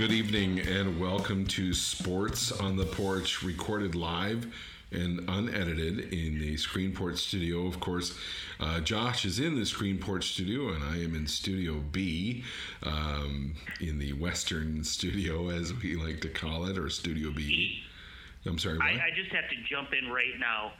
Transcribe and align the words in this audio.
Good 0.00 0.12
evening 0.12 0.60
and 0.60 0.98
welcome 0.98 1.44
to 1.48 1.74
Sports 1.74 2.52
on 2.52 2.74
the 2.78 2.86
Porch, 2.86 3.42
recorded 3.42 3.94
live 3.94 4.46
and 4.90 5.20
unedited 5.28 6.10
in 6.10 6.38
the 6.38 6.54
Screenport 6.54 7.18
studio. 7.18 7.66
Of 7.66 7.80
course, 7.80 8.16
uh, 8.60 8.80
Josh 8.80 9.26
is 9.26 9.40
in 9.40 9.56
the 9.56 9.60
Screenport 9.60 10.22
studio, 10.22 10.72
and 10.72 10.82
I 10.82 11.02
am 11.04 11.14
in 11.14 11.26
Studio 11.26 11.82
B, 11.92 12.44
um, 12.82 13.52
in 13.82 13.98
the 13.98 14.14
Western 14.14 14.82
studio, 14.84 15.50
as 15.50 15.74
we 15.74 15.96
like 15.96 16.22
to 16.22 16.30
call 16.30 16.64
it, 16.64 16.78
or 16.78 16.88
Studio 16.88 17.30
B. 17.30 17.82
I'm 18.46 18.58
sorry. 18.58 18.78
I, 18.80 18.92
I 18.92 19.10
just 19.14 19.30
have 19.32 19.50
to 19.50 19.56
jump 19.68 19.90
in 19.92 20.10
right 20.10 20.38
now. 20.38 20.72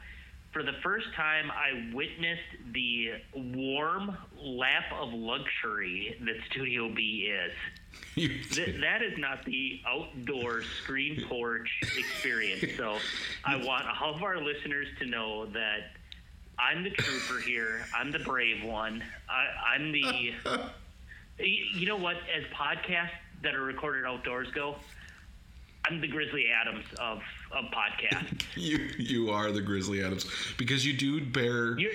For 0.51 0.63
the 0.63 0.73
first 0.83 1.07
time, 1.15 1.49
I 1.49 1.93
witnessed 1.93 2.41
the 2.73 3.11
warm 3.33 4.17
lap 4.37 4.83
of 4.99 5.13
luxury 5.13 6.17
that 6.25 6.35
Studio 6.49 6.93
B 6.93 7.31
is. 7.31 7.53
Th- 8.55 8.81
that 8.81 9.01
is 9.01 9.17
not 9.17 9.45
the 9.45 9.79
outdoor 9.87 10.63
screen 10.83 11.23
porch 11.29 11.69
experience. 11.97 12.65
So 12.75 12.97
I 13.45 13.55
want 13.55 13.85
all 14.01 14.13
of 14.15 14.23
our 14.23 14.41
listeners 14.41 14.87
to 14.99 15.05
know 15.05 15.45
that 15.47 15.91
I'm 16.59 16.83
the 16.83 16.89
trooper 16.89 17.39
here. 17.41 17.85
I'm 17.95 18.11
the 18.11 18.19
brave 18.19 18.63
one. 18.63 19.03
I, 19.29 19.75
I'm 19.75 19.91
the. 19.91 20.33
You 21.39 21.87
know 21.87 21.95
what? 21.97 22.17
As 22.37 22.43
podcasts 22.53 23.09
that 23.41 23.55
are 23.55 23.63
recorded 23.63 24.05
outdoors 24.05 24.47
go, 24.53 24.75
I'm 25.85 26.01
the 26.01 26.07
Grizzly 26.07 26.45
Adams 26.49 26.85
of 26.99 27.21
of 27.51 27.65
podcasts. 27.65 28.43
you 28.55 28.77
you 28.97 29.29
are 29.31 29.51
the 29.51 29.61
Grizzly 29.61 30.03
Adams 30.03 30.25
because 30.57 30.85
you 30.85 30.93
do 30.93 31.23
bear 31.25 31.77
You're, 31.77 31.91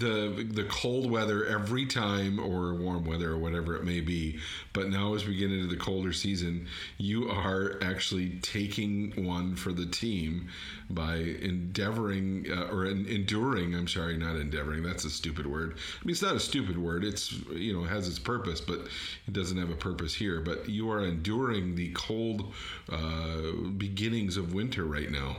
the 0.00 0.46
the 0.50 0.64
cold 0.64 1.10
weather 1.10 1.44
every 1.46 1.86
time 1.86 2.38
or 2.38 2.74
warm 2.74 3.04
weather 3.04 3.32
or 3.32 3.38
whatever 3.38 3.76
it 3.76 3.84
may 3.84 4.00
be 4.00 4.38
but 4.72 4.88
now 4.88 5.14
as 5.14 5.26
we 5.26 5.36
get 5.36 5.50
into 5.52 5.66
the 5.66 5.76
colder 5.76 6.12
season 6.12 6.66
you 6.96 7.28
are 7.30 7.78
actually 7.82 8.38
taking 8.40 9.24
one 9.24 9.54
for 9.54 9.72
the 9.72 9.86
team 9.86 10.48
by 10.90 11.16
endeavoring 11.16 12.46
uh, 12.50 12.68
or 12.72 12.86
en- 12.86 13.06
enduring 13.08 13.74
i'm 13.74 13.88
sorry 13.88 14.16
not 14.16 14.36
endeavoring 14.36 14.82
that's 14.82 15.04
a 15.04 15.10
stupid 15.10 15.46
word. 15.46 15.74
I 16.00 16.04
mean 16.04 16.12
it's 16.12 16.22
not 16.22 16.34
a 16.34 16.40
stupid 16.40 16.78
word 16.78 17.04
it's 17.04 17.32
you 17.50 17.72
know 17.72 17.84
has 17.84 18.08
its 18.08 18.18
purpose 18.18 18.60
but 18.60 18.80
it 19.26 19.32
doesn't 19.32 19.58
have 19.58 19.70
a 19.70 19.76
purpose 19.76 20.14
here 20.14 20.40
but 20.40 20.68
you 20.68 20.90
are 20.90 21.04
enduring 21.04 21.74
the 21.74 21.90
cold 21.90 22.52
uh, 22.90 23.52
beginnings 23.76 24.36
of 24.36 24.54
winter 24.54 24.84
right 24.84 25.10
now. 25.10 25.36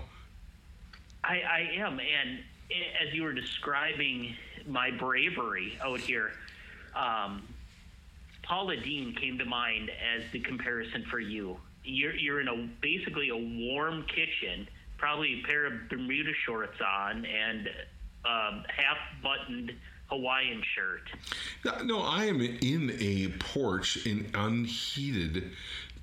I, 1.24 1.42
I 1.42 1.60
am, 1.78 2.00
and 2.00 2.40
as 3.02 3.14
you 3.14 3.24
were 3.24 3.34
describing 3.34 4.36
my 4.68 4.92
bravery 4.92 5.78
out 5.84 6.00
here, 6.00 6.32
um, 6.96 7.48
Paula 8.44 8.78
Deen 8.78 9.16
came 9.16 9.38
to 9.38 9.46
mind 9.46 9.90
as 9.90 10.24
the 10.32 10.40
comparison 10.40 11.06
for 11.10 11.20
you. 11.20 11.58
You're 11.84 12.16
you're 12.16 12.42
in 12.42 12.48
a 12.48 12.70
basically 12.82 13.30
a 13.30 13.36
warm 13.36 14.04
kitchen, 14.04 14.68
probably 14.98 15.42
a 15.42 15.48
pair 15.48 15.66
of 15.66 15.74
Bermuda 15.90 16.32
shorts 16.46 16.80
on, 16.82 17.26
and 17.26 17.70
um, 18.26 18.64
half 18.68 18.98
buttoned 19.24 19.72
Hawaiian 20.08 20.64
shirt. 20.76 21.86
No, 21.86 22.02
I 22.02 22.26
am 22.26 22.42
in 22.42 22.96
a 23.00 23.30
porch, 23.40 24.06
an 24.06 24.32
unheated 24.34 25.52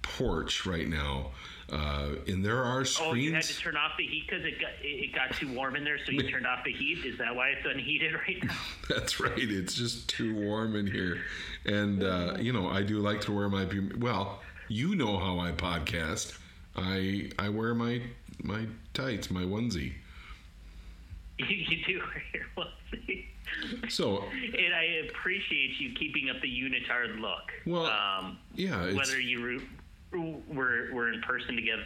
porch 0.02 0.64
right 0.64 0.88
now, 0.88 1.32
uh, 1.72 2.10
and 2.28 2.44
there 2.44 2.62
are 2.62 2.84
screens. 2.84 3.12
Oh, 3.12 3.14
you 3.14 3.34
had 3.34 3.42
to 3.42 3.58
turn 3.58 3.76
off 3.76 3.92
the 3.98 4.06
heat 4.06 4.24
because 4.28 4.44
it 4.44 4.60
got 4.60 4.70
it 4.82 5.12
got 5.12 5.32
too 5.32 5.52
warm 5.52 5.74
in 5.74 5.82
there, 5.82 5.98
so 6.04 6.12
you 6.12 6.22
turned 6.30 6.46
off 6.46 6.64
the 6.64 6.72
heat. 6.72 7.04
Is 7.04 7.18
that 7.18 7.34
why 7.34 7.48
it's 7.48 7.66
unheated 7.66 8.14
right 8.28 8.42
now? 8.44 8.56
That's 8.88 9.18
right. 9.18 9.32
It's 9.36 9.74
just 9.74 10.08
too 10.08 10.34
warm 10.34 10.76
in 10.76 10.86
here, 10.86 11.22
and 11.64 12.04
uh, 12.04 12.36
you 12.38 12.52
know 12.52 12.68
I 12.68 12.82
do 12.82 13.00
like 13.00 13.20
to 13.22 13.32
wear 13.32 13.48
my. 13.48 13.66
Well, 13.98 14.40
you 14.68 14.94
know 14.94 15.18
how 15.18 15.40
I 15.40 15.52
podcast. 15.52 16.38
I 16.76 17.30
I 17.38 17.48
wear 17.48 17.74
my 17.74 18.00
my 18.42 18.66
tights, 18.94 19.30
my 19.30 19.42
onesie. 19.42 19.94
You, 21.38 21.46
you 21.48 21.84
do 21.84 21.98
wear 21.98 22.22
your 22.32 22.44
onesie. 22.56 23.26
So 23.88 24.22
And 24.22 24.74
I 24.74 25.08
appreciate 25.08 25.80
you 25.80 25.94
keeping 25.94 26.28
up 26.30 26.40
the 26.42 26.48
unitard 26.48 27.20
look. 27.20 27.52
Well, 27.64 27.86
um, 27.86 28.38
yeah, 28.54 28.92
whether 28.92 29.18
you 29.18 29.62
were 30.48 30.88
were 30.92 31.12
in 31.12 31.20
person 31.22 31.56
together 31.56 31.84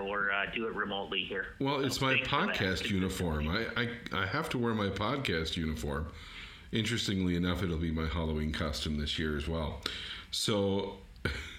or 0.00 0.32
uh, 0.32 0.46
do 0.54 0.66
it 0.66 0.74
remotely 0.74 1.24
here. 1.28 1.46
Well, 1.60 1.84
it's 1.84 2.00
my 2.00 2.14
thanks 2.14 2.28
for 2.28 2.46
that. 2.46 2.56
podcast 2.56 2.90
uniform. 2.90 3.48
I, 3.48 3.66
I 3.76 3.88
I 4.12 4.26
have 4.26 4.48
to 4.50 4.58
wear 4.58 4.74
my 4.74 4.88
podcast 4.88 5.56
uniform. 5.56 6.06
Interestingly 6.72 7.36
enough, 7.36 7.62
it'll 7.62 7.76
be 7.76 7.92
my 7.92 8.06
Halloween 8.06 8.52
costume 8.52 8.98
this 8.98 9.18
year 9.18 9.36
as 9.36 9.46
well. 9.46 9.80
So, 10.30 10.98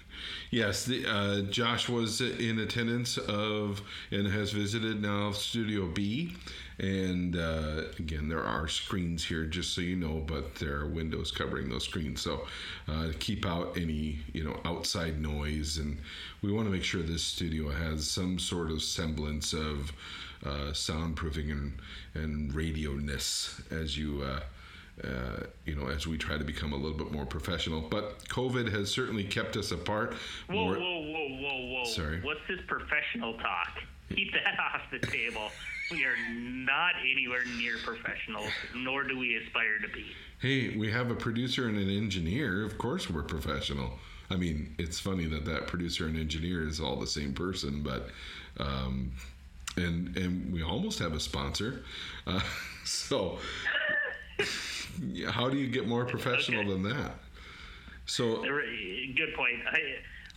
yes, 0.56 0.86
the, 0.86 1.04
uh, 1.06 1.42
Josh 1.42 1.86
was 1.86 2.22
in 2.22 2.58
attendance 2.60 3.18
of 3.18 3.82
and 4.10 4.26
has 4.26 4.52
visited 4.52 5.02
now 5.02 5.32
Studio 5.32 5.86
B. 5.86 6.34
And 6.78 7.36
uh, 7.36 7.84
again, 7.98 8.28
there 8.28 8.42
are 8.42 8.66
screens 8.66 9.24
here, 9.24 9.44
just 9.44 9.74
so 9.74 9.82
you 9.82 9.96
know, 9.96 10.24
but 10.26 10.54
there 10.56 10.76
are 10.76 10.86
windows 10.86 11.30
covering 11.30 11.68
those 11.68 11.84
screens. 11.84 12.22
So 12.22 12.46
uh, 12.88 13.08
keep 13.18 13.46
out 13.46 13.76
any 13.76 14.18
you 14.32 14.44
know 14.44 14.58
outside 14.64 15.20
noise, 15.20 15.78
and 15.78 15.98
we 16.42 16.52
want 16.52 16.66
to 16.66 16.72
make 16.72 16.84
sure 16.84 17.02
this 17.02 17.22
studio 17.22 17.70
has 17.70 18.08
some 18.08 18.38
sort 18.38 18.70
of 18.70 18.82
semblance 18.82 19.54
of 19.54 19.92
uh, 20.44 20.72
soundproofing 20.72 21.50
and 21.50 21.72
and 22.14 22.54
radio 22.54 22.92
ness 22.92 23.60
as 23.70 23.96
you. 23.96 24.26
Uh, 25.04 25.44
you 25.66 25.74
know, 25.74 25.88
as 25.88 26.06
we 26.06 26.16
try 26.16 26.38
to 26.38 26.44
become 26.44 26.72
a 26.72 26.76
little 26.76 26.96
bit 26.96 27.12
more 27.12 27.26
professional, 27.26 27.82
but 27.82 28.24
COVID 28.28 28.72
has 28.72 28.90
certainly 28.90 29.24
kept 29.24 29.56
us 29.56 29.70
apart. 29.70 30.14
Whoa, 30.48 30.54
more- 30.54 30.74
whoa, 30.74 31.00
whoa, 31.00 31.28
whoa, 31.38 31.66
whoa! 31.74 31.84
Sorry. 31.84 32.20
What's 32.22 32.40
this 32.48 32.60
professional 32.66 33.34
talk? 33.34 33.78
Keep 34.14 34.32
that 34.32 34.58
off 34.74 34.82
the 34.90 34.98
table. 35.06 35.50
We 35.90 36.04
are 36.04 36.16
not 36.32 36.94
anywhere 37.08 37.44
near 37.58 37.76
professionals, 37.84 38.48
nor 38.74 39.04
do 39.04 39.18
we 39.18 39.36
aspire 39.36 39.78
to 39.80 39.88
be. 39.88 40.06
Hey, 40.40 40.76
we 40.76 40.90
have 40.90 41.10
a 41.10 41.14
producer 41.14 41.68
and 41.68 41.78
an 41.78 41.90
engineer. 41.90 42.64
Of 42.64 42.78
course, 42.78 43.08
we're 43.10 43.22
professional. 43.22 43.98
I 44.30 44.36
mean, 44.36 44.74
it's 44.78 44.98
funny 44.98 45.26
that 45.26 45.44
that 45.44 45.66
producer 45.66 46.06
and 46.06 46.16
engineer 46.18 46.66
is 46.66 46.80
all 46.80 46.96
the 46.96 47.06
same 47.06 47.34
person, 47.34 47.82
but 47.82 48.08
um, 48.58 49.12
and 49.76 50.16
and 50.16 50.52
we 50.52 50.62
almost 50.62 50.98
have 50.98 51.12
a 51.12 51.20
sponsor. 51.20 51.84
Uh, 52.26 52.40
so, 52.84 53.38
how 55.30 55.48
do 55.48 55.56
you 55.56 55.68
get 55.68 55.86
more 55.86 56.04
professional 56.04 56.60
Okay. 56.60 56.70
than 56.70 56.82
that? 56.84 57.12
So, 58.06 58.42
Good 58.42 59.34
point. 59.34 59.56
I, 59.70 59.78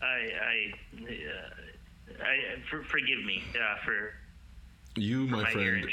I, 0.02 0.06
I, 0.06 0.74
uh, 1.04 2.24
I 2.24 2.62
for, 2.70 2.84
forgive 2.84 3.24
me 3.24 3.44
uh, 3.56 3.76
for 3.86 4.14
you, 4.96 5.28
my 5.28 5.44
my 5.44 5.52
friend, 5.52 5.86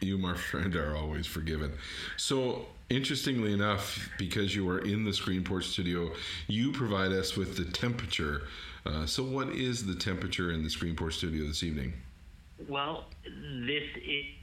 you, 0.00 0.16
my 0.16 0.34
friend, 0.34 0.74
are 0.76 0.96
always 0.96 1.26
forgiven. 1.26 1.72
So, 2.16 2.66
interestingly 2.88 3.52
enough, 3.52 4.08
because 4.16 4.54
you 4.54 4.68
are 4.70 4.78
in 4.78 5.04
the 5.04 5.10
Screenport 5.10 5.64
studio, 5.64 6.12
you 6.46 6.72
provide 6.72 7.12
us 7.12 7.36
with 7.36 7.56
the 7.56 7.64
temperature. 7.64 8.42
Uh, 8.86 9.04
so, 9.06 9.22
what 9.24 9.48
is 9.50 9.84
the 9.86 9.94
temperature 9.94 10.52
in 10.52 10.62
the 10.62 10.68
Screenport 10.70 11.12
studio 11.14 11.46
this 11.46 11.62
evening? 11.62 11.92
Well, 12.68 13.06
this 13.24 13.84
i- 13.96 14.34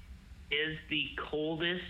is 0.51 0.77
the 0.89 1.09
coldest 1.17 1.81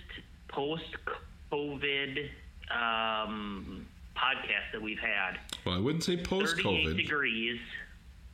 post-COVID 1.49 2.29
um, 2.71 3.85
podcast 4.15 4.71
that 4.73 4.81
we've 4.81 4.99
had. 4.99 5.39
Well, 5.65 5.75
I 5.75 5.79
wouldn't 5.79 6.03
say 6.03 6.17
post 6.17 6.55
38 6.57 6.87
COVID. 6.87 6.97
degrees. 6.97 7.59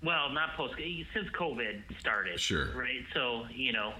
Well, 0.03 0.31
not 0.31 0.55
post 0.55 0.73
since 1.13 1.29
COVID 1.29 1.81
started. 1.99 2.39
Sure. 2.39 2.69
Right. 2.75 3.03
So 3.13 3.45
you 3.53 3.71
know, 3.71 3.93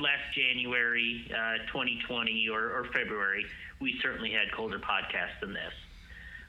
last 0.00 0.34
January, 0.34 1.30
uh, 1.30 1.58
2020 1.66 2.48
or, 2.48 2.70
or 2.70 2.84
February, 2.92 3.44
we 3.80 3.98
certainly 4.00 4.30
had 4.30 4.50
colder 4.52 4.78
podcasts 4.78 5.38
than 5.40 5.52
this. 5.52 5.72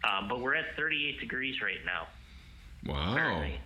Um, 0.06 0.28
but 0.28 0.40
we're 0.42 0.56
at 0.56 0.76
38 0.76 1.20
degrees 1.20 1.62
right 1.62 1.78
now. 1.86 2.08
Wow, 2.86 3.14
Apparently. 3.14 3.60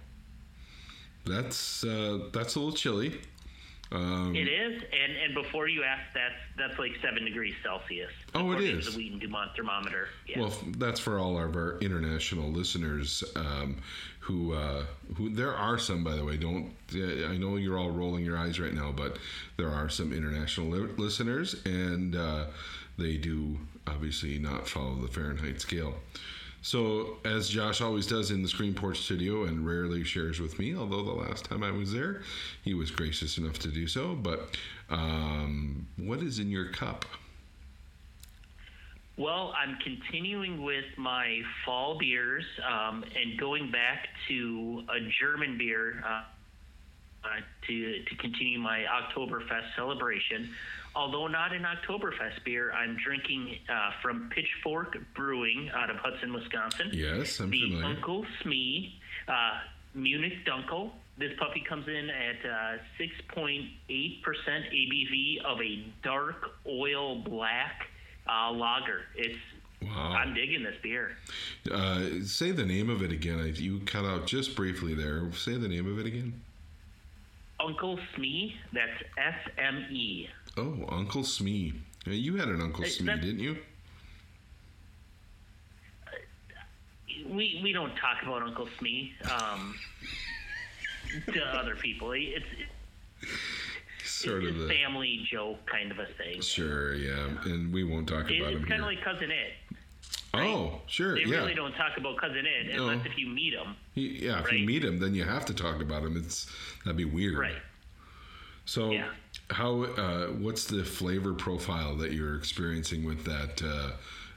that's 1.25 1.83
uh, 1.83 2.29
that's 2.31 2.55
a 2.55 2.59
little 2.59 2.75
chilly. 2.75 3.19
Um, 3.91 4.35
It 4.35 4.47
is, 4.47 4.81
and 4.83 5.17
and 5.17 5.33
before 5.33 5.67
you 5.67 5.83
ask, 5.83 6.13
that's 6.13 6.35
that's 6.57 6.77
like 6.79 6.91
seven 7.01 7.23
degrees 7.25 7.55
Celsius. 7.63 8.11
Oh, 8.35 8.51
it 8.51 8.59
is 8.61 8.69
according 8.69 8.71
to 8.71 8.77
is. 8.79 8.93
The 8.93 8.97
Wheaton 8.97 9.19
Dumont 9.19 9.51
thermometer. 9.55 10.07
Yeah. 10.27 10.39
Well, 10.41 10.53
that's 10.77 10.99
for 10.99 11.19
all 11.19 11.39
of 11.39 11.55
our 11.55 11.77
international 11.79 12.49
listeners 12.49 13.23
um, 13.35 13.77
who 14.19 14.53
uh, 14.53 14.83
who 15.15 15.29
there 15.29 15.55
are 15.55 15.77
some, 15.77 16.03
by 16.03 16.15
the 16.15 16.25
way. 16.25 16.35
Don't 16.37 16.73
uh, 16.95 17.27
I 17.27 17.37
know 17.37 17.55
you're 17.55 17.77
all 17.77 17.91
rolling 17.91 18.25
your 18.25 18.37
eyes 18.37 18.59
right 18.59 18.73
now, 18.73 18.91
but 18.91 19.17
there 19.55 19.69
are 19.69 19.89
some 19.89 20.11
international 20.11 20.67
li- 20.67 20.93
listeners, 20.97 21.55
and 21.65 22.15
uh, 22.15 22.45
they 22.97 23.15
do 23.15 23.57
obviously 23.87 24.37
not 24.37 24.67
follow 24.67 24.95
the 24.95 25.07
Fahrenheit 25.07 25.61
scale. 25.61 25.95
So, 26.61 27.17
as 27.23 27.49
Josh 27.49 27.81
always 27.81 28.07
does 28.07 28.31
in 28.31 28.41
the 28.41 28.47
Screen 28.47 28.73
Screenport 28.73 28.97
studio 28.97 29.45
and 29.45 29.65
rarely 29.65 30.03
shares 30.03 30.39
with 30.39 30.59
me, 30.59 30.75
although 30.75 31.03
the 31.03 31.11
last 31.11 31.45
time 31.45 31.63
I 31.63 31.71
was 31.71 31.93
there, 31.93 32.21
he 32.63 32.73
was 32.73 32.91
gracious 32.91 33.37
enough 33.37 33.59
to 33.59 33.69
do 33.69 33.87
so. 33.87 34.15
But 34.15 34.57
um, 34.89 35.87
what 35.97 36.21
is 36.21 36.39
in 36.39 36.49
your 36.49 36.69
cup? 36.69 37.05
Well, 39.17 39.53
I'm 39.57 39.77
continuing 39.83 40.63
with 40.63 40.85
my 40.95 41.41
fall 41.65 41.97
beers 41.97 42.45
um, 42.67 43.03
and 43.03 43.39
going 43.39 43.71
back 43.71 44.07
to 44.27 44.83
a 44.89 44.99
German 45.19 45.57
beer 45.57 46.03
uh, 46.05 46.23
uh, 47.27 47.41
to 47.67 48.03
to 48.03 48.15
continue 48.15 48.59
my 48.59 48.85
Oktoberfest 48.85 49.75
celebration. 49.75 50.49
Although 50.95 51.27
not 51.27 51.53
an 51.53 51.63
Oktoberfest 51.63 52.43
beer, 52.43 52.71
I'm 52.71 52.97
drinking 53.03 53.57
uh, 53.69 53.91
from 54.01 54.31
Pitchfork 54.33 54.97
Brewing 55.15 55.69
out 55.75 55.91
of 55.91 55.97
Hudson, 55.97 56.33
Wisconsin. 56.33 56.89
Yes, 56.91 57.39
I'm 57.39 57.51
the 57.51 57.61
familiar. 57.61 57.85
Uncle 57.85 58.25
Smee 58.41 58.99
uh, 59.27 59.59
Munich 59.93 60.45
Dunkel. 60.45 60.91
This 61.19 61.31
puppy 61.39 61.63
comes 61.67 61.87
in 61.87 62.09
at 62.09 62.45
uh, 62.45 62.77
6.8% 63.35 63.69
ABV 63.89 65.43
of 65.43 65.59
a 65.59 65.83
dark 66.03 66.51
oil 66.67 67.15
black 67.23 67.87
uh, 68.27 68.51
lager. 68.51 69.01
It's 69.15 69.37
Wow. 69.79 70.15
I'm 70.17 70.33
digging 70.33 70.63
this 70.63 70.73
beer. 70.81 71.11
Uh, 71.71 72.23
say 72.25 72.49
the 72.49 72.65
name 72.65 72.89
of 72.89 73.03
it 73.03 73.11
again. 73.11 73.53
You 73.57 73.79
cut 73.81 74.05
out 74.05 74.25
just 74.25 74.55
briefly 74.55 74.95
there. 74.95 75.31
Say 75.33 75.55
the 75.55 75.67
name 75.67 75.85
of 75.91 75.99
it 75.99 76.07
again. 76.07 76.41
Uncle 77.59 77.99
Smee. 78.15 78.55
That's 78.73 79.03
S 79.17 79.51
M 79.57 79.85
E. 79.91 80.27
Oh, 80.57 80.85
Uncle 80.89 81.23
Smee. 81.23 81.73
Uh, 82.07 82.11
You 82.11 82.35
had 82.37 82.47
an 82.49 82.61
Uncle 82.61 82.83
Uh, 82.83 82.87
Smee, 82.87 83.15
didn't 83.15 83.39
you? 83.39 83.57
We 87.27 87.59
we 87.63 87.71
don't 87.73 87.95
talk 87.95 88.21
about 88.23 88.43
Uncle 88.43 88.67
Smee 88.79 89.13
um, 89.31 89.75
to 91.33 91.41
other 91.45 91.75
people. 91.75 92.11
It's 92.13 92.45
Sort 94.03 94.43
it's 94.43 94.55
of 94.55 94.63
a 94.63 94.67
family 94.67 95.27
joke 95.29 95.57
kind 95.65 95.91
of 95.91 95.99
a 95.99 96.05
thing. 96.05 96.41
Sure, 96.41 96.95
yeah, 96.95 97.27
and 97.45 97.73
we 97.73 97.83
won't 97.83 98.07
talk 98.07 98.29
It, 98.31 98.39
about 98.39 98.53
him 98.53 98.59
it's 98.59 98.67
kind 98.69 98.81
of 98.81 98.87
like 98.87 99.03
Cousin 99.03 99.31
Ed. 99.31 99.66
Oh, 100.33 100.81
sure, 100.87 101.15
They 101.15 101.21
yeah. 101.23 101.37
really 101.37 101.53
don't 101.53 101.73
talk 101.73 101.97
about 101.97 102.17
Cousin 102.17 102.45
Ed 102.45 102.75
No. 102.75 102.89
unless 102.89 103.05
if 103.05 103.17
you 103.17 103.27
meet 103.27 103.53
him. 103.53 103.75
He- 103.93 104.25
yeah, 104.25 104.41
if 104.41 104.51
you 104.51 104.65
meet 104.65 104.83
him, 104.83 104.99
then 104.99 105.15
you 105.15 105.23
have 105.23 105.45
to 105.45 105.53
talk 105.53 105.81
about 105.81 106.03
him. 106.03 106.17
It's 106.17 106.51
that'd 106.83 106.97
be 106.97 107.05
weird. 107.05 107.37
Right. 107.37 107.55
So, 108.65 108.91
Yeah. 108.91 109.09
how? 109.49 109.83
Uh, 109.83 110.27
what's 110.27 110.65
the 110.65 110.83
flavor 110.83 111.33
profile 111.33 111.95
that 111.97 112.11
you're 112.11 112.35
experiencing 112.35 113.05
with 113.05 113.23
that 113.25 113.61
uh, 113.63 113.91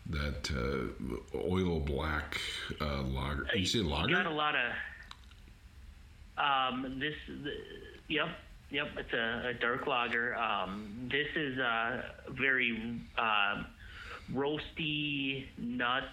that 0.06 0.50
uh, 0.52 1.36
oil 1.36 1.80
black 1.80 2.40
uh, 2.80 3.02
lager? 3.02 3.46
You 3.54 3.66
say 3.66 3.78
You 3.78 3.88
lager? 3.88 4.14
got 4.14 4.26
a 4.26 4.30
lot 4.30 4.54
of. 4.54 4.72
Um, 6.38 6.98
this, 7.00 7.14
the, 7.26 7.52
yep, 8.08 8.28
yep. 8.70 8.88
It's 8.96 9.12
a, 9.12 9.48
a 9.48 9.54
dark 9.54 9.86
lager. 9.86 10.34
Um, 10.36 11.08
this 11.10 11.26
is 11.36 11.58
uh, 11.58 12.02
very 12.30 12.70
um, 13.18 13.66
roasty 14.34 15.46
nuts, 15.58 16.06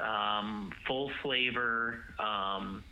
um, 0.00 0.72
full 0.86 1.10
flavor. 1.22 2.00
Um, 2.18 2.84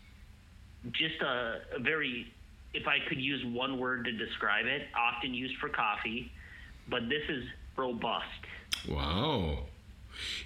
just 0.93 1.21
a, 1.23 1.61
a 1.77 1.81
very, 1.81 2.33
if 2.75 2.87
I 2.87 2.99
could 3.09 3.21
use 3.21 3.45
one 3.47 3.79
word 3.79 4.05
to 4.05 4.13
describe 4.13 4.67
it, 4.67 4.83
often 4.97 5.35
used 5.35 5.57
for 5.59 5.69
coffee, 5.69 6.31
but 6.89 7.09
this 7.09 7.23
is 7.29 7.45
robust. 7.77 8.25
Wow. 8.89 9.59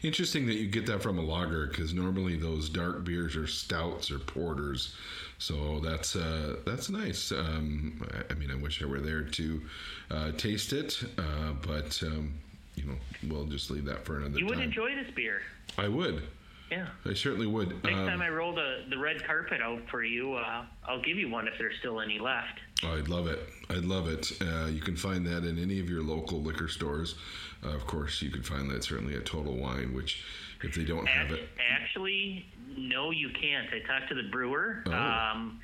Interesting 0.02 0.46
that 0.46 0.54
you 0.54 0.66
get 0.66 0.86
that 0.86 1.02
from 1.02 1.18
a 1.18 1.22
lager 1.22 1.66
because 1.66 1.94
normally 1.94 2.36
those 2.36 2.68
dark 2.68 3.04
beers 3.04 3.36
are 3.36 3.46
stouts 3.46 4.10
or 4.10 4.18
porters. 4.18 4.96
So 5.38 5.80
that's 5.80 6.16
uh, 6.16 6.56
that's 6.66 6.90
nice. 6.90 7.32
Um, 7.32 8.04
I, 8.12 8.32
I 8.32 8.36
mean, 8.36 8.50
I 8.50 8.56
wish 8.56 8.82
I 8.82 8.86
were 8.86 9.00
there 9.00 9.22
to 9.22 9.62
uh, 10.10 10.32
taste 10.32 10.72
it, 10.72 11.02
uh, 11.16 11.52
but 11.62 12.02
um, 12.04 12.34
you 12.80 12.88
know, 12.88 13.34
we'll 13.34 13.46
just 13.46 13.70
leave 13.70 13.84
that 13.86 14.04
for 14.04 14.18
another 14.18 14.38
You 14.38 14.46
would 14.46 14.54
time. 14.54 14.64
enjoy 14.64 14.94
this 14.94 15.10
beer. 15.14 15.42
I 15.78 15.88
would. 15.88 16.22
Yeah. 16.70 16.86
I 17.04 17.14
certainly 17.14 17.46
would. 17.48 17.70
Next 17.82 17.96
Um, 17.98 18.06
time 18.06 18.22
I 18.22 18.28
roll 18.28 18.54
the, 18.54 18.84
the 18.90 18.96
red 18.98 19.24
carpet 19.24 19.60
out 19.60 19.82
for 19.90 20.04
you, 20.04 20.34
uh, 20.34 20.64
I'll 20.86 21.02
give 21.02 21.16
you 21.16 21.28
one 21.28 21.48
if 21.48 21.54
there's 21.58 21.76
still 21.80 22.00
any 22.00 22.18
left. 22.20 22.60
I'd 22.84 23.08
love 23.08 23.26
it. 23.26 23.40
I'd 23.68 23.84
love 23.84 24.08
it. 24.08 24.30
Uh, 24.40 24.66
you 24.66 24.80
can 24.80 24.96
find 24.96 25.26
that 25.26 25.44
in 25.44 25.58
any 25.60 25.80
of 25.80 25.90
your 25.90 26.02
local 26.02 26.40
liquor 26.40 26.68
stores. 26.68 27.16
Uh, 27.64 27.70
of 27.70 27.86
course, 27.86 28.22
you 28.22 28.30
can 28.30 28.42
find 28.42 28.70
that 28.70 28.84
certainly 28.84 29.16
at 29.16 29.26
Total 29.26 29.54
Wine, 29.54 29.92
which 29.94 30.24
if 30.62 30.74
they 30.74 30.84
don't 30.84 31.06
have 31.06 31.32
it, 31.32 31.48
Actually, 31.72 32.46
no, 32.76 33.10
you 33.10 33.30
can't. 33.30 33.66
I 33.74 33.80
talked 33.86 34.08
to 34.10 34.14
the 34.14 34.28
brewer, 34.30 34.82
Oh. 34.86 34.92
um, 34.92 35.60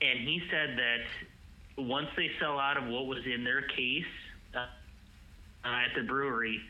and 0.00 0.20
he 0.20 0.40
said 0.50 0.78
that 0.78 1.82
once 1.84 2.08
they 2.16 2.30
sell 2.38 2.58
out 2.58 2.76
of 2.76 2.84
what 2.86 3.06
was 3.06 3.24
in 3.26 3.42
their 3.42 3.62
case 3.62 4.04
uh, 5.64 5.68
at 5.68 5.94
the 5.94 6.02
brewery, 6.02 6.60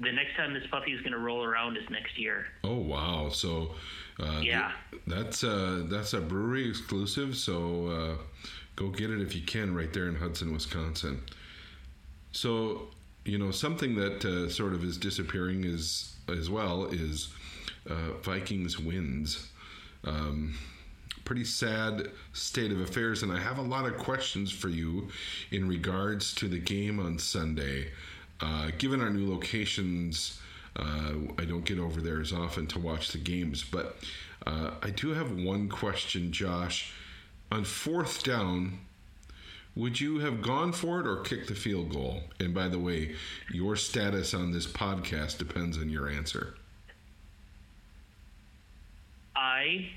the 0.00 0.12
next 0.12 0.36
time 0.36 0.54
this 0.54 0.66
puppy 0.70 0.92
is 0.92 1.00
going 1.00 1.12
to 1.12 1.18
roll 1.18 1.44
around 1.44 1.76
is 1.76 1.88
next 1.90 2.18
year. 2.18 2.46
Oh 2.62 2.76
wow! 2.78 3.28
So 3.30 3.74
uh, 4.20 4.40
Yeah. 4.42 4.72
that's 5.06 5.44
uh, 5.44 5.84
that's 5.86 6.12
a 6.12 6.20
brewery 6.20 6.68
exclusive. 6.68 7.36
So 7.36 7.86
uh, 7.88 8.22
go 8.76 8.88
get 8.88 9.10
it 9.10 9.20
if 9.20 9.34
you 9.34 9.42
can, 9.42 9.74
right 9.74 9.92
there 9.92 10.08
in 10.08 10.16
Hudson, 10.16 10.52
Wisconsin. 10.52 11.20
So 12.32 12.88
you 13.24 13.38
know 13.38 13.50
something 13.50 13.94
that 13.96 14.24
uh, 14.24 14.50
sort 14.50 14.72
of 14.74 14.84
is 14.84 14.96
disappearing 14.98 15.64
is 15.64 16.14
as 16.28 16.50
well 16.50 16.86
is 16.86 17.28
uh, 17.88 18.12
Vikings 18.22 18.78
wins. 18.78 19.48
Um, 20.04 20.54
pretty 21.24 21.44
sad 21.44 22.08
state 22.34 22.70
of 22.70 22.80
affairs, 22.80 23.22
and 23.22 23.32
I 23.32 23.40
have 23.40 23.56
a 23.58 23.62
lot 23.62 23.86
of 23.86 23.96
questions 23.96 24.50
for 24.52 24.68
you 24.68 25.08
in 25.50 25.66
regards 25.66 26.34
to 26.34 26.48
the 26.48 26.58
game 26.58 27.00
on 27.00 27.18
Sunday. 27.18 27.90
Uh, 28.40 28.70
given 28.78 29.00
our 29.00 29.10
new 29.10 29.30
locations, 29.30 30.40
uh, 30.76 31.12
I 31.38 31.44
don't 31.44 31.64
get 31.64 31.78
over 31.78 32.00
there 32.00 32.20
as 32.20 32.32
often 32.32 32.66
to 32.68 32.78
watch 32.78 33.12
the 33.12 33.18
games, 33.18 33.62
but 33.64 33.96
uh, 34.46 34.72
I 34.82 34.90
do 34.90 35.14
have 35.14 35.32
one 35.32 35.68
question, 35.68 36.32
Josh. 36.32 36.92
On 37.52 37.64
fourth 37.64 38.24
down, 38.24 38.80
would 39.76 40.00
you 40.00 40.18
have 40.18 40.42
gone 40.42 40.72
for 40.72 41.00
it 41.00 41.06
or 41.06 41.20
kicked 41.20 41.48
the 41.48 41.54
field 41.54 41.92
goal? 41.92 42.22
And 42.40 42.54
by 42.54 42.68
the 42.68 42.78
way, 42.78 43.14
your 43.50 43.76
status 43.76 44.34
on 44.34 44.52
this 44.52 44.66
podcast 44.66 45.38
depends 45.38 45.78
on 45.78 45.88
your 45.88 46.08
answer. 46.08 46.54
I 49.36 49.90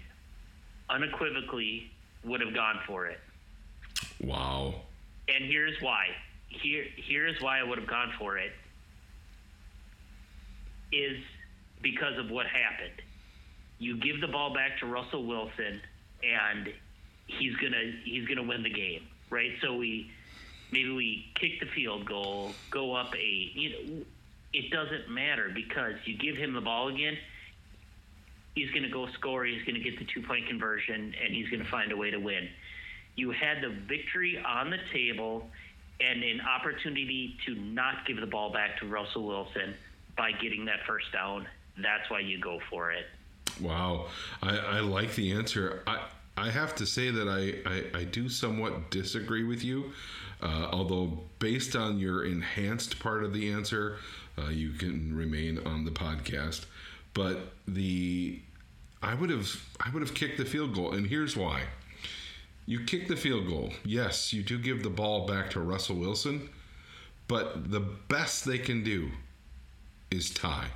unequivocally 0.90 1.92
would 2.24 2.42
have 2.42 2.54
gone 2.54 2.80
for 2.88 3.08
it. 3.08 3.20
Wow. 4.22 4.82
And 5.28 5.46
here's 5.46 5.80
why. 5.82 6.08
Here, 6.50 6.86
here's 6.96 7.42
why 7.42 7.60
I 7.60 7.64
would 7.64 7.78
have 7.78 7.88
gone 7.88 8.14
for 8.18 8.38
it. 8.38 8.52
Is 10.92 11.22
because 11.82 12.18
of 12.18 12.32
what 12.32 12.46
happened. 12.48 13.02
You 13.80 13.98
give 13.98 14.22
the 14.22 14.28
ball 14.28 14.54
back 14.54 14.80
to 14.80 14.86
Russell 14.86 15.26
Wilson, 15.26 15.82
and 16.24 16.74
he's 17.28 17.56
gonna 17.58 17.94
he's 18.04 18.28
gonna 18.28 18.44
win 18.44 18.64
the 18.64 18.70
game, 18.70 19.04
right? 19.30 19.52
So 19.62 19.76
we 19.76 20.10
maybe 20.72 20.92
we 20.92 21.26
kick 21.36 21.60
the 21.60 21.68
field 21.68 22.06
goal, 22.06 22.54
go 22.72 22.96
up 22.96 23.14
eight. 23.16 23.52
You 23.54 23.70
know, 23.70 24.06
it 24.54 24.72
doesn't 24.72 25.10
matter 25.10 25.52
because 25.54 25.96
you 26.06 26.18
give 26.18 26.36
him 26.36 26.54
the 26.54 26.62
ball 26.62 26.88
again. 26.88 27.18
He's 28.56 28.72
going 28.72 28.84
to 28.84 28.90
go 28.90 29.08
score. 29.14 29.46
He's 29.46 29.62
going 29.64 29.76
to 29.76 29.82
get 29.82 30.00
the 30.00 30.06
two 30.06 30.22
point 30.22 30.48
conversion, 30.48 31.14
and 31.24 31.34
he's 31.34 31.50
going 31.50 31.64
to 31.64 31.70
find 31.70 31.92
a 31.92 31.98
way 31.98 32.10
to 32.12 32.18
win. 32.18 32.50
You 33.16 33.32
had 33.32 33.62
the 33.62 33.70
victory 33.70 34.44
on 34.44 34.70
the 34.70 34.80
table 34.92 35.48
and 36.00 36.24
an 36.24 36.42
opportunity 36.42 37.38
to 37.46 37.56
not 37.56 38.06
give 38.06 38.20
the 38.20 38.28
ball 38.28 38.52
back 38.52 38.80
to 38.80 38.86
Russell 38.86 39.26
Wilson 39.26 39.74
by 40.16 40.32
getting 40.32 40.66
that 40.66 40.80
first 40.88 41.12
down. 41.12 41.48
That's 41.78 42.10
why 42.10 42.20
you 42.20 42.40
go 42.40 42.60
for 42.70 42.92
it. 42.92 43.06
Wow, 43.62 44.08
I, 44.42 44.58
I 44.58 44.80
like 44.82 45.16
the 45.16 45.32
answer. 45.32 45.84
I 45.88 46.02
I 46.38 46.52
have 46.52 46.76
to 46.76 46.86
say 46.86 47.10
that 47.10 47.28
I, 47.28 47.68
I, 47.70 48.02
I 48.02 48.04
do 48.04 48.30
somewhat 48.30 48.92
disagree 48.92 49.44
with 49.44 49.64
you, 49.64 49.92
uh, 50.40 50.70
although 50.72 51.24
based 51.40 51.76
on 51.76 51.98
your 51.98 52.26
enhanced 52.26 53.00
part 53.00 53.24
of 53.24 53.34
the 53.34 53.52
answer, 53.52 53.98
uh, 54.38 54.50
you 54.50 54.70
can 54.74 55.16
remain 55.16 55.58
on 55.66 55.84
the 55.84 55.90
podcast. 55.90 56.66
But 57.16 57.54
the 57.68 58.40
I 59.02 59.16
would 59.16 59.32
have 59.32 59.50
I 59.80 59.90
would 59.90 60.04
have 60.04 60.14
kicked 60.14 60.38
the 60.38 60.46
field 60.46 60.76
goal, 60.76 60.94
and 60.94 61.08
here's 61.08 61.36
why. 61.36 61.64
You 62.70 62.84
kick 62.84 63.08
the 63.08 63.16
field 63.16 63.48
goal. 63.48 63.72
Yes, 63.86 64.34
you 64.34 64.44
do 64.44 64.60
give 64.60 64.84
the 64.84 64.90
ball 64.90 65.26
back 65.26 65.50
to 65.52 65.62
Russell 65.62 65.96
Wilson, 65.96 66.50
but 67.30 67.72
the 67.72 67.80
best 67.80 68.44
they 68.44 68.58
can 68.58 68.84
do 68.84 69.10
is 70.12 70.30
tie. 70.30 70.68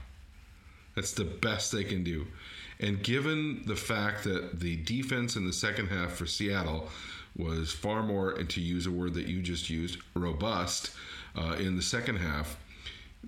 That's 0.95 1.11
the 1.11 1.25
best 1.25 1.73
they 1.73 1.83
can 1.83 2.03
do. 2.03 2.27
And 2.79 3.03
given 3.03 3.63
the 3.65 3.75
fact 3.75 4.23
that 4.23 4.61
the 4.61 4.77
defense 4.77 5.35
in 5.35 5.45
the 5.45 5.53
second 5.53 5.87
half 5.87 6.13
for 6.13 6.25
Seattle 6.25 6.89
was 7.35 7.73
far 7.73 8.03
more, 8.03 8.31
and 8.31 8.49
to 8.51 8.61
use 8.61 8.87
a 8.87 8.91
word 8.91 9.13
that 9.15 9.27
you 9.27 9.41
just 9.41 9.69
used, 9.69 9.99
robust 10.13 10.91
uh, 11.35 11.57
in 11.59 11.75
the 11.75 11.81
second 11.81 12.17
half, 12.17 12.57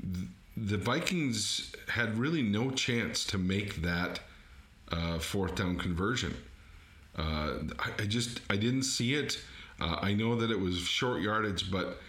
th- 0.01 0.27
the 0.55 0.77
Vikings 0.77 1.74
had 1.89 2.17
really 2.17 2.41
no 2.41 2.72
chance 2.72 3.25
to 3.25 3.38
make 3.38 3.82
that 3.82 4.22
uh, 4.89 5.20
fourth 5.20 5.55
down 5.55 5.77
conversion. 5.77 6.36
Uh, 7.17 7.60
I, 7.79 7.91
I 8.00 8.05
just 8.05 8.41
I 8.50 8.55
didn't 8.55 8.84
see 8.84 9.13
it. 9.13 9.39
Uh, 9.79 9.98
I 10.01 10.13
know 10.13 10.36
that 10.36 10.51
it 10.51 10.60
was 10.60 10.77
short 10.77 11.22
yardage, 11.22 11.72
but 11.72 12.00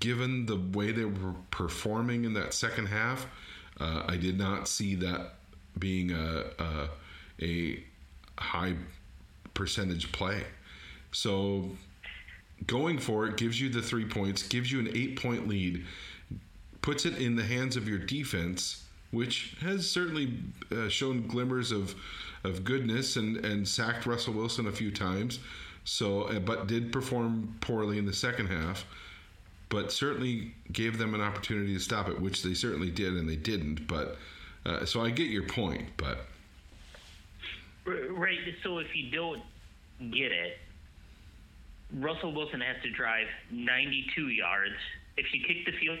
given 0.00 0.46
the 0.46 0.56
way 0.78 0.92
they 0.92 1.04
were 1.04 1.34
performing 1.50 2.24
in 2.24 2.34
that 2.34 2.54
second 2.54 2.86
half, 2.86 3.26
Uh, 3.80 4.04
I 4.06 4.16
did 4.18 4.38
not 4.38 4.68
see 4.68 4.96
that 4.96 5.34
being 5.78 6.12
a, 6.12 6.44
a, 6.58 6.88
a 7.40 7.82
high 8.38 8.74
percentage 9.54 10.12
play. 10.12 10.44
So 11.10 11.70
going 12.66 12.98
for 12.98 13.26
it 13.26 13.36
gives 13.36 13.58
you 13.60 13.70
the 13.70 13.82
three 13.82 14.04
points, 14.04 14.46
gives 14.46 14.70
you 14.70 14.78
an 14.80 14.90
eight 14.94 15.16
point 15.16 15.48
lead, 15.48 15.84
puts 16.82 17.06
it 17.06 17.16
in 17.16 17.34
the 17.36 17.44
hands 17.44 17.76
of 17.76 17.88
your 17.88 17.98
defense, 17.98 18.84
which 19.10 19.56
has 19.60 19.90
certainly 19.90 20.34
uh, 20.70 20.88
shown 20.88 21.26
glimmers 21.26 21.72
of 21.72 21.94
of 22.44 22.64
goodness 22.64 23.16
and 23.16 23.44
and 23.44 23.66
sacked 23.66 24.06
Russell 24.06 24.34
Wilson 24.34 24.66
a 24.66 24.72
few 24.72 24.90
times. 24.90 25.38
So, 25.84 26.22
uh, 26.22 26.38
but 26.38 26.66
did 26.66 26.92
perform 26.92 27.56
poorly 27.60 27.98
in 27.98 28.06
the 28.06 28.12
second 28.12 28.46
half. 28.46 28.84
But 29.68 29.90
certainly 29.90 30.54
gave 30.70 30.98
them 30.98 31.14
an 31.14 31.22
opportunity 31.22 31.72
to 31.72 31.80
stop 31.80 32.08
it, 32.08 32.20
which 32.20 32.42
they 32.42 32.52
certainly 32.52 32.90
did, 32.90 33.14
and 33.14 33.28
they 33.28 33.36
didn't. 33.36 33.86
But 33.86 34.18
uh, 34.66 34.84
so 34.84 35.02
I 35.02 35.10
get 35.10 35.28
your 35.28 35.44
point, 35.44 35.88
but 35.96 36.26
right. 37.86 38.38
So 38.62 38.78
if 38.78 38.94
you 38.94 39.10
don't 39.10 39.42
get 40.12 40.30
it, 40.30 40.58
Russell 41.94 42.32
Wilson 42.32 42.60
has 42.60 42.76
to 42.82 42.90
drive 42.90 43.26
92 43.50 44.28
yards. 44.28 44.76
If 45.16 45.26
you 45.32 45.40
kick 45.46 45.64
the 45.66 45.72
field 45.78 45.98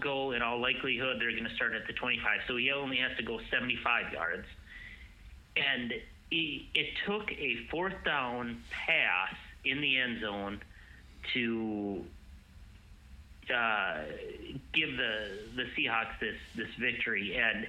goal, 0.00 0.32
in 0.32 0.42
all 0.42 0.60
likelihood, 0.60 1.16
they're 1.18 1.32
going 1.32 1.48
to 1.48 1.54
start 1.56 1.74
at 1.74 1.86
the 1.86 1.92
25. 1.94 2.40
So 2.46 2.56
he 2.56 2.70
only 2.70 2.98
has 2.98 3.16
to 3.16 3.24
go 3.24 3.40
75 3.50 4.12
yards. 4.12 4.46
And 5.56 5.92
he, 6.30 6.68
it 6.74 6.86
took 7.06 7.30
a 7.32 7.56
fourth 7.70 8.04
down 8.04 8.62
pass 8.70 9.34
in 9.64 9.80
the 9.80 9.98
end 9.98 10.20
zone 10.20 10.60
to 11.34 12.04
uh, 13.54 14.02
give 14.72 14.96
the 14.96 15.38
the 15.56 15.64
Seahawks 15.76 16.18
this 16.20 16.36
this 16.56 16.68
victory. 16.80 17.36
And 17.36 17.66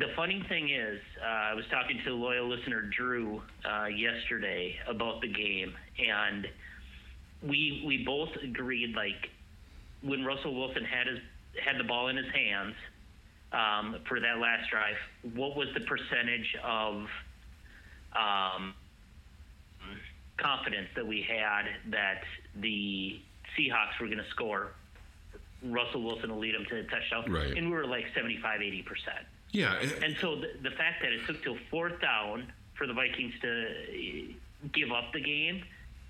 the 0.00 0.08
funny 0.16 0.44
thing 0.48 0.70
is, 0.70 1.00
uh, 1.22 1.26
I 1.26 1.54
was 1.54 1.64
talking 1.70 2.00
to 2.04 2.14
loyal 2.14 2.48
listener 2.48 2.82
Drew 2.82 3.42
uh, 3.64 3.86
yesterday 3.86 4.76
about 4.88 5.20
the 5.20 5.28
game, 5.28 5.74
and 5.98 6.46
we 7.42 7.82
we 7.86 8.04
both 8.04 8.30
agreed 8.42 8.94
like 8.94 9.30
when 10.02 10.24
Russell 10.24 10.54
Wilson 10.54 10.84
had 10.84 11.06
his 11.06 11.18
had 11.62 11.78
the 11.78 11.84
ball 11.84 12.08
in 12.08 12.16
his 12.16 12.30
hands 12.32 12.74
um, 13.52 13.96
for 14.08 14.20
that 14.20 14.38
last 14.38 14.70
drive, 14.70 14.96
what 15.34 15.56
was 15.56 15.68
the 15.74 15.80
percentage 15.80 16.56
of 16.62 17.06
um, 18.16 18.74
confidence 20.36 20.88
that 20.96 21.06
we 21.06 21.22
had 21.22 21.62
that 21.90 22.22
the 22.56 23.20
Seahawks 23.56 24.00
were 24.00 24.06
going 24.06 24.18
to 24.18 24.30
score? 24.30 24.72
Russell 25.62 26.02
Wilson 26.02 26.30
will 26.30 26.38
lead 26.38 26.54
them 26.54 26.64
to 26.70 26.76
the 26.76 26.88
touchdown, 26.88 27.30
right. 27.30 27.56
and 27.56 27.66
we 27.66 27.72
were 27.72 27.86
like 27.86 28.06
75, 28.14 28.62
80 28.62 28.82
percent. 28.82 29.26
Yeah, 29.52 29.74
and 30.02 30.16
so 30.20 30.36
the, 30.36 30.48
the 30.62 30.70
fact 30.76 31.02
that 31.02 31.12
it 31.12 31.26
took 31.26 31.42
till 31.42 31.56
fourth 31.70 32.00
down 32.00 32.52
for 32.78 32.86
the 32.86 32.94
Vikings 32.94 33.34
to 33.42 34.32
give 34.72 34.92
up 34.92 35.12
the 35.12 35.20
game, 35.20 35.62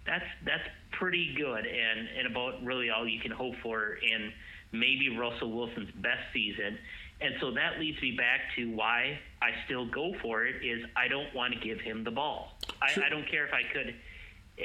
that's 0.07 0.25
that's 0.45 0.69
pretty 0.93 1.35
good, 1.35 1.67
and 1.67 2.09
and 2.19 2.27
about 2.27 2.63
really 2.63 2.91
all 2.91 3.09
you 3.09 3.19
can 3.19 3.33
hope 3.33 3.55
for 3.63 3.95
in 3.95 4.33
maybe 4.73 5.17
Russell 5.17 5.51
Wilson's 5.51 5.91
best 5.97 6.23
season. 6.33 6.79
And 7.21 7.35
so 7.41 7.50
that 7.53 7.79
leads 7.79 8.00
me 8.00 8.12
back 8.12 8.55
to 8.57 8.75
why 8.75 9.19
I 9.43 9.50
still 9.67 9.87
go 9.87 10.15
for 10.23 10.47
it 10.47 10.65
is 10.65 10.85
I 10.97 11.09
don't 11.09 11.35
want 11.35 11.53
to 11.53 11.61
give 11.61 11.81
him 11.81 12.03
the 12.03 12.11
ball. 12.11 12.57
Sure. 12.89 13.05
I, 13.05 13.07
I 13.07 13.11
don't 13.11 13.29
care 13.31 13.47
if 13.47 13.53
I 13.53 13.62
could 13.73 13.95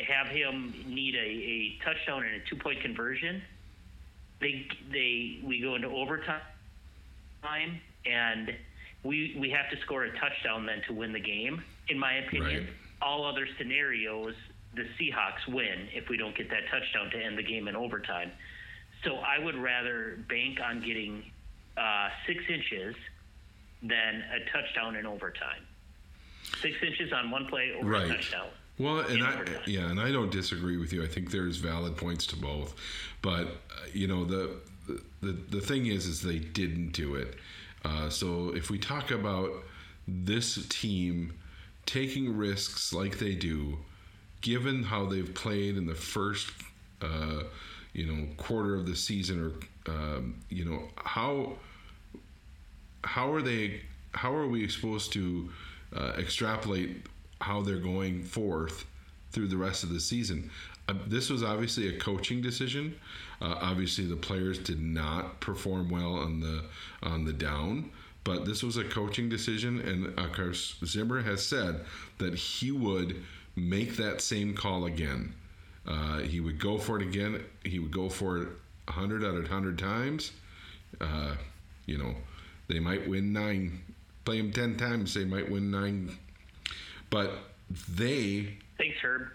have 0.07 0.27
him 0.27 0.73
need 0.87 1.15
a, 1.15 1.19
a 1.19 1.77
touchdown 1.83 2.23
and 2.23 2.41
a 2.41 2.45
two 2.49 2.55
point 2.55 2.81
conversion. 2.81 3.41
They 4.39 4.67
they 4.91 5.39
we 5.43 5.61
go 5.61 5.75
into 5.75 5.87
overtime 5.89 6.41
and 8.05 8.53
we 9.03 9.35
we 9.39 9.49
have 9.49 9.69
to 9.69 9.77
score 9.81 10.05
a 10.05 10.19
touchdown 10.19 10.65
then 10.65 10.81
to 10.87 10.93
win 10.93 11.13
the 11.13 11.19
game. 11.19 11.63
In 11.89 11.99
my 11.99 12.15
opinion, 12.15 12.63
right. 12.63 12.73
all 13.01 13.25
other 13.25 13.47
scenarios, 13.57 14.33
the 14.75 14.83
Seahawks 14.97 15.53
win 15.53 15.87
if 15.93 16.09
we 16.09 16.17
don't 16.17 16.35
get 16.35 16.49
that 16.49 16.63
touchdown 16.71 17.11
to 17.11 17.23
end 17.23 17.37
the 17.37 17.43
game 17.43 17.67
in 17.67 17.75
overtime. 17.75 18.31
So 19.03 19.17
I 19.17 19.43
would 19.43 19.55
rather 19.55 20.17
bank 20.27 20.59
on 20.65 20.81
getting 20.81 21.23
uh, 21.77 22.09
six 22.25 22.43
inches 22.49 22.95
than 23.81 24.23
a 24.33 24.51
touchdown 24.51 24.95
in 24.95 25.05
overtime. 25.05 25.65
Six 26.61 26.75
inches 26.85 27.11
on 27.11 27.31
one 27.31 27.47
play 27.47 27.73
over 27.77 27.89
right. 27.89 28.09
a 28.09 28.15
touchdown. 28.15 28.47
Well, 28.77 28.99
and 28.99 29.23
I 29.23 29.33
overtime. 29.33 29.61
yeah, 29.65 29.89
and 29.89 29.99
I 29.99 30.11
don't 30.11 30.31
disagree 30.31 30.77
with 30.77 30.91
you. 30.91 31.03
I 31.03 31.07
think 31.07 31.31
there's 31.31 31.57
valid 31.57 31.95
points 31.97 32.25
to 32.27 32.35
both, 32.35 32.75
but 33.21 33.47
uh, 33.47 33.85
you 33.93 34.07
know 34.07 34.25
the 34.25 34.57
the 35.21 35.31
the 35.31 35.61
thing 35.61 35.87
is, 35.87 36.05
is 36.05 36.21
they 36.21 36.39
didn't 36.39 36.91
do 36.91 37.15
it. 37.15 37.35
Uh, 37.83 38.09
so 38.09 38.53
if 38.55 38.69
we 38.69 38.77
talk 38.77 39.11
about 39.11 39.51
this 40.07 40.65
team 40.67 41.33
taking 41.85 42.35
risks 42.35 42.91
like 42.91 43.19
they 43.19 43.35
do, 43.35 43.77
given 44.41 44.83
how 44.83 45.05
they've 45.05 45.33
played 45.33 45.77
in 45.77 45.85
the 45.85 45.95
first, 45.95 46.51
uh, 47.01 47.43
you 47.95 48.05
know, 48.05 48.27
quarter 48.35 48.75
of 48.75 48.85
the 48.85 48.95
season, 48.95 49.41
or 49.87 49.91
um, 49.91 50.35
you 50.49 50.65
know, 50.65 50.83
how 50.97 51.53
how 53.03 53.31
are 53.31 53.41
they? 53.41 53.81
How 54.11 54.35
are 54.35 54.47
we 54.47 54.67
supposed 54.67 55.13
to 55.13 55.49
uh, 55.95 56.13
extrapolate 56.17 57.05
how 57.39 57.61
they're 57.61 57.77
going 57.77 58.23
forth 58.23 58.85
through 59.31 59.47
the 59.47 59.57
rest 59.57 59.83
of 59.83 59.89
the 59.89 59.99
season? 59.99 60.51
Uh, 60.89 60.93
this 61.07 61.29
was 61.29 61.41
obviously 61.41 61.87
a 61.87 61.97
coaching 61.97 62.41
decision. 62.41 62.95
Uh, 63.41 63.55
obviously, 63.61 64.05
the 64.05 64.15
players 64.15 64.59
did 64.59 64.81
not 64.81 65.39
perform 65.39 65.89
well 65.89 66.15
on 66.15 66.41
the 66.41 66.65
on 67.01 67.23
the 67.23 67.33
down, 67.33 67.89
but 68.25 68.45
this 68.45 68.61
was 68.61 68.75
a 68.75 68.83
coaching 68.83 69.29
decision, 69.29 69.79
and 69.79 70.19
of 70.19 70.33
course, 70.33 70.75
Zimmer 70.83 71.21
has 71.21 71.45
said 71.45 71.85
that 72.17 72.35
he 72.35 72.71
would 72.71 73.23
make 73.55 73.95
that 73.95 74.19
same 74.19 74.53
call 74.53 74.83
again. 74.83 75.33
Uh, 75.87 76.19
he 76.19 76.39
would 76.39 76.59
go 76.59 76.77
for 76.77 76.99
it 76.99 77.03
again. 77.03 77.43
He 77.63 77.79
would 77.79 77.91
go 77.91 78.09
for 78.09 78.37
it 78.37 78.49
100 78.87 79.23
out 79.23 79.35
of 79.35 79.43
100 79.43 79.77
times. 79.77 80.31
Uh, 80.99 81.35
you 81.85 81.97
know, 81.97 82.15
they 82.67 82.79
might 82.79 83.07
win 83.07 83.33
nine. 83.33 83.81
Play 84.23 84.41
them 84.41 84.51
10 84.51 84.77
times, 84.77 85.13
they 85.13 85.25
might 85.25 85.49
win 85.49 85.69
nine. 85.69 86.17
But 87.09 87.31
they. 87.89 88.57
Thanks, 88.77 88.97
Herb. 89.03 89.27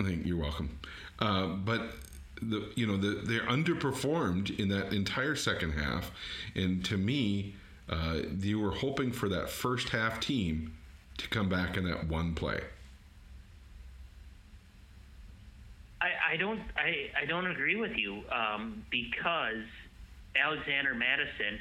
I 0.00 0.04
think 0.04 0.26
you're 0.26 0.38
welcome. 0.38 0.78
Uh, 1.18 1.48
but 1.48 1.92
the 2.40 2.68
you 2.74 2.86
know 2.86 2.96
the, 2.96 3.20
they're 3.24 3.46
underperformed 3.46 4.58
in 4.58 4.68
that 4.68 4.92
entire 4.92 5.36
second 5.36 5.72
half, 5.72 6.10
and 6.54 6.84
to 6.86 6.96
me, 6.96 7.54
uh, 7.88 8.20
you 8.38 8.58
were 8.58 8.72
hoping 8.72 9.12
for 9.12 9.28
that 9.28 9.48
first 9.48 9.90
half 9.90 10.20
team 10.20 10.76
to 11.18 11.28
come 11.28 11.48
back 11.48 11.76
in 11.76 11.84
that 11.84 12.08
one 12.08 12.34
play. 12.34 12.60
I, 16.32 16.36
don't 16.36 16.60
I, 16.76 17.10
I 17.22 17.26
don't 17.26 17.46
agree 17.46 17.76
with 17.76 17.94
you 17.94 18.22
um, 18.32 18.82
because 18.90 19.64
Alexander 20.34 20.94
Mattison 20.94 21.60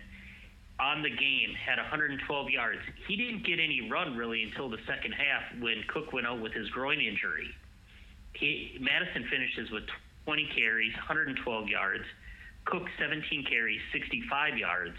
on 0.79 1.03
the 1.03 1.09
game 1.09 1.53
had 1.53 1.77
112 1.77 2.49
yards. 2.49 2.79
He 3.05 3.17
didn't 3.17 3.45
get 3.45 3.59
any 3.59 3.89
run 3.91 4.15
really 4.15 4.43
until 4.43 4.69
the 4.69 4.79
second 4.87 5.11
half 5.11 5.61
when 5.61 5.83
Cook 5.89 6.13
went 6.13 6.25
out 6.25 6.39
with 6.39 6.53
his 6.53 6.69
groin 6.69 7.01
injury. 7.01 7.49
He, 8.33 8.77
Mattison 8.79 9.27
finishes 9.29 9.69
with 9.71 9.83
20 10.23 10.49
carries, 10.55 10.93
112 10.93 11.67
yards. 11.67 12.05
Cook 12.63 12.83
17 12.97 13.45
carries, 13.49 13.81
65 13.91 14.57
yards. 14.57 14.95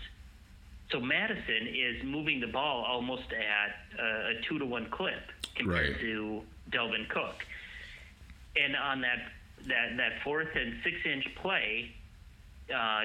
So 0.90 1.00
Mattison 1.00 1.66
is 1.66 2.04
moving 2.04 2.40
the 2.40 2.46
ball 2.46 2.84
almost 2.86 3.32
at 3.32 3.98
a, 3.98 4.38
a 4.38 4.42
two 4.46 4.58
to 4.58 4.66
one 4.66 4.90
clip 4.90 5.22
compared 5.54 5.92
right. 5.92 6.00
to 6.00 6.42
Dalvin 6.70 7.08
Cook. 7.08 7.36
And 8.54 8.76
on 8.76 9.00
that 9.00 9.32
that 9.68 9.96
that 9.96 10.12
fourth 10.24 10.48
and 10.54 10.74
six 10.82 10.96
inch 11.04 11.26
play, 11.36 11.90
uh, 12.74 13.02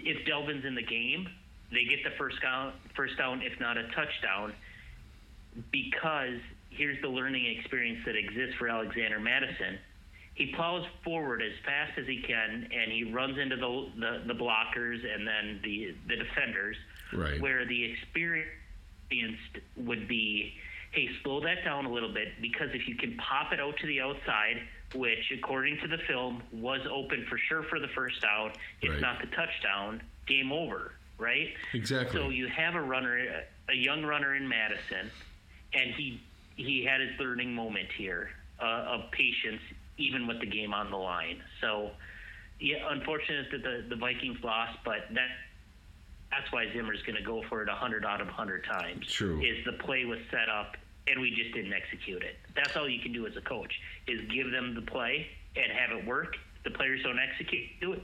if 0.00 0.26
Dalvin's 0.26 0.64
in 0.64 0.74
the 0.74 0.82
game, 0.82 1.28
they 1.70 1.84
get 1.84 2.02
the 2.04 2.16
first 2.18 2.40
down, 2.42 2.72
first 2.94 3.16
down, 3.18 3.42
if 3.42 3.58
not 3.60 3.76
a 3.76 3.84
touchdown, 3.88 4.52
because 5.72 6.38
here's 6.70 7.00
the 7.02 7.08
learning 7.08 7.46
experience 7.58 8.00
that 8.06 8.16
exists 8.16 8.56
for 8.58 8.68
Alexander 8.68 9.18
Mattison. 9.20 9.78
He 10.34 10.52
plows 10.54 10.84
forward 11.02 11.40
as 11.40 11.52
fast 11.64 11.98
as 11.98 12.06
he 12.06 12.20
can, 12.20 12.68
and 12.70 12.92
he 12.92 13.04
runs 13.04 13.38
into 13.38 13.56
the 13.56 13.88
the, 13.98 14.22
the 14.26 14.34
blockers 14.34 14.98
and 15.04 15.26
then 15.26 15.60
the 15.62 15.94
the 16.08 16.16
defenders. 16.16 16.76
Right. 17.12 17.40
Where 17.40 17.64
the 17.64 17.92
experience 17.92 19.38
would 19.76 20.08
be, 20.08 20.52
hey, 20.92 21.08
slow 21.22 21.40
that 21.40 21.64
down 21.64 21.86
a 21.86 21.92
little 21.92 22.12
bit 22.12 22.28
because 22.42 22.68
if 22.74 22.88
you 22.88 22.96
can 22.96 23.16
pop 23.16 23.52
it 23.52 23.60
out 23.60 23.76
to 23.78 23.86
the 23.86 24.00
outside, 24.00 24.60
which 24.94 25.32
according 25.36 25.78
to 25.80 25.88
the 25.88 25.98
film 26.06 26.42
was 26.52 26.80
open 26.90 27.26
for 27.28 27.38
sure 27.48 27.62
for 27.64 27.78
the 27.80 27.88
first 27.88 28.24
out. 28.24 28.56
if 28.82 28.90
right. 28.90 29.00
not 29.00 29.20
the 29.20 29.26
touchdown, 29.28 30.02
game 30.26 30.52
over. 30.52 30.92
Right. 31.18 31.48
Exactly. 31.72 32.20
So 32.20 32.28
you 32.28 32.46
have 32.48 32.74
a 32.74 32.80
runner, 32.80 33.44
a 33.70 33.74
young 33.74 34.04
runner 34.04 34.34
in 34.34 34.46
Mattison, 34.46 35.10
and 35.72 35.94
he 35.94 36.20
he 36.56 36.84
had 36.84 37.00
his 37.00 37.18
learning 37.18 37.54
moment 37.54 37.88
here 37.96 38.30
uh, 38.60 38.64
of 38.64 39.10
patience, 39.12 39.60
even 39.98 40.26
with 40.26 40.40
the 40.40 40.46
game 40.46 40.74
on 40.74 40.90
the 40.90 40.96
line. 40.96 41.42
So, 41.60 41.90
yeah, 42.60 42.76
unfortunate 42.90 43.46
that 43.52 43.62
the, 43.62 43.84
the 43.88 43.96
Vikings 43.96 44.38
lost, 44.42 44.78
but 44.84 45.06
that 45.14 45.28
that's 46.30 46.50
why 46.52 46.66
Zimmer's 46.72 47.02
going 47.02 47.16
to 47.16 47.22
go 47.22 47.42
for 47.48 47.62
it 47.62 47.68
100 47.68 48.04
out 48.04 48.20
of 48.20 48.26
100 48.26 48.64
times. 48.64 49.06
True. 49.06 49.40
Is 49.40 49.64
the 49.64 49.72
play 49.84 50.04
was 50.04 50.18
set 50.30 50.48
up 50.48 50.76
and 51.08 51.20
we 51.20 51.30
just 51.30 51.54
didn't 51.54 51.72
execute 51.72 52.22
it. 52.22 52.36
That's 52.54 52.76
all 52.76 52.88
you 52.88 53.00
can 53.00 53.12
do 53.12 53.26
as 53.26 53.36
a 53.36 53.40
coach 53.40 53.72
is 54.06 54.20
give 54.32 54.50
them 54.50 54.74
the 54.74 54.82
play 54.82 55.26
and 55.56 55.66
have 55.72 55.96
it 55.96 56.06
work. 56.06 56.36
The 56.64 56.70
players 56.70 57.02
don't 57.02 57.18
execute 57.18 57.64
do 57.80 57.92
it. 57.92 58.02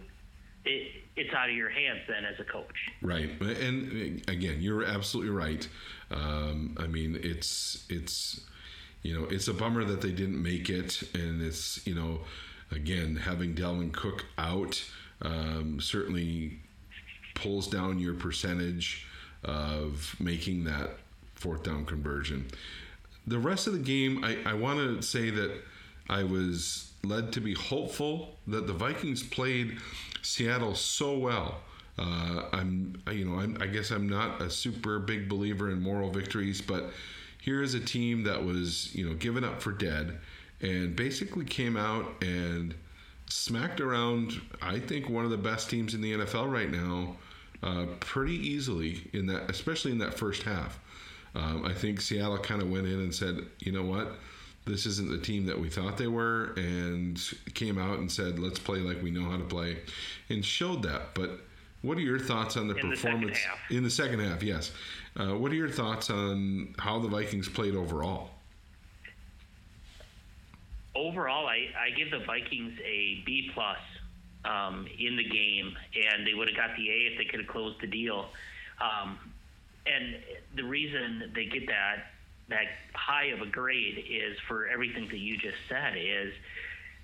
It, 0.64 0.92
it's 1.16 1.34
out 1.34 1.48
of 1.48 1.56
your 1.56 1.70
hands 1.70 2.00
then 2.08 2.24
as 2.24 2.38
a 2.38 2.44
coach. 2.44 2.76
Right, 3.00 3.30
and 3.40 4.22
again, 4.28 4.58
you're 4.60 4.84
absolutely 4.84 5.32
right. 5.32 5.66
Um, 6.12 6.76
I 6.78 6.86
mean, 6.86 7.18
it's 7.20 7.84
it's 7.88 8.42
you 9.02 9.18
know 9.18 9.26
it's 9.28 9.48
a 9.48 9.54
bummer 9.54 9.82
that 9.84 10.00
they 10.02 10.12
didn't 10.12 10.40
make 10.40 10.70
it, 10.70 11.02
and 11.14 11.42
it's 11.42 11.84
you 11.84 11.96
know 11.96 12.20
again 12.70 13.16
having 13.16 13.56
Dalvin 13.56 13.92
Cook 13.92 14.24
out 14.38 14.84
um, 15.20 15.80
certainly 15.80 16.60
pulls 17.34 17.66
down 17.66 17.98
your 17.98 18.14
percentage 18.14 19.06
of 19.42 20.14
making 20.20 20.64
that 20.64 20.90
fourth 21.34 21.64
down 21.64 21.84
conversion. 21.84 22.46
The 23.26 23.38
rest 23.38 23.66
of 23.66 23.72
the 23.72 23.78
game, 23.78 24.24
I, 24.24 24.38
I 24.44 24.54
want 24.54 24.78
to 24.78 25.02
say 25.02 25.30
that 25.30 25.52
I 26.08 26.24
was 26.24 26.92
led 27.04 27.32
to 27.32 27.40
be 27.40 27.54
hopeful 27.54 28.36
that 28.46 28.66
the 28.66 28.72
Vikings 28.72 29.22
played 29.22 29.78
Seattle 30.22 30.74
so 30.74 31.18
well. 31.18 31.60
Uh, 31.98 32.44
I'm, 32.52 33.00
you 33.10 33.24
know, 33.24 33.38
I'm, 33.38 33.58
I 33.60 33.66
guess 33.66 33.90
I'm 33.90 34.08
not 34.08 34.40
a 34.40 34.50
super 34.50 34.98
big 34.98 35.28
believer 35.28 35.70
in 35.70 35.80
moral 35.80 36.10
victories, 36.10 36.60
but 36.60 36.90
here 37.40 37.62
is 37.62 37.74
a 37.74 37.80
team 37.80 38.22
that 38.24 38.42
was, 38.42 38.94
you 38.94 39.08
know, 39.08 39.14
given 39.14 39.44
up 39.44 39.60
for 39.60 39.72
dead, 39.72 40.18
and 40.60 40.94
basically 40.94 41.44
came 41.44 41.76
out 41.76 42.22
and 42.22 42.74
smacked 43.28 43.80
around. 43.80 44.40
I 44.60 44.78
think 44.78 45.08
one 45.08 45.24
of 45.24 45.30
the 45.30 45.36
best 45.36 45.68
teams 45.68 45.94
in 45.94 46.00
the 46.00 46.12
NFL 46.12 46.50
right 46.50 46.70
now, 46.70 47.16
uh, 47.62 47.86
pretty 48.00 48.36
easily 48.36 49.10
in 49.12 49.26
that, 49.26 49.50
especially 49.50 49.90
in 49.90 49.98
that 49.98 50.14
first 50.14 50.44
half. 50.44 50.78
Um, 51.34 51.64
I 51.64 51.72
think 51.72 52.00
Seattle 52.00 52.38
kind 52.38 52.60
of 52.62 52.70
went 52.70 52.86
in 52.86 53.00
and 53.00 53.14
said, 53.14 53.38
you 53.58 53.72
know 53.72 53.82
what, 53.82 54.18
this 54.66 54.86
isn't 54.86 55.10
the 55.10 55.18
team 55.18 55.46
that 55.46 55.58
we 55.58 55.68
thought 55.70 55.96
they 55.96 56.06
were, 56.06 56.52
and 56.56 57.20
came 57.54 57.78
out 57.78 57.98
and 57.98 58.10
said, 58.10 58.38
let's 58.38 58.58
play 58.58 58.78
like 58.78 59.02
we 59.02 59.10
know 59.10 59.28
how 59.28 59.36
to 59.36 59.44
play, 59.44 59.78
and 60.28 60.44
showed 60.44 60.82
that. 60.82 61.14
But 61.14 61.40
what 61.80 61.96
are 61.98 62.02
your 62.02 62.18
thoughts 62.18 62.56
on 62.56 62.68
the 62.68 62.74
In 62.76 62.90
performance 62.90 63.38
half. 63.38 63.58
in 63.70 63.82
the 63.82 63.90
second 63.90 64.20
half? 64.20 64.42
Yes. 64.42 64.72
Uh, 65.18 65.36
what 65.36 65.50
are 65.52 65.56
your 65.56 65.68
thoughts 65.70 66.10
on 66.10 66.74
how 66.78 66.98
the 66.98 67.08
Vikings 67.08 67.48
played 67.48 67.74
overall? 67.74 68.30
overall, 70.94 71.46
I, 71.46 71.68
I 71.78 71.90
give 71.96 72.10
the 72.10 72.24
Vikings 72.24 72.78
a 72.84 73.22
B 73.24 73.50
plus 73.54 73.78
um, 74.44 74.86
in 74.98 75.16
the 75.16 75.24
game, 75.24 75.74
and 75.94 76.26
they 76.26 76.34
would 76.34 76.48
have 76.48 76.56
got 76.56 76.76
the 76.76 76.88
A 76.88 77.12
if 77.12 77.18
they 77.18 77.24
could 77.24 77.40
have 77.40 77.48
closed 77.48 77.80
the 77.80 77.86
deal. 77.86 78.28
Um, 78.80 79.18
and 79.86 80.16
the 80.56 80.64
reason 80.64 81.32
they 81.34 81.46
get 81.46 81.66
that 81.66 82.12
that 82.48 82.66
high 82.94 83.26
of 83.26 83.40
a 83.40 83.46
grade 83.46 83.98
is 83.98 84.36
for 84.48 84.66
everything 84.66 85.08
that 85.08 85.18
you 85.18 85.36
just 85.36 85.56
said. 85.68 85.96
Is 85.96 86.32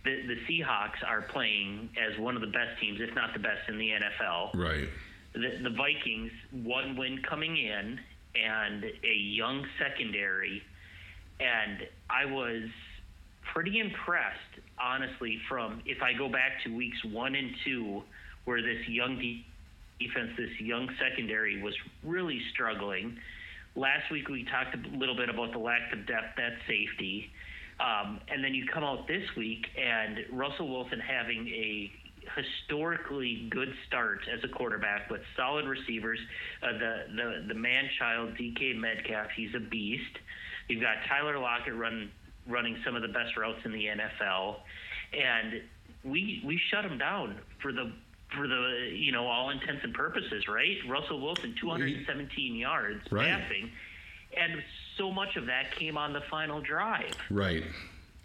the 0.05 0.23
the 0.27 0.37
Seahawks 0.49 1.03
are 1.07 1.23
playing 1.23 1.91
as 1.97 2.19
one 2.19 2.35
of 2.37 2.41
the 2.41 2.49
best 2.49 2.81
teams, 2.81 3.01
if 3.01 3.15
not 3.15 3.33
the 3.33 3.41
best 3.41 3.69
in 3.69 3.79
the 3.79 3.91
NFL 3.91 4.55
Right. 4.55 4.89
the, 5.33 5.63
the 5.63 5.75
Vikings 5.77 6.33
one 6.53 6.97
win 6.97 7.21
coming 7.29 7.57
in 7.57 7.99
and 8.35 8.85
a 8.85 9.15
young 9.17 9.67
secondary, 9.79 10.63
and 11.41 11.87
I 12.11 12.27
was 12.27 12.69
pretty 13.55 13.81
impressed, 13.81 14.39
honestly. 14.81 15.41
From 15.49 15.83
if 15.87 16.03
I 16.03 16.13
go 16.13 16.29
back 16.29 16.63
to 16.65 16.75
weeks 16.75 17.03
one 17.05 17.35
and 17.35 17.51
two, 17.65 18.03
where 18.45 18.63
this 18.63 18.87
young 18.89 19.17
defense, 19.99 20.31
this 20.37 20.51
young 20.61 20.89
secondary 21.01 21.63
was 21.63 21.75
really 22.05 22.41
struggling. 22.53 23.17
Last 23.77 24.11
week 24.11 24.29
we 24.29 24.45
talked 24.45 24.75
a 24.75 24.97
little 24.97 25.17
bit 25.17 25.29
about 25.29 25.53
the 25.53 25.59
lack 25.59 25.93
of 25.93 26.07
depth 26.07 26.39
at 26.39 26.53
safety. 26.67 27.31
Um, 27.81 28.21
and 28.29 28.43
then 28.43 28.55
you 28.55 28.67
come 28.73 28.83
out 28.83 29.07
this 29.07 29.23
week 29.37 29.67
and 29.77 30.19
Russell 30.33 30.69
Wilson 30.69 30.99
having 30.99 31.47
a 31.49 31.93
historically 32.37 33.49
good 33.51 33.69
start 33.87 34.21
as 34.33 34.43
a 34.45 34.49
quarterback 34.49 35.11
with 35.11 35.21
solid 35.37 35.67
receivers. 35.67 36.19
Uh, 36.63 36.73
the 36.79 36.95
the 37.15 37.45
the 37.49 37.55
man 37.55 37.85
child 37.99 38.35
DK 38.37 38.77
Metcalf, 38.77 39.29
he's 39.37 39.55
a 39.55 39.61
beast. 39.61 40.19
You've 40.69 40.83
got 40.83 40.97
Tyler 41.09 41.39
Lockett 41.39 41.75
run, 41.75 42.11
running 42.47 42.77
some 42.85 42.97
of 42.97 43.03
the 43.03 43.09
best 43.09 43.37
routes 43.37 43.61
in 43.65 43.73
the 43.73 43.87
NFL, 43.87 44.57
and 45.13 45.63
we 46.05 46.43
we 46.45 46.61
shut 46.71 46.85
him 46.85 46.99
down 46.99 47.37
for 47.63 47.73
the 47.73 47.93
for 48.35 48.47
the 48.47 48.91
you 48.93 49.13
know 49.13 49.27
all 49.27 49.51
intents 49.51 49.85
and 49.85 49.95
purposes, 49.95 50.49
right? 50.49 50.77
Russell 50.89 51.21
Wilson, 51.21 51.55
217 51.61 52.55
yards 52.57 53.01
Right. 53.11 53.29
passing, 53.29 53.71
and 54.37 54.63
so 54.97 55.11
much 55.11 55.37
of 55.37 55.47
that 55.47 55.73
came 55.75 55.97
on 55.97 56.13
the 56.13 56.21
final 56.23 56.61
drive. 56.61 57.15
Right, 57.31 57.65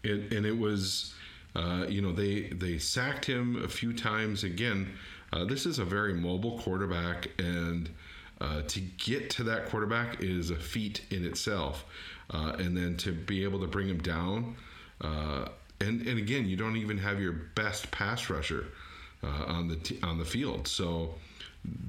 it, 0.04 0.34
and 0.34 0.46
it 0.46 0.58
was, 0.58 1.14
uh, 1.56 1.86
you 1.88 2.02
know, 2.02 2.12
they 2.12 2.50
they 2.50 2.78
sacked 2.78 3.26
him 3.26 3.64
a 3.64 3.68
few 3.70 3.94
times. 3.94 4.44
Again, 4.44 4.92
uh, 5.32 5.46
this 5.46 5.66
is 5.66 5.80
a 5.80 5.86
very 5.86 6.14
mobile 6.14 6.60
quarterback, 6.60 7.30
and 7.40 7.90
uh, 8.42 8.62
to 8.64 8.80
get 8.80 9.30
to 9.32 9.44
that 9.44 9.68
quarterback 9.68 10.22
is 10.22 10.50
a 10.50 10.56
feat 10.58 11.02
in 11.12 11.26
itself. 11.26 11.86
Uh, 12.30 12.56
and 12.58 12.76
then 12.76 12.96
to 12.98 13.12
be 13.12 13.44
able 13.44 13.60
to 13.60 13.68
bring 13.68 13.88
him 13.88 14.00
down, 14.02 14.56
uh, 15.02 15.46
and 15.82 16.08
and 16.08 16.18
again, 16.18 16.48
you 16.48 16.56
don't 16.56 16.78
even 16.78 16.98
have 16.98 17.22
your 17.22 17.34
best 17.34 17.92
pass 17.92 18.30
rusher 18.30 18.66
uh, 19.24 19.46
on 19.48 19.68
the 19.68 19.76
t- 19.78 20.00
on 20.04 20.18
the 20.18 20.26
field, 20.26 20.68
so 20.68 21.16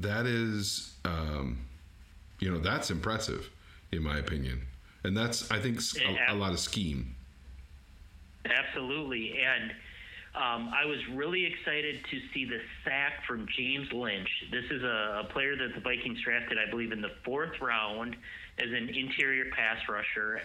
that 0.00 0.26
is, 0.26 0.94
um, 1.04 1.58
you 2.38 2.50
know, 2.50 2.58
that's 2.58 2.90
impressive 2.90 3.50
in 3.92 4.02
my 4.02 4.18
opinion, 4.18 4.62
and 5.04 5.16
that's 5.16 5.50
I 5.50 5.58
think 5.58 5.80
a 6.28 6.34
lot 6.34 6.52
of 6.52 6.60
scheme. 6.60 7.14
Absolutely, 8.44 9.38
and 9.38 9.70
um, 10.34 10.72
I 10.74 10.84
was 10.84 10.98
really 11.12 11.44
excited 11.46 12.04
to 12.10 12.20
see 12.32 12.44
the 12.44 12.60
sack 12.84 13.24
from 13.26 13.46
James 13.56 13.92
Lynch. 13.92 14.28
This 14.50 14.64
is 14.70 14.82
a, 14.82 15.22
a 15.24 15.32
player 15.32 15.56
that 15.56 15.74
the 15.74 15.80
Vikings 15.80 16.20
drafted, 16.22 16.58
I 16.58 16.68
believe, 16.68 16.92
in 16.92 17.00
the 17.00 17.12
fourth 17.24 17.60
round 17.60 18.16
as 18.58 18.68
an 18.68 18.88
interior 18.88 19.46
pass 19.56 19.78
rusher, 19.88 20.42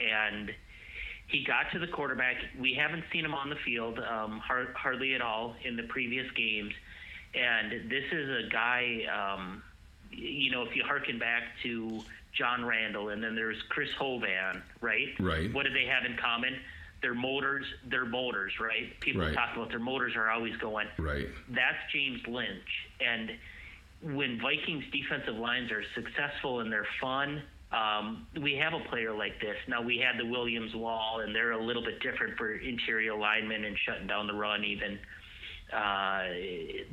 and 0.00 0.50
he 1.32 1.42
got 1.44 1.72
to 1.72 1.78
the 1.78 1.86
quarterback. 1.86 2.36
We 2.60 2.74
haven't 2.74 3.04
seen 3.12 3.24
him 3.24 3.34
on 3.34 3.48
the 3.48 3.56
field 3.64 3.98
um, 3.98 4.38
har- 4.38 4.72
hardly 4.76 5.14
at 5.14 5.22
all 5.22 5.56
in 5.64 5.76
the 5.76 5.82
previous 5.84 6.30
games, 6.32 6.72
and 7.34 7.90
this 7.90 8.04
is 8.12 8.28
a 8.28 8.48
guy. 8.50 9.00
Um, 9.12 9.62
you 10.10 10.50
know, 10.50 10.62
if 10.62 10.76
you 10.76 10.84
harken 10.84 11.18
back 11.18 11.42
to 11.62 12.00
John 12.36 12.64
Randle, 12.66 13.08
and 13.08 13.24
then 13.24 13.34
there's 13.34 13.56
Chris 13.70 13.88
Hovan, 13.98 14.62
right? 14.82 15.08
Right. 15.18 15.52
What 15.54 15.64
do 15.64 15.72
they 15.72 15.86
have 15.86 16.04
in 16.04 16.18
common? 16.18 16.54
Their 17.00 17.14
motors, 17.14 17.64
their 17.88 18.04
motors, 18.04 18.52
right? 18.60 18.98
People 19.00 19.22
Right. 19.22 19.34
talk 19.34 19.56
about 19.56 19.70
their 19.70 19.78
motors 19.80 20.14
are 20.14 20.30
always 20.30 20.54
going. 20.58 20.86
Right. 20.98 21.26
That's 21.48 21.78
James 21.92 22.20
Lynch. 22.28 22.88
And 23.00 23.32
when 24.02 24.38
Vikings 24.40 24.84
defensive 24.92 25.34
lines 25.36 25.72
are 25.72 25.82
successful 25.94 26.60
and 26.60 26.70
they're 26.70 26.86
fun, 27.00 27.42
um, 27.72 28.26
we 28.42 28.54
have 28.56 28.74
a 28.74 28.80
player 28.88 29.12
like 29.12 29.40
this. 29.40 29.56
Now 29.68 29.80
we 29.82 29.98
had 29.98 30.18
the 30.20 30.26
Williams 30.28 30.74
wall, 30.74 31.20
and 31.20 31.34
they're 31.34 31.52
a 31.52 31.64
little 31.64 31.82
bit 31.82 32.00
different 32.00 32.36
for 32.36 32.52
interior 32.54 33.14
linemen 33.16 33.64
and 33.64 33.76
shutting 33.86 34.06
down 34.06 34.26
the 34.26 34.34
run, 34.34 34.64
even 34.64 34.98
uh, 35.72 36.24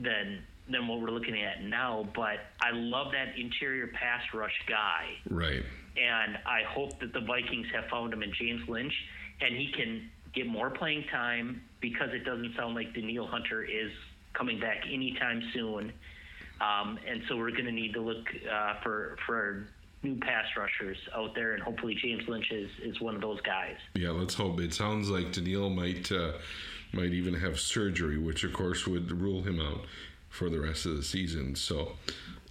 than 0.01 0.43
than 0.71 0.87
what 0.87 1.01
we're 1.01 1.09
looking 1.09 1.41
at 1.41 1.63
now. 1.63 2.07
But 2.15 2.37
I 2.61 2.71
love 2.71 3.11
that 3.11 3.37
interior 3.37 3.87
pass 3.87 4.21
rush 4.33 4.53
guy 4.67 5.05
Right. 5.29 5.63
and 5.97 6.37
I 6.45 6.61
hope 6.69 6.99
that 6.99 7.11
the 7.11 7.21
Vikings 7.21 7.65
have 7.73 7.85
found 7.89 8.13
him 8.13 8.21
in 8.21 8.31
James 8.39 8.61
Lynch, 8.69 8.93
and 9.41 9.55
he 9.55 9.71
can 9.71 10.09
get 10.33 10.45
more 10.45 10.69
playing 10.69 11.05
time 11.11 11.63
because 11.81 12.09
it 12.13 12.23
doesn't 12.23 12.55
sound 12.55 12.75
like 12.75 12.93
Danielle 12.93 13.25
Hunter 13.25 13.63
is 13.63 13.91
coming 14.33 14.59
back 14.59 14.83
anytime 14.89 15.41
soon. 15.53 15.91
Um, 16.61 16.99
and 17.07 17.23
so 17.27 17.35
we're 17.35 17.51
going 17.51 17.65
to 17.65 17.71
need 17.71 17.93
to 17.93 18.01
look 18.01 18.27
uh, 18.49 18.75
for 18.83 19.17
for 19.25 19.67
new 20.03 20.15
pass 20.17 20.45
rushers 20.57 20.97
out 21.15 21.35
there, 21.35 21.53
and 21.53 21.63
hopefully 21.63 21.95
James 21.95 22.27
Lynch 22.27 22.51
is, 22.51 22.69
is 22.81 22.99
one 23.01 23.15
of 23.15 23.21
those 23.21 23.41
guys. 23.41 23.75
Yeah, 23.95 24.11
let's 24.11 24.33
hope. 24.33 24.59
It 24.59 24.73
sounds 24.73 25.09
like 25.09 25.31
Danielle 25.31 25.69
might 25.69 26.11
uh, 26.11 26.33
might 26.93 27.11
even 27.11 27.33
have 27.35 27.59
surgery, 27.59 28.17
which 28.17 28.43
of 28.43 28.53
course 28.53 28.87
would 28.87 29.11
rule 29.11 29.41
him 29.41 29.59
out 29.59 29.85
for 30.29 30.49
the 30.49 30.59
rest 30.59 30.85
of 30.85 30.95
the 30.95 31.03
season. 31.03 31.55
So 31.55 31.93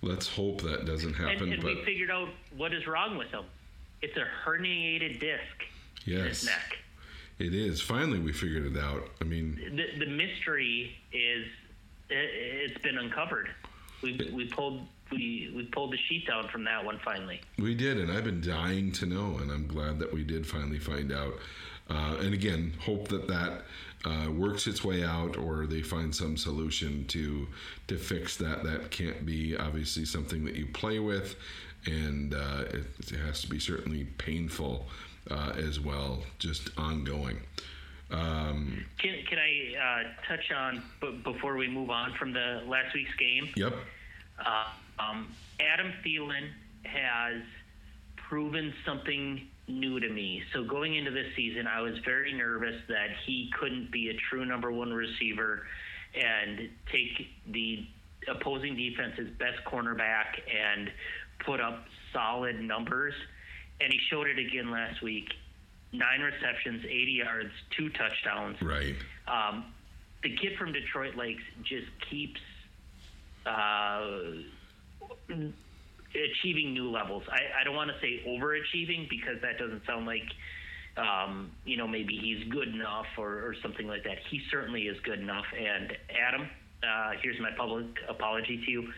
let's 0.02 0.28
hope 0.28 0.62
that 0.62 0.84
doesn't 0.84 1.14
happen. 1.14 1.52
and 1.52 1.62
but 1.62 1.76
we 1.76 1.84
figured 1.84 2.10
out 2.10 2.28
what 2.56 2.72
is 2.74 2.86
wrong 2.86 3.16
with 3.16 3.28
him. 3.28 3.44
It's 4.02 4.16
a 4.16 4.26
herniated 4.46 5.20
disc 5.20 5.42
in 6.06 6.12
yes, 6.12 6.40
his 6.40 6.46
neck. 6.46 6.78
it 7.38 7.54
is. 7.54 7.80
Finally, 7.80 8.20
we 8.20 8.32
figured 8.32 8.66
it 8.66 8.78
out. 8.78 9.08
I 9.20 9.24
mean, 9.24 9.58
the, 9.74 10.04
the 10.04 10.10
mystery 10.10 10.96
is 11.12 11.46
it, 12.10 12.70
it's 12.70 12.82
been 12.82 12.98
uncovered. 12.98 13.48
We 14.02 14.30
we 14.32 14.46
pulled 14.48 14.82
we 15.10 15.52
we 15.54 15.64
pulled 15.64 15.92
the 15.92 15.98
sheet 16.08 16.26
down 16.26 16.48
from 16.48 16.64
that 16.64 16.84
one 16.84 17.00
finally. 17.04 17.40
We 17.58 17.74
did, 17.74 17.98
and 17.98 18.10
I've 18.10 18.24
been 18.24 18.40
dying 18.40 18.92
to 18.92 19.06
know, 19.06 19.38
and 19.40 19.50
I'm 19.50 19.66
glad 19.66 19.98
that 19.98 20.12
we 20.12 20.24
did 20.24 20.46
finally 20.46 20.78
find 20.78 21.12
out. 21.12 21.34
Uh, 21.90 22.16
and 22.20 22.34
again, 22.34 22.74
hope 22.80 23.08
that 23.08 23.26
that 23.28 23.62
uh, 24.04 24.30
works 24.30 24.66
its 24.66 24.84
way 24.84 25.04
out, 25.04 25.36
or 25.36 25.66
they 25.66 25.82
find 25.82 26.14
some 26.14 26.36
solution 26.36 27.04
to 27.06 27.46
to 27.86 27.96
fix 27.96 28.36
that. 28.36 28.62
That 28.64 28.90
can't 28.90 29.24
be 29.24 29.56
obviously 29.56 30.04
something 30.04 30.44
that 30.44 30.54
you 30.54 30.66
play 30.66 30.98
with, 30.98 31.36
and 31.86 32.34
uh, 32.34 32.64
it, 32.70 32.84
it, 32.98 33.18
has 33.24 33.40
to 33.42 33.48
be 33.48 33.58
certainly 33.58 34.04
painful 34.04 34.86
uh, 35.30 35.54
as 35.56 35.80
well, 35.80 36.22
just 36.38 36.70
ongoing. 36.78 37.40
Um, 38.10 38.84
can 38.98 39.16
can 39.28 39.38
I 39.38 39.76
uh, 39.76 40.28
touch 40.28 40.52
on 40.52 40.82
b- 41.00 41.20
before 41.24 41.56
we 41.56 41.68
move 41.68 41.90
on 41.90 42.14
from 42.18 42.32
the 42.32 42.62
last 42.66 42.94
week's 42.94 43.14
game? 43.16 43.48
Yep. 43.56 43.74
Uh, 44.44 44.64
um, 44.98 45.28
Adam 45.60 45.92
Thielen 46.04 46.48
has 46.84 47.42
proven 48.28 48.72
something 48.84 49.48
new 49.66 50.00
to 50.00 50.08
me. 50.08 50.42
So 50.52 50.64
going 50.64 50.96
into 50.96 51.10
this 51.10 51.26
season, 51.36 51.66
I 51.66 51.80
was 51.80 51.94
very 52.04 52.32
nervous 52.32 52.80
that 52.88 53.08
he 53.26 53.50
couldn't 53.58 53.90
be 53.90 54.08
a 54.10 54.14
true 54.30 54.44
number 54.44 54.72
one 54.72 54.92
receiver 54.92 55.66
and 56.14 56.68
take 56.90 57.28
the 57.50 57.86
opposing 58.28 58.76
defense's 58.76 59.30
best 59.38 59.58
cornerback 59.66 60.40
and 60.52 60.90
put 61.44 61.60
up 61.60 61.84
solid 62.12 62.60
numbers. 62.60 63.14
And 63.80 63.92
he 63.92 63.98
showed 64.10 64.26
it 64.26 64.38
again 64.38 64.70
last 64.70 65.02
week. 65.02 65.28
Nine 65.92 66.20
receptions, 66.20 66.84
80 66.84 67.12
yards, 67.12 67.50
two 67.76 67.88
touchdowns. 67.90 68.60
Right. 68.60 68.94
Um, 69.26 69.66
the 70.22 70.36
kid 70.36 70.58
from 70.58 70.72
Detroit 70.72 71.14
Lakes 71.14 71.42
just 71.62 71.86
keeps 72.10 72.40
uh, 73.48 74.00
achieving 76.14 76.72
new 76.72 76.90
levels. 76.90 77.22
I, 77.30 77.60
I 77.60 77.64
don't 77.64 77.76
want 77.76 77.90
to 77.90 78.00
say 78.00 78.22
overachieving 78.26 79.08
because 79.08 79.40
that 79.42 79.58
doesn't 79.58 79.84
sound 79.86 80.06
like, 80.06 80.24
um, 80.96 81.50
you 81.64 81.76
know, 81.76 81.86
maybe 81.86 82.16
he's 82.16 82.48
good 82.48 82.68
enough 82.68 83.06
or, 83.16 83.46
or 83.46 83.54
something 83.62 83.86
like 83.86 84.04
that. 84.04 84.18
He 84.30 84.40
certainly 84.50 84.82
is 84.82 84.98
good 85.00 85.20
enough. 85.20 85.44
And 85.56 85.96
Adam, 86.10 86.48
uh, 86.82 87.12
here's 87.22 87.40
my 87.40 87.50
public 87.56 87.86
apology 88.08 88.62
to 88.64 88.70
you. 88.70 88.92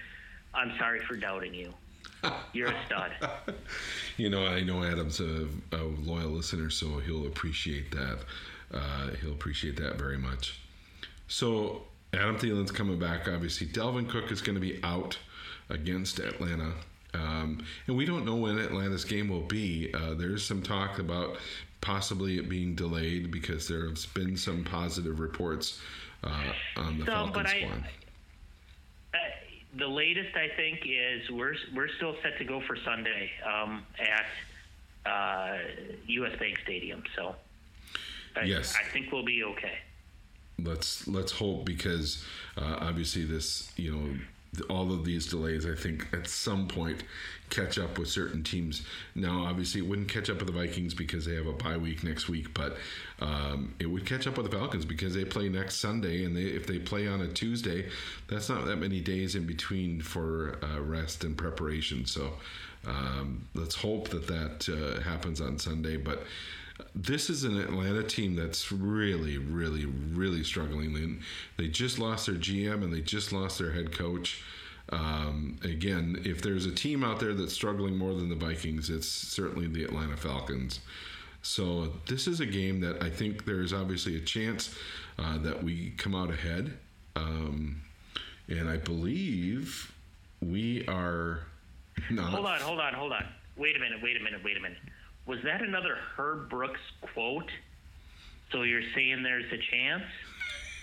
I'm 0.54 0.72
sorry 0.78 1.00
for 1.00 1.16
doubting 1.16 1.54
you. 1.54 1.72
You're 2.52 2.68
a 2.68 2.86
stud. 2.86 3.12
you 4.16 4.28
know, 4.30 4.46
I 4.46 4.62
know 4.62 4.82
Adam's 4.82 5.20
a, 5.20 5.46
a, 5.72 5.82
loyal 5.82 6.30
listener, 6.30 6.70
so 6.70 6.98
he'll 6.98 7.26
appreciate 7.26 7.90
that. 7.92 8.18
Uh, 8.72 9.10
he'll 9.20 9.32
appreciate 9.32 9.76
that 9.76 9.96
very 9.96 10.18
much. 10.18 10.60
So 11.28 11.82
Adam 12.12 12.36
Thielen's 12.36 12.70
coming 12.70 12.98
back. 12.98 13.28
Obviously, 13.28 13.66
Dalvin 13.66 14.08
Cook 14.08 14.32
is 14.32 14.42
going 14.42 14.54
to 14.54 14.60
be 14.60 14.80
out 14.82 15.18
against 15.68 16.18
Atlanta. 16.18 16.72
Um, 17.14 17.64
and 17.86 17.96
we 17.96 18.04
don't 18.04 18.24
know 18.24 18.36
when 18.36 18.58
Atlanta's 18.58 19.04
game 19.04 19.28
will 19.28 19.40
be. 19.42 19.92
Uh, 19.94 20.14
there's 20.14 20.44
some 20.44 20.62
talk 20.62 20.98
about 20.98 21.36
possibly 21.80 22.38
it 22.38 22.48
being 22.48 22.74
delayed 22.74 23.30
because 23.30 23.66
there 23.66 23.88
has 23.88 24.06
been 24.06 24.36
some 24.36 24.64
positive 24.64 25.18
reports 25.18 25.80
uh, 26.24 26.52
on 26.76 26.98
the 26.98 27.06
Falcons 27.06 27.34
but 27.34 27.46
I, 27.46 27.68
uh, 29.14 29.18
the 29.78 29.88
latest 29.88 30.36
I 30.36 30.48
think 30.56 30.80
is 30.84 31.30
we're 31.30 31.54
we're 31.74 31.88
still 31.96 32.16
set 32.22 32.36
to 32.38 32.44
go 32.44 32.60
for 32.60 32.76
Sunday 32.76 33.30
um, 33.46 33.82
at 33.98 34.26
U.S. 36.06 36.32
Uh, 36.34 36.36
Bank 36.38 36.58
Stadium. 36.62 37.02
So 37.16 37.34
I, 38.36 38.42
yes, 38.42 38.76
I 38.78 38.86
think 38.90 39.10
we'll 39.10 39.24
be 39.24 39.42
okay. 39.44 39.78
Let's 40.64 41.06
let's 41.06 41.32
hope 41.32 41.64
because 41.64 42.24
uh, 42.56 42.76
obviously 42.80 43.24
this 43.24 43.70
you 43.76 43.92
know 43.92 44.18
all 44.68 44.92
of 44.92 45.04
these 45.04 45.26
delays, 45.26 45.64
I 45.64 45.74
think, 45.74 46.08
at 46.12 46.26
some 46.26 46.66
point 46.66 47.04
catch 47.50 47.78
up 47.78 47.98
with 47.98 48.08
certain 48.08 48.42
teams. 48.42 48.82
Now, 49.14 49.44
obviously, 49.44 49.80
it 49.80 49.86
wouldn't 49.86 50.08
catch 50.08 50.28
up 50.28 50.38
with 50.38 50.46
the 50.46 50.52
Vikings 50.52 50.94
because 50.94 51.24
they 51.24 51.34
have 51.34 51.46
a 51.46 51.52
bye 51.52 51.76
week 51.76 52.02
next 52.02 52.28
week, 52.28 52.52
but 52.54 52.76
um, 53.20 53.74
it 53.78 53.86
would 53.86 54.06
catch 54.06 54.26
up 54.26 54.36
with 54.36 54.50
the 54.50 54.56
Falcons 54.56 54.84
because 54.84 55.14
they 55.14 55.24
play 55.24 55.48
next 55.48 55.76
Sunday, 55.76 56.24
and 56.24 56.36
they, 56.36 56.42
if 56.42 56.66
they 56.66 56.78
play 56.78 57.06
on 57.06 57.20
a 57.20 57.28
Tuesday, 57.28 57.88
that's 58.28 58.48
not 58.48 58.64
that 58.66 58.76
many 58.76 59.00
days 59.00 59.34
in 59.34 59.46
between 59.46 60.00
for 60.00 60.58
uh, 60.62 60.80
rest 60.80 61.22
and 61.24 61.36
preparation. 61.36 62.06
So 62.06 62.34
um, 62.86 63.46
let's 63.54 63.74
hope 63.74 64.08
that 64.10 64.26
that 64.26 64.68
uh, 64.68 65.00
happens 65.02 65.40
on 65.40 65.58
Sunday, 65.58 65.96
but 65.96 66.24
this 66.94 67.30
is 67.30 67.44
an 67.44 67.58
Atlanta 67.58 68.02
team 68.02 68.36
that's 68.36 68.70
really, 68.70 69.38
really, 69.38 69.86
really 69.86 70.44
struggling. 70.44 71.20
They, 71.56 71.68
just 71.68 71.98
lost 71.98 72.26
their 72.26 72.34
GM 72.34 72.82
and 72.82 72.92
they 72.92 73.00
just 73.00 73.32
lost 73.32 73.58
their 73.58 73.72
head 73.72 73.92
coach. 73.92 74.42
Um, 74.90 75.58
again, 75.62 76.20
if 76.24 76.42
there's 76.42 76.66
a 76.66 76.70
team 76.70 77.04
out 77.04 77.20
there 77.20 77.34
that's 77.34 77.52
struggling 77.52 77.96
more 77.96 78.14
than 78.14 78.28
the 78.28 78.34
Vikings, 78.34 78.90
it's 78.90 79.08
certainly 79.08 79.68
the 79.68 79.84
Atlanta 79.84 80.16
Falcons. 80.16 80.80
So 81.42 81.92
this 82.06 82.26
is 82.26 82.40
a 82.40 82.46
game 82.46 82.80
that 82.80 83.02
I 83.02 83.08
think 83.08 83.44
there's 83.44 83.72
obviously 83.72 84.16
a 84.16 84.20
chance 84.20 84.74
uh, 85.18 85.38
that 85.38 85.62
we 85.62 85.90
come 85.96 86.14
out 86.14 86.30
ahead, 86.30 86.76
um, 87.16 87.80
and 88.48 88.68
I 88.68 88.76
believe 88.76 89.92
we 90.42 90.86
are 90.86 91.40
not. 92.10 92.30
Hold 92.32 92.46
on, 92.46 92.60
hold 92.60 92.80
on, 92.80 92.94
hold 92.94 93.12
on. 93.12 93.24
Wait 93.56 93.76
a 93.76 93.78
minute. 93.78 94.02
Wait 94.02 94.20
a 94.20 94.22
minute. 94.22 94.42
Wait 94.44 94.56
a 94.56 94.60
minute 94.60 94.78
was 95.30 95.38
that 95.44 95.62
another 95.62 95.96
Herb 96.16 96.50
Brooks 96.50 96.80
quote? 97.00 97.50
So 98.50 98.62
you're 98.62 98.82
saying 98.96 99.22
there's 99.22 99.50
a 99.52 99.58
chance? 99.58 100.02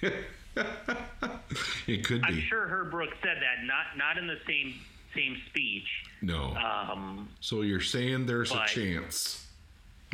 it 1.88 2.06
could 2.06 2.22
be. 2.22 2.28
I'm 2.28 2.40
sure 2.48 2.66
Herb 2.66 2.90
Brooks 2.90 3.18
said 3.22 3.38
that, 3.42 3.66
not 3.66 3.98
not 3.98 4.18
in 4.18 4.26
the 4.26 4.38
same 4.48 4.76
same 5.14 5.36
speech. 5.50 5.88
No. 6.22 6.56
Um, 6.56 7.28
so 7.42 7.62
you're 7.62 7.82
saying 7.82 8.26
there's 8.26 8.54
a 8.54 8.64
chance. 8.66 9.46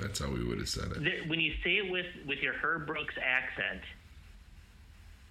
That's 0.01 0.19
how 0.19 0.31
we 0.31 0.43
would 0.43 0.57
have 0.57 0.69
said 0.69 0.91
it. 0.91 1.29
when 1.29 1.39
you 1.39 1.53
say 1.63 1.77
it 1.77 1.91
with 1.91 2.07
with 2.25 2.39
your 2.39 2.53
Herb 2.53 2.87
Brooks 2.87 3.13
accent, 3.23 3.81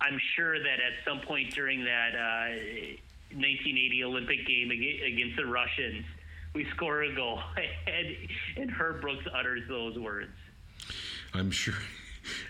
I'm 0.00 0.20
sure 0.36 0.60
that 0.60 0.78
at 0.78 1.04
some 1.04 1.26
point 1.26 1.52
during 1.52 1.82
that 1.84 2.14
uh, 2.14 2.54
1980 3.34 4.04
Olympic 4.04 4.46
game 4.46 4.70
against 4.70 5.36
the 5.36 5.46
Russians 5.46 6.04
we 6.54 6.66
score 6.74 7.02
a 7.02 7.14
goal, 7.14 7.40
and, 7.86 8.16
and 8.56 8.70
Herb 8.70 9.00
Brooks 9.00 9.24
utters 9.34 9.62
those 9.68 9.98
words. 9.98 10.32
I'm 11.34 11.50
sure. 11.50 11.74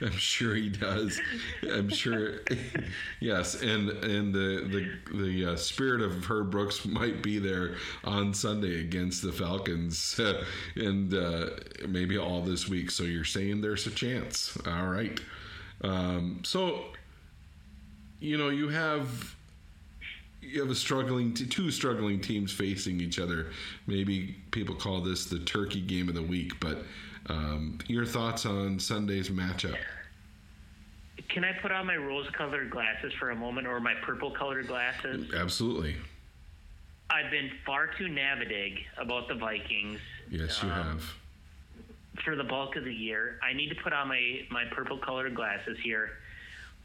I'm 0.01 0.13
sure 0.13 0.55
he 0.55 0.69
does. 0.69 1.21
I'm 1.63 1.89
sure. 1.89 2.41
yes, 3.21 3.63
and 3.63 3.89
and 3.89 4.35
the 4.35 4.99
the 5.11 5.17
the 5.17 5.53
uh, 5.53 5.57
spirit 5.57 6.03
of 6.03 6.25
Herb 6.25 6.51
Brooks 6.51 6.85
might 6.85 7.23
be 7.23 7.39
there 7.39 7.77
on 8.05 8.35
Sunday 8.35 8.81
against 8.81 9.23
the 9.23 9.33
Falcons, 9.33 10.21
and 10.77 11.15
uh, 11.15 11.51
maybe 11.89 12.19
all 12.19 12.43
this 12.43 12.69
week. 12.69 12.91
So 12.91 13.05
you're 13.05 13.25
saying 13.25 13.61
there's 13.61 13.87
a 13.87 13.91
chance. 13.91 14.59
All 14.67 14.89
right. 14.89 15.19
Um, 15.83 16.43
so 16.45 16.85
you 18.21 18.37
know 18.37 18.51
you 18.51 18.69
have 18.69 19.37
you 20.43 20.61
have 20.61 20.71
a 20.71 20.75
struggling 20.75 21.33
two 21.33 21.71
struggling 21.71 22.21
teams 22.21 22.53
facing 22.53 23.01
each 23.01 23.19
other. 23.19 23.47
Maybe 23.87 24.37
people 24.51 24.75
call 24.75 25.01
this 25.01 25.27
the 25.27 25.39
turkey 25.39 25.81
game 25.81 26.09
of 26.09 26.15
the 26.15 26.23
week, 26.23 26.59
but 26.61 26.85
um, 27.29 27.79
your 27.87 28.05
thoughts 28.05 28.45
on 28.45 28.79
Sunday's 28.79 29.31
matchup? 29.31 29.77
Can 31.29 31.45
I 31.45 31.53
put 31.53 31.71
on 31.71 31.87
my 31.87 31.97
rose-colored 31.97 32.71
glasses 32.71 33.13
for 33.19 33.31
a 33.31 33.37
moment, 33.37 33.67
or 33.67 33.81
my 33.81 33.95
purple-colored 34.03 34.67
glasses? 34.67 35.33
Absolutely. 35.33 35.97
I've 37.09 37.31
been 37.31 37.51
far 37.65 37.87
too 37.87 38.07
navidig 38.07 38.79
about 38.99 39.29
the 39.29 39.35
Vikings. 39.35 40.01
Yes, 40.31 40.63
you 40.63 40.69
um, 40.69 40.75
have. 40.75 41.15
For 42.25 42.37
the 42.37 42.45
bulk 42.45 42.77
of 42.77 42.85
the 42.85 42.93
year, 42.93 43.39
I 43.43 43.55
need 43.55 43.69
to 43.69 43.77
put 43.77 43.93
on 43.93 44.09
my 44.09 44.41
my 44.51 44.65
purple-colored 44.71 45.35
glasses 45.35 45.79
here 45.83 46.11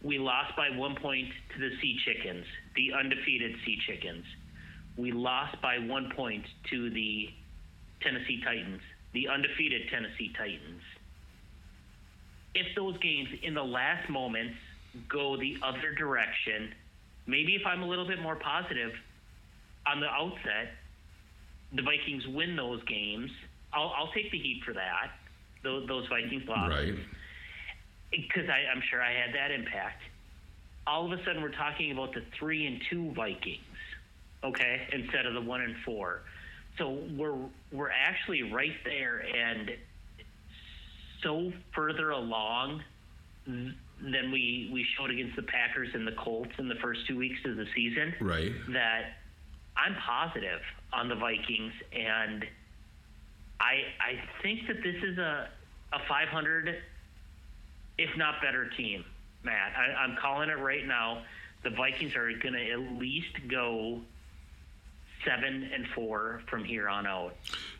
we 0.03 0.19
lost 0.19 0.55
by 0.55 0.69
one 0.69 0.95
point 0.95 1.29
to 1.53 1.59
the 1.59 1.75
Sea 1.81 1.97
Chickens, 2.05 2.45
the 2.77 2.93
undefeated 2.93 3.55
Sea 3.65 3.77
Chickens. 3.85 4.23
We 4.95 5.11
lost 5.11 5.61
by 5.61 5.79
one 5.79 6.11
point 6.15 6.45
to 6.69 6.89
the 6.89 7.29
Tennessee 8.01 8.41
Titans, 8.43 8.81
the 9.13 9.27
undefeated 9.27 9.89
Tennessee 9.91 10.31
Titans. 10.37 10.81
If 12.55 12.67
those 12.75 12.97
games 12.99 13.27
in 13.43 13.53
the 13.53 13.63
last 13.63 14.09
moments 14.09 14.55
go 15.09 15.35
the 15.37 15.57
other 15.61 15.93
direction, 15.93 16.73
maybe 17.27 17.55
if 17.55 17.65
I'm 17.65 17.83
a 17.83 17.87
little 17.87 18.07
bit 18.07 18.21
more 18.21 18.37
positive 18.37 18.93
on 19.85 19.99
the 19.99 20.07
outset, 20.07 20.71
the 21.73 21.81
Vikings 21.81 22.25
win 22.27 22.55
those 22.55 22.81
games. 22.85 23.29
I'll, 23.73 23.93
I'll 23.97 24.11
take 24.13 24.31
the 24.31 24.39
heat 24.39 24.61
for 24.65 24.73
that. 24.73 25.11
Those, 25.63 25.87
those 25.87 26.07
Vikings 26.07 26.47
lost. 26.47 26.71
Right 26.71 26.95
because 28.11 28.47
I'm 28.49 28.81
sure 28.89 29.01
I 29.01 29.11
had 29.11 29.35
that 29.35 29.51
impact. 29.51 30.01
All 30.87 31.11
of 31.11 31.19
a 31.19 31.23
sudden, 31.25 31.41
we're 31.41 31.51
talking 31.51 31.91
about 31.91 32.13
the 32.13 32.21
three 32.39 32.65
and 32.65 32.81
two 32.89 33.11
Vikings, 33.13 33.61
okay, 34.43 34.87
instead 34.93 35.25
of 35.25 35.33
the 35.33 35.41
one 35.41 35.61
and 35.61 35.75
four. 35.83 36.21
So 36.77 36.99
we're 37.15 37.37
we're 37.71 37.89
actually 37.89 38.43
right 38.43 38.75
there 38.85 39.19
and 39.19 39.71
so 41.23 41.51
further 41.75 42.11
along 42.11 42.83
than 43.45 44.31
we 44.31 44.69
we 44.71 44.85
showed 44.97 45.09
against 45.09 45.35
the 45.35 45.43
Packers 45.43 45.89
and 45.93 46.07
the 46.07 46.11
Colts 46.13 46.51
in 46.59 46.67
the 46.67 46.75
first 46.75 47.01
two 47.07 47.17
weeks 47.17 47.39
of 47.45 47.57
the 47.57 47.65
season. 47.75 48.13
Right. 48.21 48.51
That 48.69 49.17
I'm 49.75 49.95
positive 49.95 50.61
on 50.93 51.09
the 51.09 51.15
Vikings, 51.15 51.73
and 51.91 52.45
I 53.59 53.83
I 53.99 54.41
think 54.41 54.67
that 54.67 54.83
this 54.83 55.03
is 55.03 55.17
a 55.17 55.49
a 55.93 55.99
500, 56.07 56.81
if 57.97 58.17
not 58.17 58.41
better, 58.41 58.69
team. 58.77 59.05
Matt, 59.43 59.73
I, 59.77 59.93
I'm 59.93 60.17
calling 60.17 60.49
it 60.49 60.59
right 60.59 60.85
now. 60.85 61.23
The 61.63 61.69
Vikings 61.71 62.15
are 62.15 62.31
going 62.33 62.53
to 62.53 62.71
at 62.71 62.79
least 62.99 63.35
go 63.49 64.01
seven 65.25 65.69
and 65.73 65.87
four 65.95 66.41
from 66.49 66.63
here 66.63 66.87
on 66.87 67.07
out. 67.07 67.35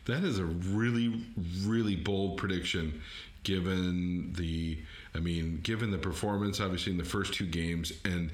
That 0.06 0.24
is 0.24 0.38
a 0.38 0.44
really, 0.44 1.24
really 1.64 1.96
bold 1.96 2.38
prediction, 2.38 3.00
given 3.44 4.32
the, 4.36 4.78
I 5.14 5.20
mean, 5.20 5.60
given 5.62 5.90
the 5.90 5.98
performance 5.98 6.60
obviously 6.60 6.92
in 6.92 6.98
the 6.98 7.04
first 7.04 7.34
two 7.34 7.46
games, 7.46 7.92
and 8.04 8.30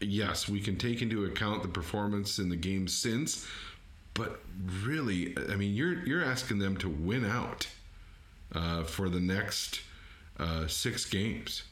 yes, 0.00 0.48
we 0.48 0.60
can 0.60 0.76
take 0.76 1.02
into 1.02 1.24
account 1.24 1.62
the 1.62 1.68
performance 1.68 2.38
in 2.38 2.48
the 2.48 2.56
games 2.56 2.92
since, 2.92 3.46
but 4.14 4.40
really, 4.84 5.36
I 5.50 5.56
mean, 5.56 5.74
you're 5.74 6.04
you're 6.06 6.24
asking 6.24 6.58
them 6.58 6.76
to 6.78 6.88
win 6.88 7.24
out 7.24 7.68
uh, 8.54 8.84
for 8.84 9.08
the 9.08 9.20
next 9.20 9.82
uh, 10.38 10.66
six 10.66 11.04
games. 11.04 11.62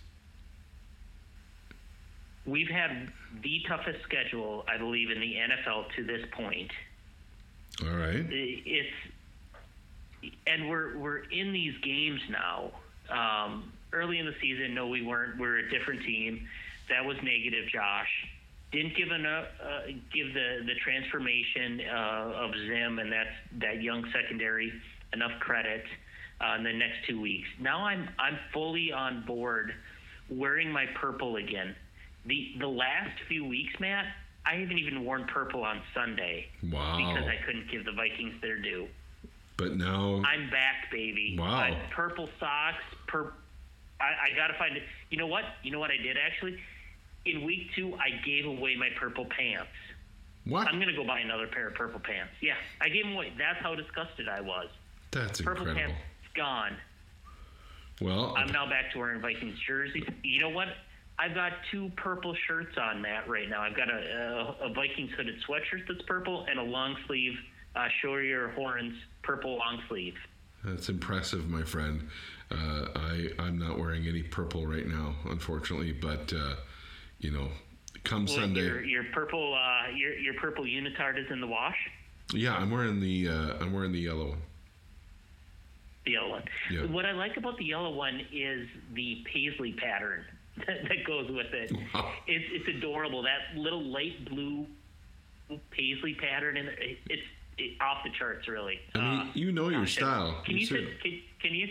We've 2.47 2.69
had 2.69 3.09
the 3.43 3.63
toughest 3.67 4.03
schedule, 4.03 4.65
I 4.69 4.77
believe, 4.77 5.11
in 5.11 5.21
the 5.21 5.35
NFL 5.35 5.87
to 5.97 6.05
this 6.05 6.27
point. 6.33 6.71
All 7.83 7.97
right. 7.97 8.25
It's 8.29 8.93
and 10.47 10.69
we're 10.69 10.97
we're 10.99 11.25
in 11.31 11.53
these 11.53 11.75
games 11.83 12.21
now. 12.31 12.71
Um, 13.11 13.73
early 13.93 14.19
in 14.19 14.27
the 14.27 14.35
season, 14.41 14.75
no, 14.75 14.87
we 14.89 15.03
weren't. 15.03 15.39
We're 15.39 15.59
a 15.59 15.71
different 15.71 16.03
team. 16.03 16.47
That 16.89 17.05
was 17.05 17.17
negative, 17.23 17.69
Josh. 17.73 18.09
Didn't 18.73 18.97
give 18.97 19.11
enough, 19.11 19.47
uh, 19.63 19.87
give 20.13 20.35
the 20.35 20.65
the 20.67 20.75
transformation 20.83 21.81
uh, 21.91 22.45
of 22.45 22.53
Zim 22.67 22.99
and 22.99 23.13
that 23.13 23.27
that 23.61 23.83
young 23.83 24.05
secondary 24.13 24.73
enough 25.13 25.33
credit 25.41 25.85
uh, 26.41 26.57
in 26.57 26.65
the 26.65 26.73
next 26.73 27.07
two 27.07 27.21
weeks. 27.21 27.49
Now 27.61 27.85
I'm 27.85 28.09
I'm 28.19 28.39
fully 28.53 28.93
on 28.93 29.25
board, 29.27 29.75
wearing 30.29 30.71
my 30.71 30.87
purple 31.01 31.37
again. 31.37 31.75
The 32.27 32.55
the 32.59 32.69
last 32.69 33.21
few 33.29 33.45
weeks, 33.45 33.79
Matt, 33.81 34.07
I 34.47 34.55
haven't 34.55 34.79
even 34.79 35.05
worn 35.05 35.25
purple 35.25 35.63
on 35.65 35.81
Sunday. 35.95 36.47
Wow. 36.71 36.97
Because 36.97 37.29
I 37.29 37.37
couldn't 37.45 37.71
give 37.71 37.85
the 37.85 37.93
Vikings 37.93 38.35
their 38.41 38.59
due. 38.59 38.89
But 39.57 39.77
now 39.77 40.23
I'm 40.27 40.51
back, 40.51 40.91
baby. 40.91 41.37
Wow. 41.39 41.71
Uh, 41.71 41.77
purple 41.91 42.29
socks. 42.41 42.83
Per. 43.07 43.33
I, 44.01 44.05
I 44.33 44.37
gotta 44.37 44.55
find 44.59 44.77
it. 44.77 44.83
You 45.11 45.19
know 45.19 45.27
what? 45.27 45.45
You 45.63 45.71
know 45.71 45.79
what 45.79 45.91
I 45.91 45.97
did 45.97 46.17
actually. 46.17 46.59
In 47.27 47.45
week 47.45 47.69
two, 47.75 47.95
I 47.95 48.11
gave 48.25 48.45
away 48.47 48.77
my 48.77 48.89
purple 48.99 49.25
pants. 49.27 49.71
what? 50.45 50.67
I'm 50.67 50.79
gonna 50.79 50.95
go 50.97 51.07
buy 51.07 51.21
another 51.21 51.47
pair 51.47 51.69
of 51.69 51.75
purple 51.75 52.01
pants. 52.01 52.33
Yeah, 52.41 52.55
I 52.81 52.89
gave 52.89 53.05
them 53.05 53.15
away. 53.15 53.33
That's 53.39 53.59
how 53.61 53.75
disgusted 53.75 54.29
I 54.29 54.41
was. 54.41 54.69
That's 55.11 55.41
Purple 55.41 55.69
incredible. 55.69 55.95
Purple 55.95 55.95
pants 55.95 56.35
gone. 56.35 56.77
Well, 58.01 58.35
I'm 58.37 58.51
now 58.51 58.69
back 58.69 58.91
to 58.93 58.99
wearing 58.99 59.21
Vikings 59.21 59.59
jerseys. 59.67 60.05
You 60.25 60.41
know 60.41 60.49
what? 60.51 60.69
I've 61.19 61.35
got 61.35 61.53
two 61.71 61.91
purple 61.97 62.35
shirts 62.47 62.77
on, 62.77 63.01
Matt, 63.01 63.29
right 63.29 63.49
now. 63.49 63.63
I've 63.63 63.77
got 63.77 63.89
a, 63.89 64.57
a, 64.61 64.67
a 64.67 64.73
Vikings 64.73 65.11
hooded 65.17 65.37
sweatshirt 65.49 65.87
that's 65.87 66.03
purple 66.07 66.45
and 66.49 66.59
a 66.59 66.63
long 66.63 66.97
sleeve 67.07 67.35
uh, 67.77 67.87
Show 68.03 68.17
Your 68.17 68.49
Horns 68.51 68.95
purple 69.23 69.57
long 69.57 69.81
sleeve. 69.89 70.15
That's 70.65 70.89
impressive, 70.89 71.49
my 71.49 71.63
friend. 71.63 72.09
Uh, 72.51 72.87
I 72.95 73.31
I'm 73.39 73.59
not 73.59 73.79
wearing 73.79 74.07
any 74.07 74.23
purple 74.23 74.67
right 74.67 74.87
now, 74.87 75.15
unfortunately. 75.27 75.93
But 75.93 76.33
uh, 76.33 76.57
you 77.19 77.31
know, 77.31 77.49
come 78.05 78.27
Well, 78.27 78.37
Sunday, 78.37 78.63
Your, 78.63 78.85
your 78.85 79.05
purple 79.13 79.55
uh, 79.55 79.91
your, 79.95 80.17
your 80.19 80.35
purple 80.35 80.65
unitard 80.65 81.19
is 81.19 81.31
in 81.31 81.41
the 81.41 81.47
wash. 81.47 81.77
yeah, 82.33 82.55
I'm 82.55 82.71
wearing 82.71 83.01
the 83.01 83.29
uh, 83.29 83.55
I'm 83.61 83.73
wearing 83.73 83.93
the 83.93 84.01
yellow 84.01 84.29
one. 84.31 84.43
The 86.07 86.13
yellow 86.13 86.31
one. 86.31 86.45
Yeah. 86.71 86.87
What 86.87 87.07
I 87.07 87.13
like 87.13 87.37
about 87.37 87.57
the 87.59 87.65
yellow 87.65 87.93
one 87.93 88.21
is 88.33 88.69
the 88.95 89.25
paisley 89.33 89.73
pattern 89.73 90.25
that, 90.57 91.05
goes 91.07 91.31
with 91.31 91.53
it. 91.53 91.73
Wow. 91.95 92.13
It's 92.27 92.45
it's 92.53 92.79
adorable. 92.79 93.23
That 93.23 93.57
little 93.57 93.83
light 93.83 94.25
blue 94.29 94.67
paisley 95.71 96.15
pattern, 96.15 96.57
and 96.57 96.69
it, 96.69 96.99
it's 97.11 97.23
it, 97.59 97.81
off 97.81 97.99
the 98.05 98.11
charts, 98.11 98.49
really. 98.49 98.79
I 98.95 98.99
mean, 98.99 99.21
Uh, 99.21 99.27
you 99.35 99.53
know 99.53 99.69
your 99.69 99.87
style. 99.87 100.41
Can 100.45 100.55
You 100.55 100.61
you, 100.61 100.67
send, 100.67 100.87
can, 101.03 101.21
can 101.41 101.55
you 101.55 101.69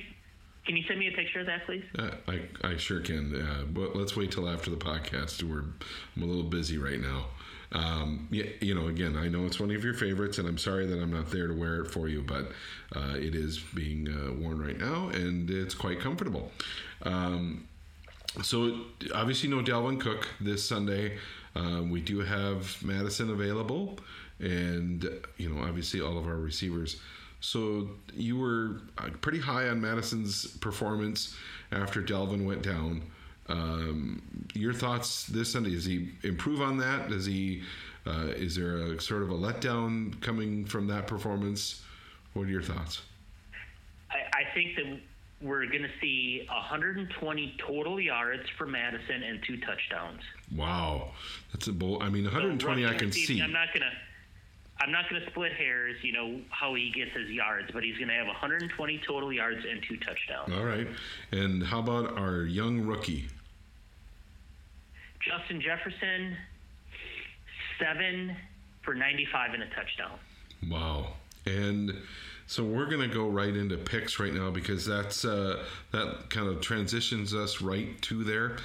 can 0.65 0.77
you 0.77 0.83
send 0.87 0.99
me 0.99 1.07
a 1.07 1.11
picture 1.11 1.39
of 1.41 1.45
that, 1.47 1.65
please? 1.65 1.83
Uh, 1.97 2.11
I 2.27 2.41
I 2.63 2.77
sure 2.77 2.99
can. 3.01 3.35
Uh, 3.35 3.63
but 3.67 3.95
let's 3.95 4.15
wait 4.15 4.31
till 4.31 4.47
after 4.49 4.69
the 4.69 4.77
podcast. 4.77 5.43
We're 5.43 5.63
I'm 6.15 6.23
a 6.23 6.25
little 6.25 6.43
busy 6.43 6.77
right 6.77 6.99
now. 6.99 7.25
Um, 7.71 8.27
yeah, 8.29 8.45
you 8.61 8.75
know, 8.75 8.87
again, 8.87 9.17
I 9.17 9.27
know 9.29 9.47
it's 9.47 9.59
one 9.59 9.71
of 9.71 9.83
your 9.83 9.95
favorites, 9.95 10.37
and 10.37 10.47
I'm 10.47 10.59
sorry 10.59 10.85
that 10.85 11.01
I'm 11.01 11.11
not 11.11 11.31
there 11.31 11.47
to 11.47 11.53
wear 11.55 11.81
it 11.81 11.87
for 11.89 12.07
you, 12.07 12.21
but 12.21 12.51
uh, 12.95 13.15
it 13.15 13.33
is 13.33 13.57
being 13.73 14.07
uh, 14.07 14.31
worn 14.33 14.61
right 14.61 14.77
now, 14.77 15.07
and 15.07 15.49
it's 15.49 15.73
quite 15.73 15.99
comfortable. 15.99 16.51
Um, 17.01 17.67
so 18.41 18.85
obviously, 19.13 19.49
no 19.49 19.61
Dalvin 19.61 19.99
Cook 19.99 20.27
this 20.39 20.67
Sunday. 20.67 21.17
Um, 21.55 21.91
we 21.91 22.01
do 22.01 22.19
have 22.19 22.81
Mattison 22.83 23.29
available, 23.29 23.99
and 24.39 25.03
you 25.37 25.49
know, 25.49 25.63
obviously, 25.63 26.01
all 26.01 26.17
of 26.17 26.27
our 26.27 26.37
receivers. 26.37 26.99
So 27.41 27.89
you 28.13 28.37
were 28.37 28.81
uh, 28.97 29.09
pretty 29.21 29.39
high 29.39 29.67
on 29.67 29.81
Mattison's 29.81 30.47
performance 30.57 31.35
after 31.71 32.01
Dalvin 32.01 32.45
went 32.45 32.61
down. 32.61 33.03
Um, 33.49 34.21
your 34.53 34.73
thoughts 34.73 35.25
this 35.25 35.51
Sunday? 35.51 35.71
Does 35.71 35.85
he 35.85 36.09
improve 36.23 36.61
on 36.61 36.77
that? 36.77 37.09
Does 37.09 37.25
he? 37.25 37.63
Uh, 38.05 38.27
is 38.35 38.55
there 38.55 38.77
a 38.77 39.01
sort 39.01 39.21
of 39.21 39.29
a 39.29 39.33
letdown 39.33 40.19
coming 40.21 40.65
from 40.65 40.87
that 40.87 41.07
performance? 41.07 41.83
What 42.33 42.43
are 42.43 42.51
your 42.51 42.61
thoughts? 42.61 43.01
I, 44.09 44.39
I 44.39 44.53
think 44.53 44.75
that 44.75 44.99
we're 45.43 45.65
going 45.65 45.83
to 45.83 45.91
see 46.01 46.45
120 46.47 47.55
total 47.59 47.99
yards 47.99 48.43
for 48.57 48.65
Mattison 48.65 49.23
and 49.23 49.43
two 49.43 49.57
touchdowns. 49.57 50.21
Wow, 50.55 51.11
that's 51.51 51.67
a 51.67 51.73
bold. 51.73 52.01
I 52.01 52.09
mean, 52.09 52.23
120 52.23 52.85
I 52.85 52.93
can 52.93 53.11
see. 53.11 53.41
I'm 53.41 53.51
not 53.51 53.67
gonna. 53.73 53.91
I'm 54.79 54.91
not 54.91 55.09
going 55.09 55.21
to 55.21 55.29
split 55.29 55.53
hairs, 55.53 55.95
you 56.01 56.11
know, 56.11 56.41
how 56.49 56.73
he 56.73 56.91
gets 56.91 57.11
his 57.15 57.29
yards, 57.29 57.69
but 57.71 57.83
he's 57.83 57.95
going 57.95 58.09
to 58.09 58.15
have 58.15 58.25
120 58.27 59.01
total 59.07 59.31
yards 59.31 59.63
and 59.69 59.81
two 59.87 59.95
touchdowns. 59.97 60.51
All 60.51 60.65
right. 60.65 60.87
And 61.31 61.63
how 61.63 61.79
about 61.79 62.17
our 62.17 62.41
young 62.41 62.81
rookie? 62.81 63.27
Justin 65.21 65.61
Jefferson, 65.61 66.35
seven 67.79 68.35
for 68.81 68.93
95 68.93 69.53
and 69.53 69.63
a 69.63 69.67
touchdown. 69.67 70.19
Wow. 70.69 71.13
And 71.45 71.93
so 72.47 72.63
we're 72.63 72.85
going 72.85 73.07
to 73.07 73.13
go 73.13 73.27
right 73.27 73.55
into 73.55 73.77
picks 73.77 74.19
right 74.19 74.33
now 74.33 74.49
because 74.49 74.85
that's 74.85 75.25
uh, 75.25 75.63
that 75.91 76.29
kind 76.29 76.47
of 76.47 76.61
transitions 76.61 77.33
us 77.33 77.61
right 77.61 78.01
to 78.03 78.23
there. 78.23 78.57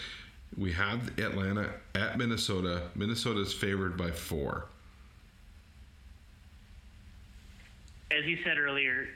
We 0.56 0.72
have 0.72 1.18
Atlanta 1.18 1.74
at 1.94 2.18
Minnesota. 2.18 2.82
Minnesota 2.94 3.40
is 3.40 3.52
favored 3.52 3.96
by 3.96 4.10
four. 4.10 4.66
As 8.10 8.24
you 8.24 8.38
said 8.42 8.58
earlier, 8.58 9.08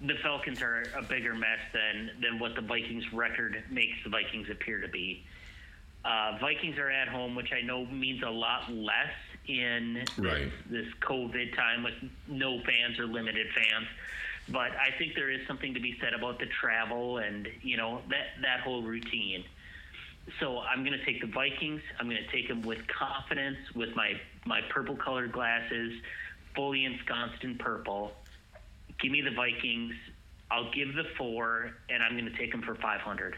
the 0.00 0.14
Falcons 0.22 0.60
are 0.60 0.84
a 0.96 1.02
bigger 1.02 1.34
mess 1.34 1.60
than, 1.72 2.10
than 2.20 2.38
what 2.38 2.54
the 2.54 2.60
Vikings 2.60 3.10
record 3.12 3.62
makes 3.70 3.94
the 4.04 4.10
Vikings 4.10 4.50
appear 4.50 4.80
to 4.80 4.88
be. 4.88 5.24
Uh, 6.04 6.36
Vikings 6.40 6.78
are 6.78 6.90
at 6.90 7.08
home, 7.08 7.34
which 7.34 7.52
I 7.52 7.64
know 7.64 7.86
means 7.86 8.22
a 8.22 8.30
lot 8.30 8.70
less 8.72 9.12
in 9.48 10.04
Right. 10.18 10.50
this, 10.68 10.84
this 10.84 10.94
COVID 11.00 11.54
time 11.54 11.82
with 11.82 11.94
no 12.28 12.60
fans 12.60 12.98
or 12.98 13.06
limited 13.06 13.46
fans. 13.54 13.86
But 14.48 14.72
I 14.76 14.90
think 14.98 15.14
there 15.14 15.30
is 15.30 15.46
something 15.46 15.74
to 15.74 15.80
be 15.80 15.96
said 16.00 16.12
about 16.14 16.38
the 16.38 16.46
travel 16.46 17.18
and 17.18 17.48
you 17.62 17.76
know 17.76 18.00
that 18.10 18.40
that 18.42 18.60
whole 18.60 18.82
routine. 18.82 19.44
So 20.40 20.58
I'm 20.58 20.84
going 20.84 20.96
to 20.98 21.04
take 21.04 21.20
the 21.20 21.26
Vikings. 21.26 21.82
I'm 21.98 22.08
going 22.08 22.22
to 22.22 22.30
take 22.30 22.48
them 22.48 22.62
with 22.62 22.86
confidence, 22.86 23.58
with 23.74 23.94
my 23.96 24.12
my 24.44 24.60
purple 24.70 24.96
colored 24.96 25.32
glasses, 25.32 25.92
fully 26.54 26.84
ensconced 26.84 27.42
in 27.42 27.58
purple. 27.58 28.12
Give 29.00 29.10
me 29.10 29.20
the 29.20 29.32
Vikings. 29.32 29.94
I'll 30.50 30.70
give 30.70 30.94
the 30.94 31.04
four, 31.18 31.72
and 31.88 32.02
I'm 32.02 32.12
going 32.12 32.30
to 32.30 32.38
take 32.38 32.52
them 32.52 32.62
for 32.62 32.76
500. 32.76 33.36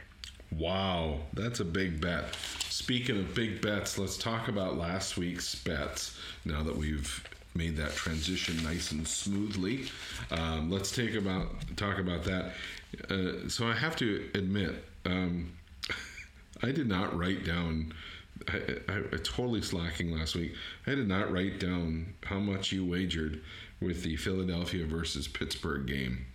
Wow, 0.50 1.20
that's 1.34 1.60
a 1.60 1.64
big 1.64 2.00
bet. 2.00 2.34
Speaking 2.68 3.18
of 3.18 3.34
big 3.34 3.60
bets, 3.60 3.98
let's 3.98 4.16
talk 4.16 4.48
about 4.48 4.78
last 4.78 5.16
week's 5.16 5.54
bets 5.54 6.18
now 6.44 6.62
that 6.62 6.76
we've 6.76 7.22
made 7.54 7.76
that 7.76 7.92
transition 7.92 8.62
nice 8.62 8.92
and 8.92 9.06
smoothly. 9.06 9.86
Um, 10.30 10.70
let's 10.70 10.94
take 10.94 11.14
about 11.14 11.48
talk 11.76 11.98
about 11.98 12.24
that. 12.24 12.52
Uh, 13.10 13.48
so 13.48 13.66
I 13.66 13.74
have 13.74 13.96
to 13.96 14.30
admit, 14.34 14.84
um, 15.04 15.52
I 16.62 16.72
did 16.72 16.88
not 16.88 17.16
write 17.16 17.44
down. 17.44 17.92
I, 18.48 18.56
I, 18.88 18.98
I 19.12 19.16
totally 19.22 19.60
slacking 19.62 20.12
last 20.12 20.34
week. 20.34 20.54
I 20.86 20.94
did 20.94 21.08
not 21.08 21.32
write 21.32 21.58
down 21.58 22.14
how 22.22 22.38
much 22.38 22.72
you 22.72 22.86
wagered 22.86 23.42
with 23.80 24.02
the 24.02 24.16
Philadelphia 24.16 24.86
versus 24.86 25.28
Pittsburgh 25.28 25.86
game, 25.86 26.26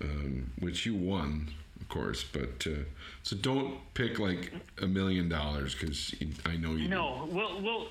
um, 0.00 0.52
which 0.60 0.86
you 0.86 0.94
won, 0.94 1.48
of 1.80 1.88
course. 1.88 2.24
But 2.24 2.66
uh, 2.66 2.84
so 3.28 3.36
don't 3.36 3.76
pick 3.92 4.18
like 4.18 4.50
a 4.80 4.86
million 4.86 5.28
dollars 5.28 5.74
because 5.74 6.14
I 6.46 6.56
know 6.56 6.70
you. 6.76 6.88
No, 6.88 7.28
we'll, 7.30 7.60
we'll 7.60 7.88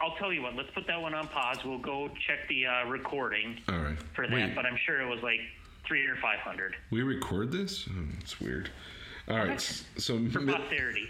I'll 0.00 0.16
tell 0.16 0.32
you 0.32 0.42
what. 0.42 0.56
Let's 0.56 0.70
put 0.70 0.84
that 0.88 1.00
one 1.00 1.14
on 1.14 1.28
pause. 1.28 1.58
We'll 1.64 1.78
go 1.78 2.08
check 2.26 2.48
the 2.48 2.66
uh, 2.66 2.86
recording 2.86 3.60
All 3.68 3.78
right. 3.78 3.96
for 4.16 4.26
that. 4.26 4.34
Wait, 4.34 4.56
But 4.56 4.66
I'm 4.66 4.76
sure 4.84 5.00
it 5.00 5.08
was 5.08 5.22
like 5.22 5.38
three 5.86 6.04
or 6.08 6.16
five 6.16 6.40
hundred 6.40 6.74
we 6.90 7.04
record 7.04 7.52
this? 7.52 7.88
Oh, 7.88 8.02
it's 8.20 8.40
weird. 8.40 8.68
All 9.28 9.36
right. 9.36 9.60
So 9.96 10.28
for 10.30 10.44
posterity. 10.44 11.06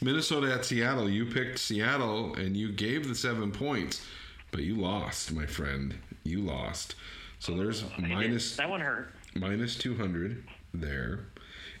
Minnesota 0.00 0.54
at 0.54 0.64
Seattle. 0.64 1.10
You 1.10 1.26
picked 1.26 1.58
Seattle 1.58 2.34
and 2.34 2.56
you 2.56 2.72
gave 2.72 3.08
the 3.08 3.14
seven 3.14 3.52
points, 3.52 4.06
but 4.52 4.62
you 4.62 4.76
lost, 4.76 5.34
my 5.34 5.44
friend. 5.44 5.98
You 6.22 6.38
lost. 6.38 6.94
So 7.40 7.54
there's 7.54 7.84
minus 7.98 8.56
that 8.56 8.70
one 8.70 8.80
hurt. 8.80 9.12
minus 9.34 9.76
200 9.76 10.42
there. 10.72 11.26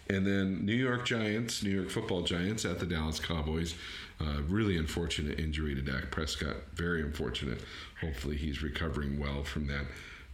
And 0.08 0.26
then 0.26 0.64
New 0.66 0.74
York 0.74 1.06
Giants, 1.06 1.62
New 1.62 1.70
York 1.70 1.90
football 1.90 2.22
Giants 2.22 2.64
at 2.64 2.78
the 2.78 2.86
Dallas 2.86 3.18
Cowboys. 3.18 3.74
Uh, 4.20 4.42
really 4.48 4.76
unfortunate 4.76 5.40
injury 5.40 5.74
to 5.74 5.82
Dak 5.82 6.10
Prescott. 6.10 6.56
Very 6.74 7.02
unfortunate. 7.02 7.60
Hopefully 8.00 8.36
he's 8.36 8.62
recovering 8.62 9.18
well 9.18 9.42
from 9.42 9.66
that. 9.66 9.86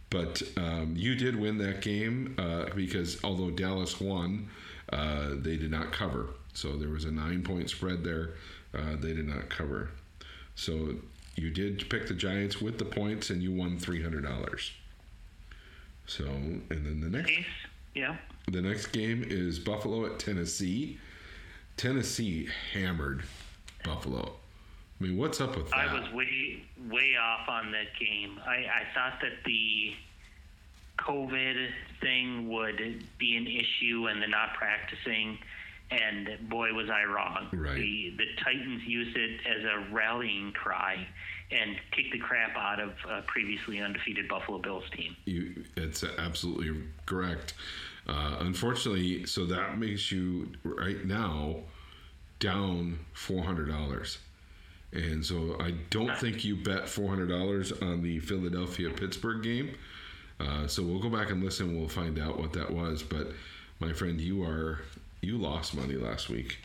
But 0.09 0.43
um, 0.57 0.93
you 0.95 1.15
did 1.15 1.35
win 1.35 1.57
that 1.59 1.81
game 1.81 2.35
uh, 2.37 2.65
because 2.75 3.23
although 3.23 3.49
Dallas 3.49 3.99
won, 3.99 4.49
uh, 4.91 5.29
they 5.35 5.55
did 5.55 5.71
not 5.71 5.91
cover. 5.93 6.27
So 6.53 6.75
there 6.75 6.89
was 6.89 7.05
a 7.05 7.11
nine 7.11 7.43
point 7.43 7.69
spread 7.69 8.03
there. 8.03 8.31
Uh, 8.73 8.97
they 8.99 9.13
did 9.13 9.27
not 9.27 9.49
cover. 9.49 9.89
So 10.55 10.95
you 11.35 11.49
did 11.49 11.89
pick 11.89 12.07
the 12.07 12.13
Giants 12.13 12.61
with 12.61 12.77
the 12.77 12.85
points 12.85 13.29
and 13.29 13.41
you 13.41 13.53
won 13.53 13.79
$300. 13.79 14.71
So, 16.05 16.25
and 16.25 16.65
then 16.69 16.99
the 16.99 17.17
next. 17.17 17.31
Yeah. 17.95 18.17
The 18.47 18.61
next 18.61 18.87
game 18.87 19.23
is 19.27 19.59
Buffalo 19.59 20.05
at 20.05 20.19
Tennessee. 20.19 20.99
Tennessee 21.77 22.47
hammered 22.73 23.23
Buffalo. 23.83 24.33
I 24.99 25.03
mean, 25.03 25.17
what's 25.17 25.41
up 25.41 25.57
with 25.57 25.69
that? 25.69 25.75
I 25.75 25.93
was 25.93 26.11
way 26.13 26.63
way 26.89 27.15
off 27.19 27.49
on 27.49 27.71
that 27.71 27.87
game. 27.99 28.39
I, 28.45 28.55
I 28.55 28.83
thought 28.93 29.19
that 29.21 29.43
the 29.45 29.93
COVID 30.99 31.69
thing 31.99 32.49
would 32.49 33.03
be 33.17 33.35
an 33.35 33.47
issue 33.47 34.07
and 34.07 34.21
the 34.21 34.27
not 34.27 34.53
practicing, 34.53 35.39
and 35.89 36.29
boy 36.49 36.73
was 36.73 36.89
I 36.89 37.03
wrong. 37.05 37.47
Right. 37.51 37.75
The 37.75 38.13
the 38.17 38.25
Titans 38.43 38.83
used 38.85 39.17
it 39.17 39.39
as 39.47 39.63
a 39.63 39.91
rallying 39.91 40.51
cry 40.51 41.07
and 41.51 41.77
kicked 41.91 42.13
the 42.13 42.19
crap 42.19 42.55
out 42.55 42.79
of 42.79 42.91
a 43.09 43.23
previously 43.23 43.81
undefeated 43.81 44.27
Buffalo 44.29 44.59
Bills 44.59 44.85
team. 44.95 45.15
you, 45.25 45.63
it's 45.75 46.03
absolutely 46.03 46.83
correct. 47.05 47.53
Uh, 48.07 48.37
unfortunately, 48.39 49.25
so 49.25 49.45
that 49.45 49.77
makes 49.77 50.11
you 50.11 50.51
right 50.63 51.05
now 51.05 51.57
down 52.39 52.99
four 53.13 53.43
hundred 53.43 53.69
dollars. 53.69 54.17
And 54.93 55.25
so 55.25 55.55
I 55.59 55.71
don't 55.89 56.17
think 56.17 56.43
you 56.43 56.55
bet 56.55 56.89
four 56.89 57.07
hundred 57.07 57.29
dollars 57.29 57.71
on 57.71 58.01
the 58.01 58.19
Philadelphia 58.19 58.89
Pittsburgh 58.89 59.41
game. 59.41 59.75
Uh, 60.39 60.67
so 60.67 60.83
we'll 60.83 60.99
go 60.99 61.09
back 61.09 61.29
and 61.29 61.43
listen. 61.43 61.79
We'll 61.79 61.87
find 61.87 62.19
out 62.19 62.39
what 62.39 62.53
that 62.53 62.71
was. 62.71 63.03
But 63.03 63.31
my 63.79 63.93
friend, 63.93 64.19
you 64.19 64.43
are 64.43 64.79
you 65.21 65.37
lost 65.37 65.75
money 65.75 65.95
last 65.95 66.29
week. 66.29 66.57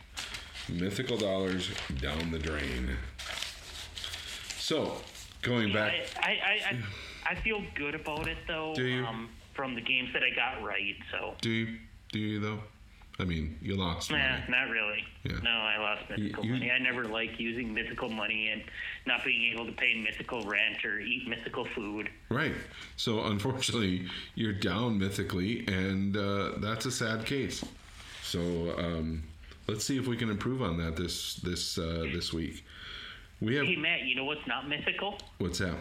Mythical 0.67 1.17
dollars 1.17 1.69
down 2.01 2.31
the 2.31 2.39
drain. 2.39 2.89
So 4.57 4.97
going 5.41 5.71
back, 5.71 5.93
I, 6.17 6.29
I, 6.29 6.31
I, 6.31 7.31
I, 7.31 7.35
feel 7.35 7.63
good 7.75 7.95
about 7.95 8.27
it 8.27 8.37
though. 8.47 8.73
Do 8.75 8.83
you? 8.83 9.05
Um, 9.05 9.29
from 9.57 9.75
the 9.75 9.81
games 9.81 10.09
that 10.13 10.21
I 10.23 10.29
got 10.33 10.63
right, 10.63 10.95
so 11.11 11.33
do 11.41 11.49
you 11.49 11.77
do 12.13 12.19
you 12.19 12.39
though? 12.39 12.59
I 13.19 13.25
mean, 13.25 13.57
you 13.63 13.75
lost 13.75 14.11
money. 14.11 14.21
Nah, 14.23 14.59
not 14.59 14.69
really. 14.69 15.03
Yeah. 15.23 15.39
No, 15.43 15.49
I 15.49 15.79
lost 15.79 16.07
mythical 16.07 16.45
you- 16.45 16.53
money. 16.53 16.69
I 16.69 16.77
never 16.77 17.03
like 17.05 17.39
using 17.39 17.73
mythical 17.73 18.09
money 18.09 18.49
and 18.49 18.61
not 19.07 19.25
being 19.25 19.51
able 19.51 19.65
to 19.65 19.71
pay 19.71 19.95
mythical 19.95 20.43
rent 20.45 20.85
or 20.85 20.99
eat 20.99 21.27
mythical 21.27 21.65
food. 21.65 22.09
Right. 22.29 22.53
So 22.95 23.23
unfortunately, 23.23 24.05
you're 24.35 24.53
down 24.53 24.99
mythically, 24.99 25.65
and 25.67 26.15
uh, 26.15 26.59
that's 26.59 26.85
a 26.85 26.91
sad 26.91 27.25
case. 27.25 27.65
So 28.21 28.39
um, 28.77 29.23
let's 29.67 29.83
see 29.83 29.97
if 29.97 30.05
we 30.05 30.15
can 30.15 30.29
improve 30.29 30.61
on 30.61 30.77
that 30.77 30.95
this 30.95 31.37
this 31.37 31.79
uh, 31.79 32.05
this 32.13 32.31
week. 32.31 32.63
We 33.41 33.55
have 33.55 33.65
Hey 33.65 33.77
Matt, 33.77 34.01
you 34.01 34.13
know 34.15 34.25
what's 34.25 34.45
not 34.47 34.69
mythical? 34.69 35.17
what's 35.39 35.57
that? 35.57 35.75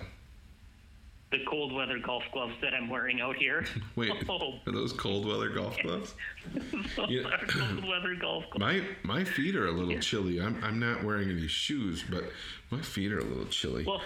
The 1.32 1.38
cold 1.48 1.72
weather 1.72 1.98
golf 1.98 2.22
gloves 2.32 2.54
that 2.62 2.72
I'm 2.72 2.88
wearing 2.88 3.20
out 3.20 3.36
here. 3.36 3.66
Wait, 3.96 4.12
Oh, 4.28 4.54
are 4.66 4.72
those 4.72 4.92
cold 4.92 5.26
weather 5.26 5.48
golf 5.50 5.76
gloves? 5.82 6.14
Yeah. 7.08 7.22
cold 7.48 7.86
weather 7.88 8.14
golf 8.14 8.44
gloves. 8.50 8.60
My 8.60 8.82
my 9.02 9.24
feet 9.24 9.56
are 9.56 9.66
a 9.66 9.72
little 9.72 9.98
chilly. 10.00 10.40
I'm 10.40 10.62
I'm 10.62 10.78
not 10.78 11.02
wearing 11.04 11.28
any 11.30 11.48
shoes, 11.48 12.04
but 12.08 12.24
my 12.70 12.80
feet 12.80 13.12
are 13.12 13.18
a 13.18 13.24
little 13.24 13.46
chilly. 13.46 13.84
Well, 13.84 14.00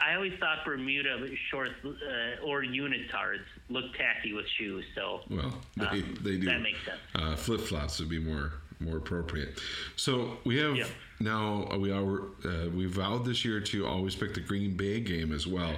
I 0.00 0.14
always 0.14 0.32
thought 0.38 0.64
Bermuda 0.64 1.28
shorts 1.50 1.74
uh, 1.84 2.44
or 2.44 2.62
unitards 2.62 3.44
look 3.68 3.84
tacky 3.96 4.32
with 4.32 4.46
shoes, 4.58 4.84
so 4.94 5.20
Well, 5.30 5.60
they, 5.76 5.84
Uh, 5.84 5.94
they 6.22 6.36
do. 6.38 6.46
that 6.46 6.62
makes 6.62 6.78
sense. 6.84 6.98
Uh, 7.14 7.34
Flip 7.36 7.60
flops 7.60 7.98
would 8.00 8.08
be 8.08 8.18
more 8.20 8.52
more 8.80 8.96
appropriate. 8.98 9.58
So 9.96 10.38
we 10.44 10.58
have 10.58 10.76
Yeah. 10.76 10.86
now 11.20 11.68
uh, 11.72 11.78
we 11.78 11.90
are 11.90 12.22
uh, 12.44 12.68
we 12.74 12.86
vowed 12.86 13.24
this 13.24 13.44
year 13.44 13.60
to 13.60 13.86
always 13.86 14.14
pick 14.14 14.34
the 14.34 14.40
Green 14.40 14.76
Bay 14.76 15.00
game 15.00 15.32
as 15.32 15.46
well. 15.46 15.74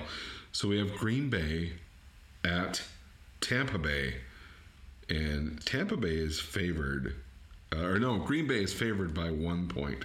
So 0.52 0.68
we 0.68 0.78
have 0.78 0.94
Green 0.96 1.30
Bay 1.30 1.72
at 2.44 2.82
Tampa 3.40 3.78
Bay, 3.78 4.14
and 5.08 5.64
Tampa 5.64 5.96
Bay 5.96 6.16
is 6.16 6.40
favored, 6.40 7.14
uh, 7.74 7.80
or 7.84 7.98
no, 7.98 8.18
Green 8.18 8.46
Bay 8.46 8.62
is 8.62 8.72
favored 8.72 9.14
by 9.14 9.30
one 9.30 9.68
point. 9.68 10.04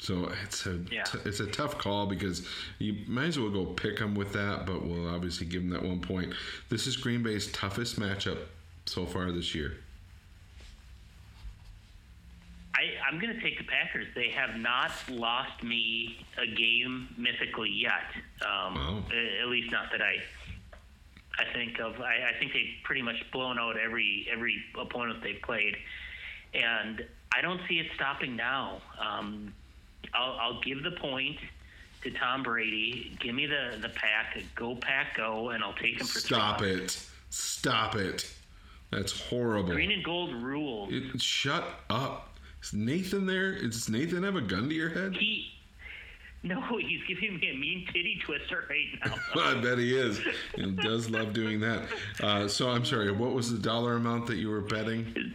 So 0.00 0.30
it's 0.44 0.66
a 0.66 0.78
Yeah. 0.92 1.04
t- 1.04 1.18
it's 1.24 1.40
a 1.40 1.46
tough 1.46 1.78
call 1.78 2.06
because 2.06 2.46
you 2.78 2.98
might 3.08 3.26
as 3.28 3.38
well 3.38 3.50
go 3.50 3.64
pick 3.66 3.98
them 3.98 4.14
with 4.14 4.32
that, 4.34 4.64
but 4.66 4.84
we'll 4.84 5.08
obviously 5.08 5.46
give 5.46 5.62
them 5.62 5.70
that 5.70 5.82
one 5.82 6.00
point. 6.00 6.34
This 6.68 6.86
is 6.86 6.96
Green 6.96 7.22
Bay's 7.22 7.46
toughest 7.50 7.98
matchup 7.98 8.38
so 8.86 9.06
far 9.06 9.32
this 9.32 9.54
year. 9.54 9.78
I, 12.78 13.08
I'm 13.10 13.18
going 13.18 13.34
to 13.34 13.40
take 13.40 13.58
the 13.58 13.64
Packers. 13.64 14.06
They 14.14 14.28
have 14.30 14.56
not 14.56 14.92
lost 15.10 15.62
me 15.62 16.24
a 16.38 16.46
game 16.46 17.08
mythically 17.16 17.70
yet. 17.70 18.04
Um, 18.46 19.04
a- 19.12 19.40
At 19.42 19.48
least 19.48 19.72
not 19.72 19.90
that 19.92 20.00
I. 20.02 20.16
I 21.40 21.44
think 21.54 21.78
of. 21.78 22.00
I, 22.00 22.30
I 22.34 22.38
think 22.40 22.52
they've 22.52 22.74
pretty 22.82 23.02
much 23.02 23.16
blown 23.32 23.58
out 23.60 23.76
every 23.78 24.26
every 24.32 24.56
opponent 24.76 25.22
they've 25.22 25.40
played, 25.40 25.76
and 26.52 27.04
I 27.32 27.40
don't 27.40 27.60
see 27.68 27.78
it 27.78 27.86
stopping 27.94 28.34
now. 28.34 28.80
Um, 29.00 29.54
I'll, 30.14 30.32
I'll 30.32 30.60
give 30.62 30.82
the 30.82 30.90
point 31.00 31.36
to 32.02 32.10
Tom 32.10 32.42
Brady. 32.42 33.16
Give 33.20 33.36
me 33.36 33.46
the 33.46 33.78
the 33.80 33.90
pack. 33.90 34.36
Go 34.56 34.74
pack, 34.74 35.16
go, 35.16 35.50
and 35.50 35.62
I'll 35.62 35.74
take 35.74 36.00
him 36.00 36.08
for 36.08 36.18
Stop 36.18 36.62
it. 36.62 37.06
Stop 37.30 37.94
it. 37.94 38.28
That's 38.90 39.28
horrible. 39.28 39.70
Green 39.70 39.92
and 39.92 40.02
gold 40.02 40.34
rules. 40.34 40.92
It, 40.92 41.20
shut 41.22 41.62
up. 41.88 42.36
Is 42.62 42.72
Nathan 42.72 43.26
there? 43.26 43.60
Does 43.60 43.88
Nathan 43.88 44.22
have 44.22 44.36
a 44.36 44.40
gun 44.40 44.68
to 44.68 44.74
your 44.74 44.90
head? 44.90 45.16
He. 45.16 45.52
No, 46.44 46.60
he's 46.78 47.00
giving 47.08 47.40
me 47.40 47.50
a 47.50 47.54
mean 47.54 47.84
titty 47.86 48.20
twister 48.24 48.64
right 48.70 48.86
now. 49.04 49.16
I 49.42 49.60
bet 49.60 49.78
he 49.78 49.96
is. 49.96 50.20
He 50.54 50.70
does 50.70 51.10
love 51.10 51.32
doing 51.32 51.58
that. 51.60 51.88
Uh, 52.22 52.46
so 52.46 52.70
I'm 52.70 52.84
sorry. 52.84 53.10
What 53.10 53.32
was 53.32 53.50
the 53.50 53.58
dollar 53.58 53.94
amount 53.94 54.28
that 54.28 54.36
you 54.36 54.48
were 54.48 54.60
betting? 54.60 55.34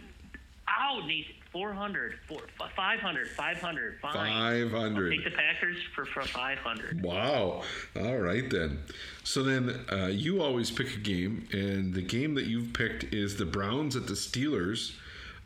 Ow, 0.68 1.00
Nathan. 1.06 1.34
400, 1.54 2.18
four, 2.26 2.40
500, 2.74 3.28
500, 3.28 4.00
fine. 4.00 4.12
Five 4.12 4.74
I'll 4.74 4.92
take 4.92 5.22
the 5.22 5.30
Packers 5.30 5.76
for, 5.94 6.04
for 6.04 6.22
500. 6.22 7.00
Wow. 7.00 7.62
All 7.94 8.18
right 8.18 8.50
then. 8.50 8.80
So 9.22 9.44
then 9.44 9.84
uh, 9.92 10.06
you 10.06 10.42
always 10.42 10.72
pick 10.72 10.96
a 10.96 10.98
game, 10.98 11.46
and 11.52 11.94
the 11.94 12.02
game 12.02 12.34
that 12.34 12.46
you've 12.46 12.72
picked 12.72 13.14
is 13.14 13.36
the 13.36 13.46
Browns 13.46 13.94
at 13.94 14.08
the 14.08 14.14
Steelers, 14.14 14.94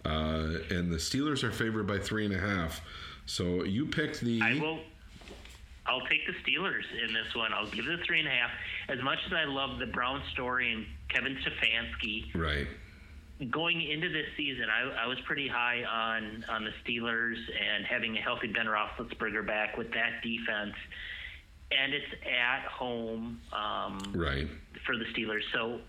uh, 0.05 0.59
and 0.71 0.91
the 0.93 0.97
Steelers 0.97 1.43
are 1.43 1.53
favored 1.53 1.87
by 1.87 1.99
three 1.99 2.25
and 2.25 2.35
a 2.35 2.39
half. 2.39 2.81
So 3.27 3.65
you 3.65 3.87
picked 3.87 4.21
the. 4.21 4.41
I 4.43 4.59
will. 4.61 4.81
I'll 5.87 6.07
take 6.07 6.21
the 6.27 6.35
Steelers 6.45 6.83
in 7.07 7.15
this 7.15 7.35
one. 7.35 7.53
I'll 7.55 7.67
give 7.71 7.87
a 7.87 7.97
three 8.07 8.19
and 8.21 8.29
a 8.29 8.31
half. 8.31 8.51
As 8.91 9.03
much 9.03 9.19
as 9.27 9.33
I 9.33 9.45
love 9.45 9.79
the 9.79 9.87
Brown 9.87 10.23
story 10.33 10.73
and 10.73 10.85
Kevin 11.09 11.37
Stefanski, 11.37 12.35
Right. 12.35 12.67
going 13.51 13.81
into 13.81 14.11
this 14.11 14.27
season, 14.37 14.67
I, 14.71 15.05
I 15.05 15.07
was 15.07 15.19
pretty 15.27 15.49
high 15.49 15.85
on 15.85 16.45
on 16.49 16.65
the 16.65 16.73
Steelers 16.85 17.37
and 17.37 17.87
having 17.87 18.17
a 18.19 18.21
healthy 18.21 18.49
Ben 18.49 18.67
Roethlisberger 18.67 19.47
back 19.47 19.79
with 19.79 19.91
that 19.93 20.23
defense, 20.23 20.75
and 21.71 21.95
it's 21.95 22.13
at 22.27 22.67
home 22.67 23.41
um, 23.55 23.99
Right. 24.15 24.49
for 24.87 24.95
the 24.97 25.05
Steelers. 25.07 25.43
So 25.55 25.81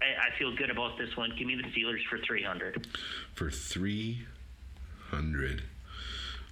I, 0.00 0.28
I 0.28 0.38
feel 0.38 0.54
good 0.54 0.70
about 0.70 0.98
this 0.98 1.16
one. 1.16 1.32
Give 1.36 1.46
me 1.46 1.56
the 1.56 1.62
Steelers 1.64 2.04
for 2.08 2.18
three 2.18 2.42
hundred. 2.42 2.86
For 3.34 3.50
three 3.50 4.26
hundred. 5.10 5.62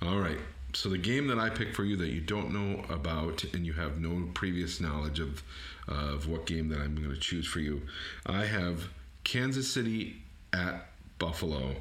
All 0.03 0.19
right. 0.19 0.39
So 0.73 0.89
the 0.89 0.99
game 0.99 1.29
that 1.29 1.39
I 1.39 1.51
picked 1.51 1.77
for 1.77 1.85
you 1.85 1.97
that 1.99 2.09
you 2.09 2.21
don't 2.21 2.53
know 2.53 2.85
about 2.93 3.45
and 3.55 3.65
you 3.65 3.75
have 3.75 4.01
no 4.01 4.29
previous 4.35 4.81
knowledge 4.81 5.21
of 5.21 5.43
of 5.87 6.27
what 6.29 6.47
game 6.47 6.69
that 6.71 6.81
I'm 6.81 6.97
going 6.97 7.11
to 7.11 7.21
choose 7.21 7.47
for 7.47 7.61
you, 7.61 7.83
I 8.27 8.47
have 8.47 8.89
Kansas 9.23 9.71
City 9.71 10.17
at 10.53 10.89
Buffalo. 11.19 11.77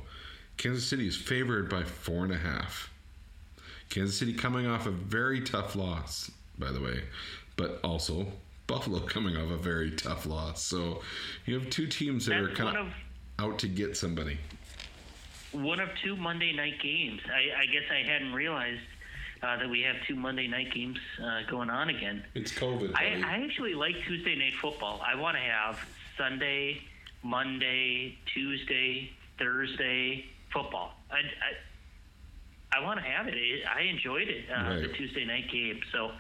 Kansas 0.58 0.86
City 0.86 1.08
is 1.08 1.16
favored 1.16 1.70
by 1.70 1.84
four 1.84 2.24
and 2.24 2.34
a 2.34 2.38
half. 2.38 2.92
Kansas 3.90 4.18
City 4.18 4.34
coming 4.34 4.68
off 4.68 4.86
a 4.86 4.92
very 4.92 5.42
tough 5.42 5.76
loss, 5.76 6.32
by 6.60 6.72
the 6.72 6.82
way, 6.82 7.04
but 7.56 7.80
also 7.84 8.28
Buffalo 8.68 9.00
coming 9.00 9.38
off 9.38 9.52
a 9.52 9.58
very 9.58 9.92
tough 9.92 10.26
loss. 10.26 10.64
So 10.64 11.02
you 11.46 11.60
have 11.60 11.70
two 11.70 11.88
teams 11.88 12.26
that 12.26 12.42
That's 12.42 12.54
are 12.54 12.56
kind 12.56 12.78
one 12.78 12.88
of 12.88 12.94
out 13.40 13.60
to 13.60 13.68
get 13.68 13.98
somebody. 13.98 14.38
One 15.52 15.80
of 15.80 15.90
two 16.04 16.16
Monday 16.16 16.54
night 16.54 16.82
games. 16.82 17.22
I, 17.28 17.62
I 17.62 17.66
guess 17.66 17.84
I 17.92 18.08
hadn't 18.10 18.34
realized 18.34 18.82
uh, 19.44 19.58
that 19.58 19.70
we 19.70 19.82
have 19.82 19.98
two 20.08 20.16
Monday 20.16 20.48
night 20.48 20.74
games 20.74 20.98
uh, 21.24 21.42
going 21.50 21.70
on 21.70 21.90
again. 21.90 22.24
It's 22.34 22.52
COVID. 22.52 22.96
I. 22.96 23.22
I 23.24 23.44
actually 23.44 23.74
like 23.74 23.96
Tuesday 24.08 24.36
night 24.36 24.54
football. 24.62 25.02
I 25.06 25.16
want 25.16 25.36
to 25.36 25.44
have 25.44 25.80
Sunday, 26.18 26.82
Monday, 27.24 28.18
Tuesday, 28.34 29.12
Thursday 29.38 30.26
football. 30.52 30.94
I, 31.12 31.18
I, 31.18 32.80
I 32.80 32.84
want 32.84 33.00
to 33.00 33.06
have 33.06 33.28
it. 33.28 33.36
it. 33.36 33.64
I 33.68 33.82
enjoyed 33.82 34.28
it, 34.28 34.46
uh, 34.50 34.80
the 34.80 34.88
Tuesday 34.88 35.26
night 35.26 35.52
game. 35.52 35.82
So, 35.92 36.12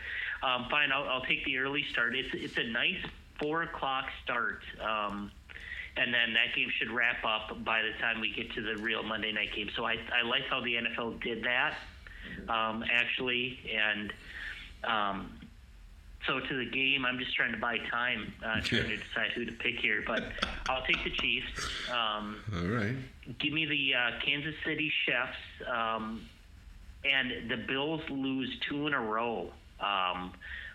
um, 0.43 0.67
fine, 0.69 0.91
I'll, 0.91 1.07
I'll 1.07 1.25
take 1.25 1.45
the 1.45 1.57
early 1.57 1.85
start. 1.91 2.15
It's 2.15 2.33
it's 2.33 2.57
a 2.57 2.63
nice 2.63 3.03
four 3.39 3.63
o'clock 3.63 4.05
start. 4.23 4.61
Um, 4.81 5.31
and 5.95 6.13
then 6.13 6.33
that 6.33 6.55
game 6.55 6.69
should 6.77 6.89
wrap 6.89 7.23
up 7.23 7.63
by 7.63 7.81
the 7.81 7.91
time 8.01 8.19
we 8.19 8.33
get 8.33 8.51
to 8.53 8.61
the 8.61 8.81
real 8.81 9.03
Monday 9.03 9.31
night 9.31 9.53
game. 9.55 9.69
So 9.75 9.85
I, 9.85 9.97
I 10.13 10.27
like 10.27 10.43
how 10.49 10.59
the 10.59 10.75
NFL 10.75 11.21
did 11.21 11.43
that, 11.43 11.75
um, 12.49 12.83
actually, 12.91 13.59
and 13.71 14.11
um, 14.83 15.31
so 16.25 16.39
to 16.39 16.57
the 16.57 16.69
game, 16.69 17.05
I'm 17.05 17.19
just 17.19 17.35
trying 17.35 17.51
to 17.51 17.59
buy 17.59 17.77
time, 17.91 18.33
uh, 18.43 18.61
trying 18.63 18.89
to 18.89 18.97
decide 18.97 19.31
who 19.35 19.45
to 19.45 19.51
pick 19.51 19.79
here. 19.79 20.03
But 20.05 20.23
I'll 20.69 20.83
take 20.85 21.03
the 21.03 21.11
Chiefs. 21.11 21.47
Um, 21.91 22.37
All 22.55 22.67
right. 22.67 22.95
give 23.39 23.53
me 23.53 23.65
the 23.65 23.93
uh, 23.93 24.19
Kansas 24.25 24.55
City 24.65 24.91
Chefs, 25.05 25.37
um, 25.71 26.25
and 27.03 27.51
the 27.51 27.57
Bills 27.57 28.01
lose 28.09 28.49
two 28.67 28.87
in 28.87 28.93
a 28.93 29.01
row. 29.01 29.51
Um, 29.84 30.31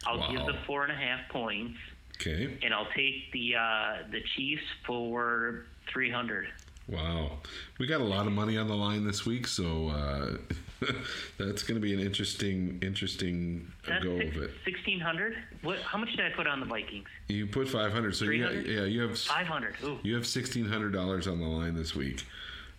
I'll 0.06 0.30
give 0.30 0.44
the 0.46 0.54
four 0.66 0.84
and 0.84 0.92
a 0.92 0.94
half 0.94 1.28
points, 1.30 1.78
Okay. 2.20 2.56
and 2.62 2.74
I'll 2.74 2.88
take 2.94 3.32
the 3.32 3.56
uh, 3.56 3.96
the 4.10 4.20
Chiefs 4.36 4.62
for 4.86 5.64
300. 5.92 6.48
Wow. 6.88 7.38
We 7.78 7.86
got 7.86 8.00
a 8.00 8.04
lot 8.04 8.26
of 8.26 8.32
money 8.32 8.56
on 8.56 8.66
the 8.66 8.74
line 8.74 9.06
this 9.06 9.26
week, 9.26 9.46
so 9.46 9.88
uh, 9.88 10.36
that's 11.38 11.62
going 11.62 11.74
to 11.74 11.80
be 11.80 11.92
an 11.92 12.00
interesting, 12.00 12.78
interesting 12.82 13.70
That's 13.86 14.02
go 14.02 14.18
six, 14.18 14.36
of 14.36 14.42
it. 14.42 14.50
1600. 14.64 15.34
What? 15.62 15.78
How 15.80 15.98
much 15.98 16.10
did 16.16 16.20
I 16.20 16.30
put 16.30 16.46
on 16.46 16.60
the 16.60 16.66
Vikings? 16.66 17.06
You 17.28 17.46
put 17.46 17.68
five 17.68 17.92
hundred, 17.92 18.14
so 18.16 18.26
you 18.26 18.48
yeah, 18.48 18.84
you 18.84 19.02
have 19.02 19.18
500. 19.18 19.76
You 20.02 20.14
have 20.14 20.26
sixteen 20.26 20.66
hundred 20.66 20.92
dollars 20.92 21.26
on 21.26 21.40
the 21.40 21.46
line 21.46 21.74
this 21.74 21.94
week. 21.94 22.24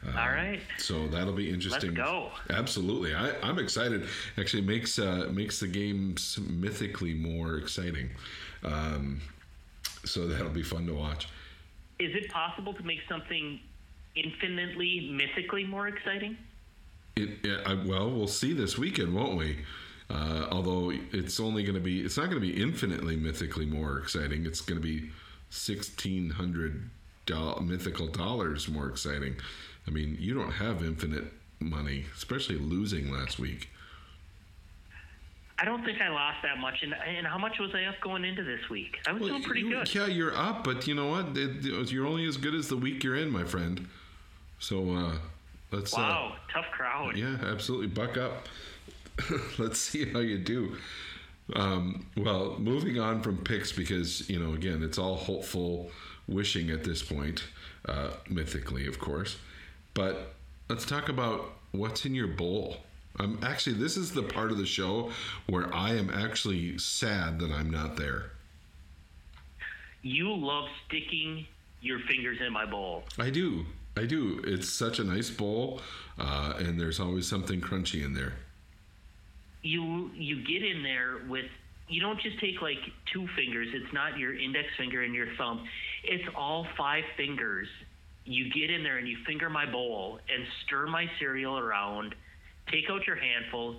Um, 0.08 0.18
All 0.18 0.30
right. 0.30 0.62
So 0.78 1.08
that'll 1.08 1.34
be 1.34 1.50
interesting. 1.50 1.94
Let's 1.94 2.10
go. 2.10 2.32
Absolutely, 2.50 3.14
I, 3.14 3.32
I'm 3.42 3.60
excited. 3.60 4.08
Actually, 4.38 4.64
makes 4.64 4.98
uh, 4.98 5.30
makes 5.32 5.60
the 5.60 5.68
games 5.68 6.40
mythically 6.50 7.14
more 7.14 7.58
exciting. 7.58 8.10
Um, 8.64 9.22
so 10.06 10.28
that'll 10.28 10.50
be 10.50 10.64
fun 10.64 10.86
to 10.88 10.94
watch. 10.94 11.28
Is 12.00 12.16
it 12.16 12.32
possible 12.32 12.74
to 12.74 12.84
make 12.84 13.00
something 13.10 13.60
infinitely, 14.16 15.12
mythically 15.12 15.66
more 15.66 15.90
exciting? 15.90 16.38
It, 17.18 17.32
it, 17.44 17.60
I, 17.66 17.74
well, 17.74 18.10
we'll 18.10 18.28
see 18.28 18.54
this 18.54 18.78
weekend, 18.78 19.14
won't 19.14 19.38
we? 19.38 19.66
Uh, 20.10 20.48
although 20.50 20.92
it's 21.12 21.40
only 21.40 21.64
going 21.64 21.76
to 21.76 21.82
be, 21.82 22.02
it's 22.02 22.18
not 22.18 22.30
going 22.30 22.42
to 22.42 22.48
be 22.48 22.62
infinitely 22.62 23.18
mythically 23.18 23.66
more 23.66 24.00
exciting. 24.00 24.46
It's 24.46 24.62
going 24.62 24.82
to 24.82 24.88
be 24.88 25.12
sixteen 25.50 26.30
hundred 26.30 26.90
do- 27.26 27.60
mythical 27.62 28.08
dollars 28.08 28.70
more 28.70 28.88
exciting. 28.88 29.36
I 29.88 29.92
mean, 29.92 30.18
you 30.20 30.34
don't 30.34 30.52
have 30.52 30.84
infinite 30.84 31.26
money, 31.60 32.06
especially 32.16 32.58
losing 32.58 33.12
last 33.12 33.40
week. 33.40 33.70
I 35.62 35.66
don't 35.66 35.84
think 35.84 36.00
I 36.02 36.08
lost 36.10 36.38
that 36.44 36.58
much. 36.58 36.84
And, 36.84 36.94
and 36.94 37.28
how 37.28 37.38
much 37.38 37.60
was 37.60 37.72
I 37.76 37.84
up 37.86 38.00
going 38.02 38.24
into 38.24 38.44
this 38.44 38.70
week? 38.70 38.98
I 39.08 39.12
was 39.12 39.24
doing 39.24 39.44
pretty 39.44 39.62
you- 39.62 39.72
good. 39.72 39.94
Yeah, 39.94 40.06
you're 40.08 40.36
up, 40.36 40.64
but 40.64 40.88
you 40.88 40.96
know 40.96 41.08
what? 41.08 41.38
It- 41.38 41.66
it- 41.66 41.92
you're 41.92 42.08
only 42.08 42.26
as 42.26 42.38
good 42.38 42.56
as 42.56 42.70
the 42.70 42.78
week 42.78 43.04
you're 43.04 43.16
in, 43.18 43.30
my 43.30 43.44
friend. 43.44 43.88
So 44.60 44.92
uh, 44.92 45.16
let's. 45.72 45.94
Uh, 45.94 45.98
Wow, 46.02 46.36
tough 46.54 46.66
crowd. 46.72 47.18
Yeah, 47.18 47.36
absolutely. 47.44 47.88
Buck 47.88 48.18
up. 48.18 48.48
Let's 49.58 49.80
see 49.80 50.06
how 50.06 50.20
you 50.20 50.38
do. 50.38 50.78
Um, 51.54 52.06
well, 52.16 52.56
moving 52.58 53.02
on 53.02 53.22
from 53.22 53.36
picks 53.38 53.74
because 53.74 54.30
you 54.30 54.40
know, 54.40 54.54
again, 54.54 54.82
it's 54.82 54.98
all 54.98 55.16
hopeful 55.18 55.92
wishing 56.26 56.70
at 56.70 56.86
this 56.86 57.04
point, 57.04 57.44
uh, 57.86 58.12
mythically, 58.30 58.88
of 58.88 58.98
course. 58.98 59.36
But 60.00 60.32
let's 60.70 60.86
talk 60.86 61.10
about 61.10 61.56
what's 61.74 62.06
in 62.06 62.16
your 62.16 62.28
bowl. 62.28 62.78
Um, 63.20 63.38
actually, 63.44 63.76
this 63.76 63.98
is 63.98 64.14
the 64.14 64.24
part 64.24 64.50
of 64.50 64.58
the 64.58 64.66
show 64.66 65.12
where 65.48 65.76
I 65.76 65.96
am 65.96 66.10
actually 66.10 66.78
sad 66.78 67.38
that 67.40 67.52
I'm 67.52 67.70
not 67.70 67.98
there. 67.98 68.32
You 70.02 70.34
love 70.34 70.70
sticking 70.88 71.46
your 71.82 72.00
fingers 72.08 72.38
in 72.40 72.54
my 72.54 72.66
bowl. 72.66 73.04
I 73.18 73.30
do. 73.30 73.66
I 73.98 74.06
do. 74.06 74.42
It's 74.46 74.70
such 74.70 75.00
a 75.00 75.04
nice 75.04 75.30
bowl, 75.30 75.82
uh, 76.18 76.54
and 76.58 76.80
there's 76.80 77.02
always 77.02 77.28
something 77.28 77.60
crunchy 77.60 78.06
in 78.06 78.14
there. 78.14 78.36
You 79.64 80.12
you 80.16 80.46
get 80.46 80.64
in 80.64 80.82
there 80.82 81.18
with 81.28 81.52
you 81.90 82.00
don't 82.00 82.22
just 82.22 82.40
take 82.40 82.62
like 82.62 82.80
two 83.12 83.28
fingers. 83.36 83.68
It's 83.74 83.92
not 83.92 84.18
your 84.18 84.34
index 84.34 84.70
finger 84.78 85.02
and 85.02 85.14
your 85.14 85.28
thumb. 85.38 85.68
It's 86.06 86.24
all 86.38 86.66
five 86.78 87.04
fingers. 87.18 87.68
You 88.26 88.50
get 88.52 88.70
in 88.70 88.84
there 88.84 88.98
and 88.98 89.08
you 89.08 89.18
finger 89.26 89.50
my 89.50 89.66
bowl 89.66 90.20
and 90.34 90.46
stir 90.66 90.88
my 90.88 91.10
cereal 91.20 91.58
around. 91.58 92.14
Take 92.72 92.90
out 92.90 93.06
your 93.08 93.16
handful. 93.16 93.78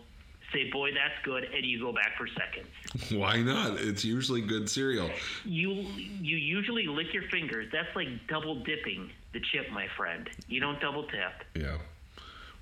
Say, 0.53 0.69
boy, 0.73 0.91
that's 0.93 1.15
good, 1.25 1.45
and 1.45 1.65
you 1.65 1.79
go 1.79 1.93
back 1.93 2.17
for 2.19 2.27
seconds. 2.27 3.13
Why 3.13 3.41
not? 3.41 3.79
It's 3.79 4.05
usually 4.05 4.41
good 4.41 4.69
cereal. 4.69 5.09
You 5.45 5.71
you 5.71 6.37
usually 6.37 6.89
lick 6.89 7.15
your 7.15 7.23
fingers. 7.31 7.69
That's 7.73 7.95
like 7.95 8.09
double 8.27 8.57
dipping 8.65 9.11
the 9.33 9.39
chip, 9.53 9.71
my 9.71 9.87
friend. 9.97 10.29
You 10.49 10.59
don't 10.59 10.81
double 10.81 11.03
dip. 11.03 11.45
Yeah. 11.55 11.79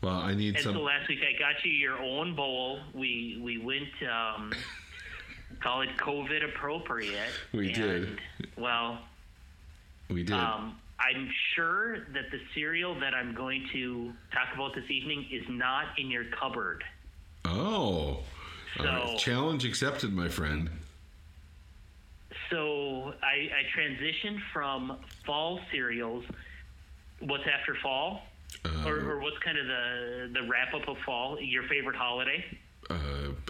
Well, 0.03 0.17
I 0.19 0.35
need 0.35 0.57
And 0.57 0.65
some. 0.65 0.75
so 0.75 0.81
last 0.83 1.09
week 1.09 1.21
I 1.27 1.39
got 1.39 1.65
you 1.65 1.73
your 1.73 1.99
own 1.99 2.35
bowl. 2.37 2.81
We 2.93 3.41
we 3.43 3.57
went 3.57 3.89
um, 4.13 4.53
call 5.63 5.81
it 5.81 5.89
COVID 5.97 6.45
appropriate. 6.45 7.31
We 7.55 7.69
and, 7.69 7.75
did. 7.75 8.21
Well, 8.59 8.99
we 10.11 10.25
did. 10.25 10.35
um, 10.37 10.77
I'm 11.01 11.31
sure 11.55 11.99
that 12.13 12.31
the 12.33 12.41
cereal 12.55 12.99
that 13.01 13.15
I'm 13.15 13.35
going 13.35 13.67
to 13.73 14.13
talk 14.33 14.49
about 14.55 14.75
this 14.75 14.91
evening 14.91 15.27
is 15.31 15.45
not 15.49 15.87
in 15.99 16.11
your 16.11 16.25
cupboard. 16.25 16.83
oh. 17.45 18.21
Right. 18.79 19.09
So- 19.09 19.17
Challenge 19.19 19.65
accepted, 19.65 20.13
my 20.13 20.29
friend. 20.29 20.69
So 22.51 23.15
I, 23.23 23.51
I 23.51 23.79
transitioned 23.79 24.39
from 24.53 24.99
fall 25.27 25.61
cereals. 25.73 26.25
What's 27.21 27.45
after 27.47 27.75
fall? 27.83 28.23
Uh, 28.65 28.87
or, 28.89 29.11
or 29.13 29.21
what's 29.21 29.39
kind 29.39 29.59
of 29.59 29.67
the 29.67 30.31
the 30.41 30.43
wrap 30.49 30.73
up 30.75 30.89
of 30.89 30.97
fall? 31.05 31.39
Your 31.41 31.65
favorite 31.65 31.97
holiday? 31.97 32.45
uh, 32.91 32.97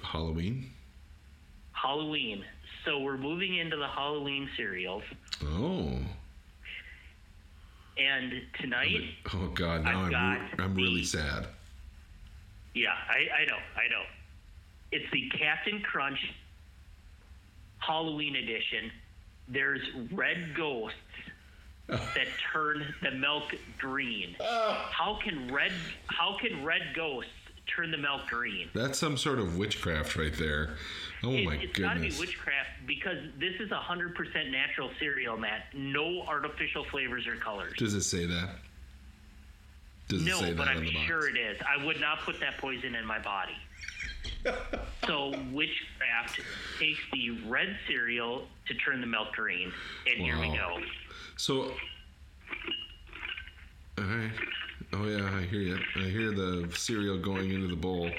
Halloween. 0.03 0.71
Halloween. 1.73 2.45
So 2.85 2.99
we're 3.01 3.19
moving 3.19 3.57
into 3.57 3.77
the 3.77 3.87
Halloween 3.89 4.49
cereals, 4.57 5.03
Oh. 5.45 5.99
And 7.99 8.33
tonight, 8.61 9.03
Oh 9.35 9.49
God! 9.55 9.85
Now 9.85 10.05
I've 10.05 10.15
I'm 10.15 10.41
re- 10.43 10.65
I'm 10.65 10.75
really 10.75 11.01
the- 11.03 11.07
sad. 11.07 11.47
yeah, 12.75 12.91
I, 13.09 13.43
I 13.43 13.45
know, 13.47 13.59
I 13.77 13.89
know. 13.91 14.03
It's 14.93 15.11
the 15.13 15.29
Captain 15.39 15.81
Crunch 15.83 16.19
Halloween 17.79 18.37
edition. 18.37 18.91
There's 19.49 19.81
red 20.13 20.55
ghosts 20.55 20.97
that 21.89 22.27
turn 22.53 22.95
the 23.03 23.11
milk 23.13 23.55
green. 23.79 24.37
Ah. 24.41 24.89
How 24.93 25.19
can 25.23 25.53
red 25.53 25.73
How 26.07 26.37
can 26.41 26.65
red 26.65 26.83
ghosts 26.95 27.31
turn 27.75 27.91
the 27.91 27.99
milk 27.99 28.27
green? 28.29 28.69
That's 28.75 28.99
some 28.99 29.17
sort 29.17 29.39
of 29.39 29.57
witchcraft 29.57 30.17
right 30.17 30.35
there. 30.39 30.71
Oh 31.23 31.33
It- 31.33 31.45
my 31.45 31.55
it's 31.57 31.79
got 31.79 31.95
to 31.95 32.01
be 32.01 32.13
witchcraft 32.19 32.69
because 32.87 33.19
this 33.39 33.55
is 33.61 33.71
a 33.73 33.77
hundred 33.81 34.15
percent 34.15 34.51
natural 34.51 34.91
cereal, 35.01 35.37
Matt. 35.37 35.67
No 35.75 36.23
artificial 36.23 36.85
flavors 36.85 37.27
or 37.27 37.37
colors. 37.37 37.75
Does 37.77 37.95
it 37.95 38.03
say 38.03 38.25
that? 38.27 38.51
Does 40.09 40.23
it 40.23 40.27
No, 40.31 40.39
say 40.41 40.53
but 40.55 40.67
that 40.67 40.77
on 40.77 40.87
I'm 40.87 41.07
sure 41.07 41.29
it 41.29 41.37
is. 41.37 41.59
I 41.69 41.85
would 41.85 42.01
not 42.01 42.21
put 42.21 42.39
that 42.41 42.57
poison 42.59 42.95
in 42.95 43.05
my 43.05 43.19
body. 43.19 43.57
so 45.07 45.31
witchcraft 45.53 46.41
takes 46.79 47.01
the 47.13 47.31
red 47.47 47.77
cereal 47.87 48.47
to 48.67 48.75
turn 48.75 49.01
the 49.01 49.07
milk 49.07 49.33
green, 49.33 49.73
and 50.07 50.23
here 50.23 50.39
we 50.39 50.49
go. 50.57 50.81
So, 51.37 51.73
all 53.99 54.05
right. 54.05 54.31
Oh 54.93 55.05
yeah, 55.07 55.31
I 55.37 55.43
hear 55.43 55.61
you. 55.61 55.79
I 55.97 56.05
hear 56.05 56.31
the 56.31 56.71
cereal 56.75 57.19
going 57.19 57.51
into 57.53 57.67
the 57.67 57.77
bowl. 57.77 58.11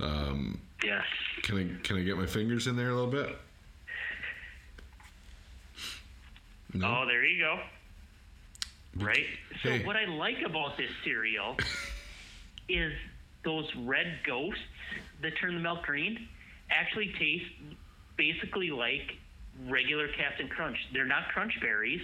Um, 0.00 0.60
Yes. 0.84 1.04
Can 1.46 1.58
I 1.58 1.86
can 1.86 1.96
I 1.96 2.02
get 2.02 2.16
my 2.16 2.26
fingers 2.26 2.66
in 2.66 2.74
there 2.76 2.90
a 2.90 2.94
little 2.94 3.10
bit? 3.10 3.38
No. 6.74 7.02
Oh, 7.02 7.06
there 7.06 7.24
you 7.24 7.38
go. 7.38 7.60
Right. 8.96 9.26
So 9.62 9.70
Hey. 9.70 9.84
what 9.84 9.94
I 9.96 10.06
like 10.06 10.42
about 10.44 10.76
this 10.76 10.90
cereal 11.04 11.56
is 12.68 12.92
those 13.44 13.70
red 13.84 14.18
ghosts 14.26 14.60
that 15.22 15.38
turn 15.40 15.54
the 15.54 15.60
milk 15.60 15.84
green 15.84 16.28
actually 16.70 17.12
taste 17.16 17.44
basically 18.16 18.70
like 18.70 19.12
regular 19.68 20.08
Captain 20.18 20.48
Crunch. 20.48 20.76
They're 20.92 21.06
not 21.06 21.28
crunch 21.28 21.52
berries 21.60 22.02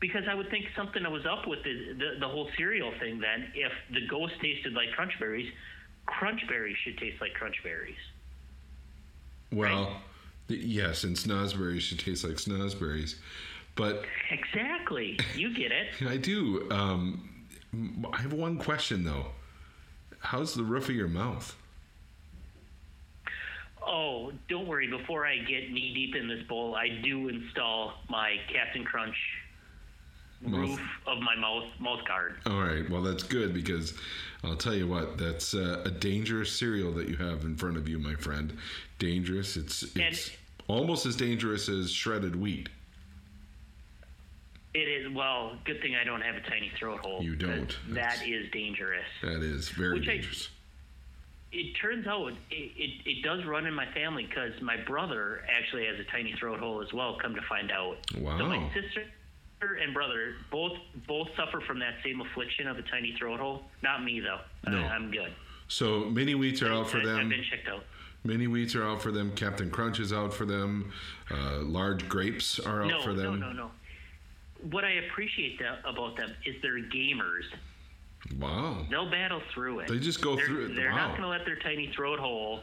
because 0.00 0.22
I 0.26 0.34
would 0.34 0.48
think 0.48 0.64
something 0.74 1.04
I 1.04 1.10
was 1.10 1.26
up 1.26 1.46
with 1.46 1.62
the, 1.64 1.92
the, 1.98 2.20
the 2.20 2.28
whole 2.28 2.48
cereal 2.56 2.92
thing 2.98 3.20
then. 3.20 3.52
If 3.54 3.72
the 3.92 4.06
ghost 4.08 4.32
tasted 4.40 4.72
like 4.72 4.90
crunch 4.92 5.12
berries, 5.20 5.52
crunch 6.06 6.40
berries 6.48 6.78
should 6.82 6.96
taste 6.96 7.20
like 7.20 7.34
crunch 7.34 7.56
berries. 7.62 7.98
Well, 9.52 10.00
th- 10.48 10.62
yes, 10.62 11.04
and 11.04 11.16
snozzberries 11.16 11.80
should 11.80 11.98
taste 11.98 12.24
like 12.24 12.34
snozzberries. 12.34 13.16
But 13.74 14.04
Exactly. 14.30 15.18
You 15.34 15.54
get 15.54 15.72
it. 15.72 15.88
I 16.08 16.16
do. 16.16 16.68
Um, 16.70 17.46
I 18.12 18.20
have 18.20 18.32
one 18.32 18.58
question, 18.58 19.04
though. 19.04 19.26
How's 20.18 20.54
the 20.54 20.62
roof 20.62 20.88
of 20.88 20.94
your 20.94 21.08
mouth? 21.08 21.56
Oh, 23.86 24.32
don't 24.48 24.66
worry. 24.66 24.86
Before 24.86 25.26
I 25.26 25.38
get 25.38 25.72
knee 25.72 25.94
deep 25.94 26.14
in 26.14 26.28
this 26.28 26.42
bowl, 26.46 26.74
I 26.74 27.00
do 27.02 27.28
install 27.28 27.94
my 28.08 28.36
Captain 28.52 28.84
Crunch. 28.84 29.16
Roof 30.42 30.80
of 31.06 31.18
my 31.20 31.36
mouth 31.36 31.64
mouth 31.78 32.04
guard. 32.06 32.36
All 32.46 32.60
right. 32.62 32.88
Well, 32.88 33.02
that's 33.02 33.22
good 33.22 33.52
because 33.52 33.94
I'll 34.42 34.56
tell 34.56 34.74
you 34.74 34.86
what. 34.88 35.18
That's 35.18 35.54
uh, 35.54 35.82
a 35.84 35.90
dangerous 35.90 36.52
cereal 36.52 36.92
that 36.92 37.08
you 37.08 37.16
have 37.16 37.44
in 37.44 37.56
front 37.56 37.76
of 37.76 37.88
you, 37.88 37.98
my 37.98 38.14
friend. 38.14 38.56
Dangerous. 38.98 39.56
It's 39.56 39.84
it's 39.96 40.30
almost 40.68 41.06
as 41.06 41.16
dangerous 41.16 41.68
as 41.68 41.90
shredded 41.90 42.36
wheat. 42.36 42.68
It 44.72 44.78
is 44.88 45.12
well. 45.14 45.56
Good 45.64 45.80
thing 45.82 45.96
I 45.96 46.04
don't 46.04 46.20
have 46.20 46.36
a 46.36 46.48
tiny 46.48 46.70
throat 46.78 47.00
hole. 47.00 47.22
You 47.22 47.34
don't. 47.34 47.76
That 47.88 48.22
is 48.26 48.50
dangerous. 48.52 49.04
That 49.22 49.42
is 49.42 49.68
very 49.68 49.98
Which 49.98 50.08
I- 50.08 50.12
dangerous. 50.12 50.48
It 51.52 51.72
turns 51.82 52.06
out 52.06 52.28
it, 52.28 52.36
it, 52.52 52.90
it 53.04 53.22
does 53.24 53.44
run 53.44 53.66
in 53.66 53.74
my 53.74 53.86
family 53.92 54.24
because 54.24 54.52
my 54.62 54.76
brother 54.76 55.42
actually 55.50 55.84
has 55.86 55.98
a 55.98 56.04
tiny 56.04 56.32
throat 56.38 56.60
hole 56.60 56.80
as 56.80 56.92
well. 56.92 57.18
Come 57.20 57.34
to 57.34 57.42
find 57.48 57.72
out. 57.72 57.96
Wow. 58.20 58.38
So 58.38 58.46
my 58.46 58.70
sister 58.72 59.04
and 59.82 59.92
brother 59.94 60.34
both 60.50 60.72
both 61.06 61.28
suffer 61.36 61.60
from 61.66 61.78
that 61.80 61.94
same 62.04 62.20
affliction 62.20 62.66
of 62.66 62.78
a 62.78 62.82
tiny 62.82 63.14
throat 63.18 63.40
hole. 63.40 63.62
Not 63.82 64.02
me 64.04 64.20
though. 64.20 64.40
No. 64.70 64.78
I, 64.78 64.88
I'm 64.88 65.10
good. 65.10 65.32
So 65.68 66.06
mini 66.06 66.34
wheats 66.34 66.62
are 66.62 66.72
out 66.72 66.88
for 66.90 66.98
I, 66.98 67.00
I've 67.00 67.06
them. 67.06 67.28
been 67.28 67.42
checked 67.48 67.68
out. 67.68 67.84
Mini 68.24 68.46
wheats 68.46 68.74
are 68.74 68.84
out 68.84 69.00
for 69.00 69.12
them. 69.12 69.32
Captain 69.34 69.70
Crunch 69.70 69.98
is 70.00 70.12
out 70.12 70.32
for 70.34 70.44
them. 70.44 70.92
Uh, 71.30 71.58
large 71.60 72.08
grapes 72.08 72.58
are 72.58 72.82
out 72.82 72.88
No, 72.88 73.02
for 73.02 73.14
them. 73.14 73.40
no, 73.40 73.46
no, 73.48 73.52
no. 73.52 73.70
What 74.70 74.84
I 74.84 74.92
appreciate 75.10 75.58
that, 75.60 75.78
about 75.86 76.16
them 76.18 76.30
is 76.44 76.54
they're 76.60 76.82
gamers. 76.82 77.44
Wow. 78.38 78.84
They'll 78.90 79.10
battle 79.10 79.40
through 79.54 79.80
it. 79.80 79.88
They 79.88 79.98
just 79.98 80.20
go 80.20 80.36
they're, 80.36 80.44
through 80.46 80.66
it. 80.66 80.74
They're 80.76 80.90
Wow. 80.90 80.96
not 81.08 81.10
going 81.12 81.22
to 81.22 81.28
let 81.28 81.46
their 81.46 81.56
tiny 81.56 81.90
throat 81.96 82.18
hole 82.18 82.60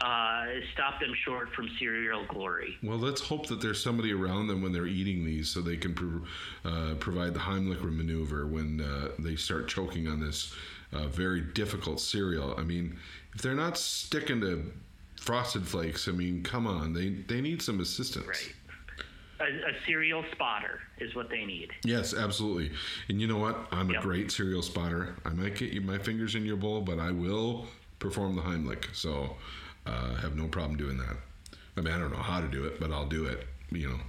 uh, 0.00 0.46
stop 0.74 1.00
them 1.00 1.12
short 1.24 1.52
from 1.54 1.68
cereal 1.78 2.24
glory. 2.26 2.76
Well, 2.82 2.98
let's 2.98 3.20
hope 3.20 3.46
that 3.48 3.60
there's 3.60 3.82
somebody 3.82 4.12
around 4.12 4.46
them 4.46 4.62
when 4.62 4.72
they're 4.72 4.86
eating 4.86 5.24
these, 5.24 5.48
so 5.48 5.60
they 5.60 5.76
can 5.76 5.94
pro- 5.94 6.22
uh, 6.64 6.94
provide 6.96 7.34
the 7.34 7.40
Heimlich 7.40 7.82
maneuver 7.82 8.46
when 8.46 8.80
uh, 8.80 9.08
they 9.18 9.36
start 9.36 9.68
choking 9.68 10.06
on 10.08 10.20
this 10.20 10.54
uh, 10.92 11.06
very 11.08 11.40
difficult 11.40 12.00
cereal. 12.00 12.54
I 12.56 12.62
mean, 12.62 12.98
if 13.34 13.42
they're 13.42 13.54
not 13.54 13.76
sticking 13.76 14.40
to 14.40 14.72
Frosted 15.16 15.66
Flakes, 15.66 16.08
I 16.08 16.12
mean, 16.12 16.42
come 16.42 16.66
on, 16.66 16.92
they 16.92 17.10
they 17.10 17.40
need 17.40 17.60
some 17.60 17.80
assistance. 17.80 18.26
Right. 18.26 18.54
A, 19.40 19.44
a 19.44 19.72
cereal 19.86 20.24
spotter 20.32 20.80
is 20.98 21.14
what 21.14 21.30
they 21.30 21.44
need. 21.44 21.70
Yes, 21.84 22.12
absolutely. 22.12 22.72
And 23.08 23.20
you 23.20 23.28
know 23.28 23.38
what? 23.38 23.68
I'm 23.70 23.90
a 23.90 24.00
great 24.00 24.32
cereal 24.32 24.62
spotter. 24.62 25.14
I 25.24 25.30
might 25.30 25.54
get 25.54 25.72
you 25.72 25.80
my 25.80 25.98
fingers 25.98 26.34
in 26.34 26.44
your 26.44 26.56
bowl, 26.56 26.80
but 26.80 26.98
I 26.98 27.12
will 27.12 27.68
perform 28.00 28.34
the 28.34 28.42
Heimlich. 28.42 28.94
So 28.94 29.36
uh, 29.88 30.14
have 30.16 30.36
no 30.36 30.46
problem 30.48 30.76
doing 30.76 30.98
that. 30.98 31.16
I 31.76 31.80
mean, 31.80 31.92
I 31.94 31.98
don't 31.98 32.10
know 32.12 32.18
how 32.22 32.40
to 32.40 32.48
do 32.48 32.64
it, 32.64 32.78
but 32.80 32.90
I'll 32.92 33.06
do 33.08 33.24
it. 33.26 33.46
You 33.70 33.88
know, 33.90 34.00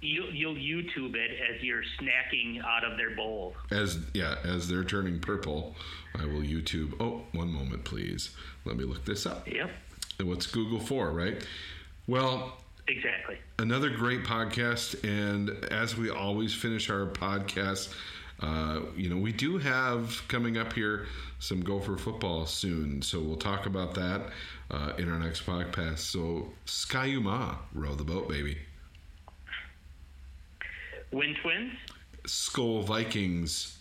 You, 0.00 0.24
you'll 0.32 0.54
YouTube 0.54 1.14
it 1.16 1.32
as 1.50 1.62
you're 1.62 1.82
snacking 2.00 2.62
out 2.64 2.84
of 2.84 2.96
their 2.96 3.14
bowl. 3.16 3.54
as 3.70 3.98
yeah, 4.14 4.36
as 4.44 4.68
they're 4.68 4.84
turning 4.84 5.18
purple, 5.20 5.74
I 6.14 6.24
will 6.24 6.40
YouTube. 6.40 6.94
Oh, 7.00 7.22
one 7.32 7.52
moment, 7.52 7.84
please. 7.84 8.30
Let 8.64 8.76
me 8.76 8.84
look 8.84 9.04
this 9.04 9.26
up. 9.26 9.46
Yep. 9.48 9.70
And 10.18 10.28
What's 10.28 10.46
Google 10.46 10.80
for, 10.80 11.10
right? 11.12 11.44
Well, 12.06 12.56
Exactly. 12.88 13.36
another 13.58 13.90
great 13.90 14.24
podcast. 14.24 15.04
And 15.04 15.50
as 15.66 15.96
we 15.96 16.08
always 16.10 16.54
finish 16.54 16.88
our 16.90 17.06
podcast, 17.06 17.92
uh, 18.40 18.80
you 18.96 19.08
know, 19.08 19.16
we 19.16 19.32
do 19.32 19.58
have 19.58 20.22
coming 20.28 20.58
up 20.58 20.72
here 20.72 21.06
some 21.40 21.60
Gopher 21.60 21.96
football 21.96 22.46
soon. 22.46 23.02
So 23.02 23.20
we'll 23.20 23.36
talk 23.36 23.66
about 23.66 23.94
that 23.94 24.30
uh, 24.70 24.92
in 24.98 25.10
our 25.10 25.18
next 25.18 25.44
podcast. 25.44 25.98
So, 25.98 26.48
Ski-U-Mah, 26.64 27.56
row 27.74 27.94
the 27.94 28.04
boat, 28.04 28.28
baby. 28.28 28.58
Win 31.10 31.34
twins. 31.42 31.72
Skol 32.24 32.84
Vikings. 32.84 33.78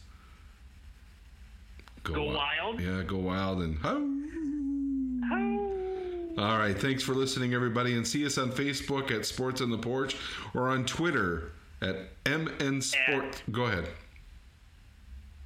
Go 2.04 2.14
wi- 2.14 2.36
wild. 2.36 2.80
Yeah, 2.80 3.04
go 3.04 3.18
wild 3.18 3.62
and 3.62 3.78
ho. 3.80 4.14
Oh. 5.30 5.64
All 6.38 6.58
right. 6.58 6.78
Thanks 6.78 7.04
for 7.04 7.14
listening, 7.14 7.54
everybody. 7.54 7.96
And 7.96 8.08
see 8.08 8.26
us 8.26 8.38
on 8.38 8.52
Facebook 8.52 9.12
at 9.12 9.26
Sports 9.26 9.60
on 9.60 9.72
the 9.72 9.78
Porch 9.78 10.16
or 10.54 10.70
on 10.70 10.86
Twitter 10.86 11.52
at 11.82 12.10
MN 12.26 12.82
Sport. 12.82 13.44
Go 13.52 13.66
ahead. 13.66 13.90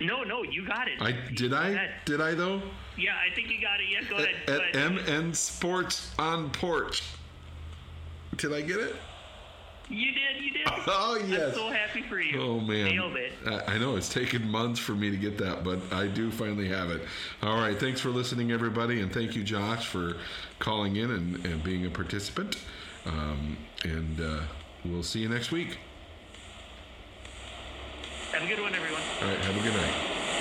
No, 0.02 0.24
no, 0.24 0.44
you 0.44 0.66
got 0.66 0.88
it. 0.88 1.02
I 1.02 1.16
did 1.36 1.54
I 1.54 1.90
did 2.06 2.22
I 2.22 2.34
though 2.34 2.62
Yeah, 2.98 3.16
I 3.16 3.34
think 3.34 3.50
you 3.50 3.62
got 3.62 3.80
it. 3.80 3.88
Yeah, 3.90 4.10
go 4.10 4.18
ahead. 4.18 4.36
Go 4.46 4.54
at 4.54 4.76
ahead. 4.76 5.20
MN 5.22 5.34
Sports 5.34 6.12
on 6.18 6.50
Porch. 6.52 7.04
Did 8.38 8.54
I 8.54 8.62
get 8.62 8.80
it? 8.80 8.96
You 9.90 10.12
did. 10.14 10.44
You 10.44 10.52
did. 10.54 10.62
Oh 10.88 11.20
yes. 11.28 11.50
I'm 11.50 11.54
so 11.54 11.70
happy 11.70 12.02
for 12.04 12.20
you. 12.20 12.42
Oh 12.42 12.60
man, 12.60 12.86
Nailed 12.86 13.16
it. 13.18 13.34
I 13.46 13.74
I 13.76 13.78
know 13.78 13.96
it's 13.98 14.10
taken 14.10 14.50
months 14.50 14.80
for 14.80 14.94
me 14.94 15.12
to 15.12 15.18
get 15.18 15.38
that, 15.40 15.64
but 15.64 15.80
I 15.92 16.08
do 16.08 16.32
finally 16.32 16.68
have 16.70 16.90
it. 16.90 17.02
All 17.44 17.58
right, 17.58 17.78
thanks 17.78 18.00
for 18.00 18.10
listening, 18.10 18.52
everybody, 18.52 19.02
and 19.02 19.12
thank 19.12 19.36
you, 19.36 19.44
Josh, 19.44 19.88
for 19.88 20.18
calling 20.60 20.96
in 20.96 21.12
and, 21.12 21.46
and 21.46 21.64
being 21.64 21.86
a 21.86 21.90
participant. 21.90 22.58
Um, 23.06 23.58
and 23.84 24.22
uh, 24.22 24.40
we'll 24.86 25.04
see 25.04 25.20
you 25.20 25.30
next 25.30 25.52
week. 25.52 25.78
Have 28.32 28.44
a 28.44 28.48
good 28.48 28.62
one, 28.62 28.74
everyone. 28.74 29.02
All 29.22 29.28
right, 29.28 29.38
have 29.40 29.58
a 29.58 29.60
good 29.60 29.74
night. 29.74 30.41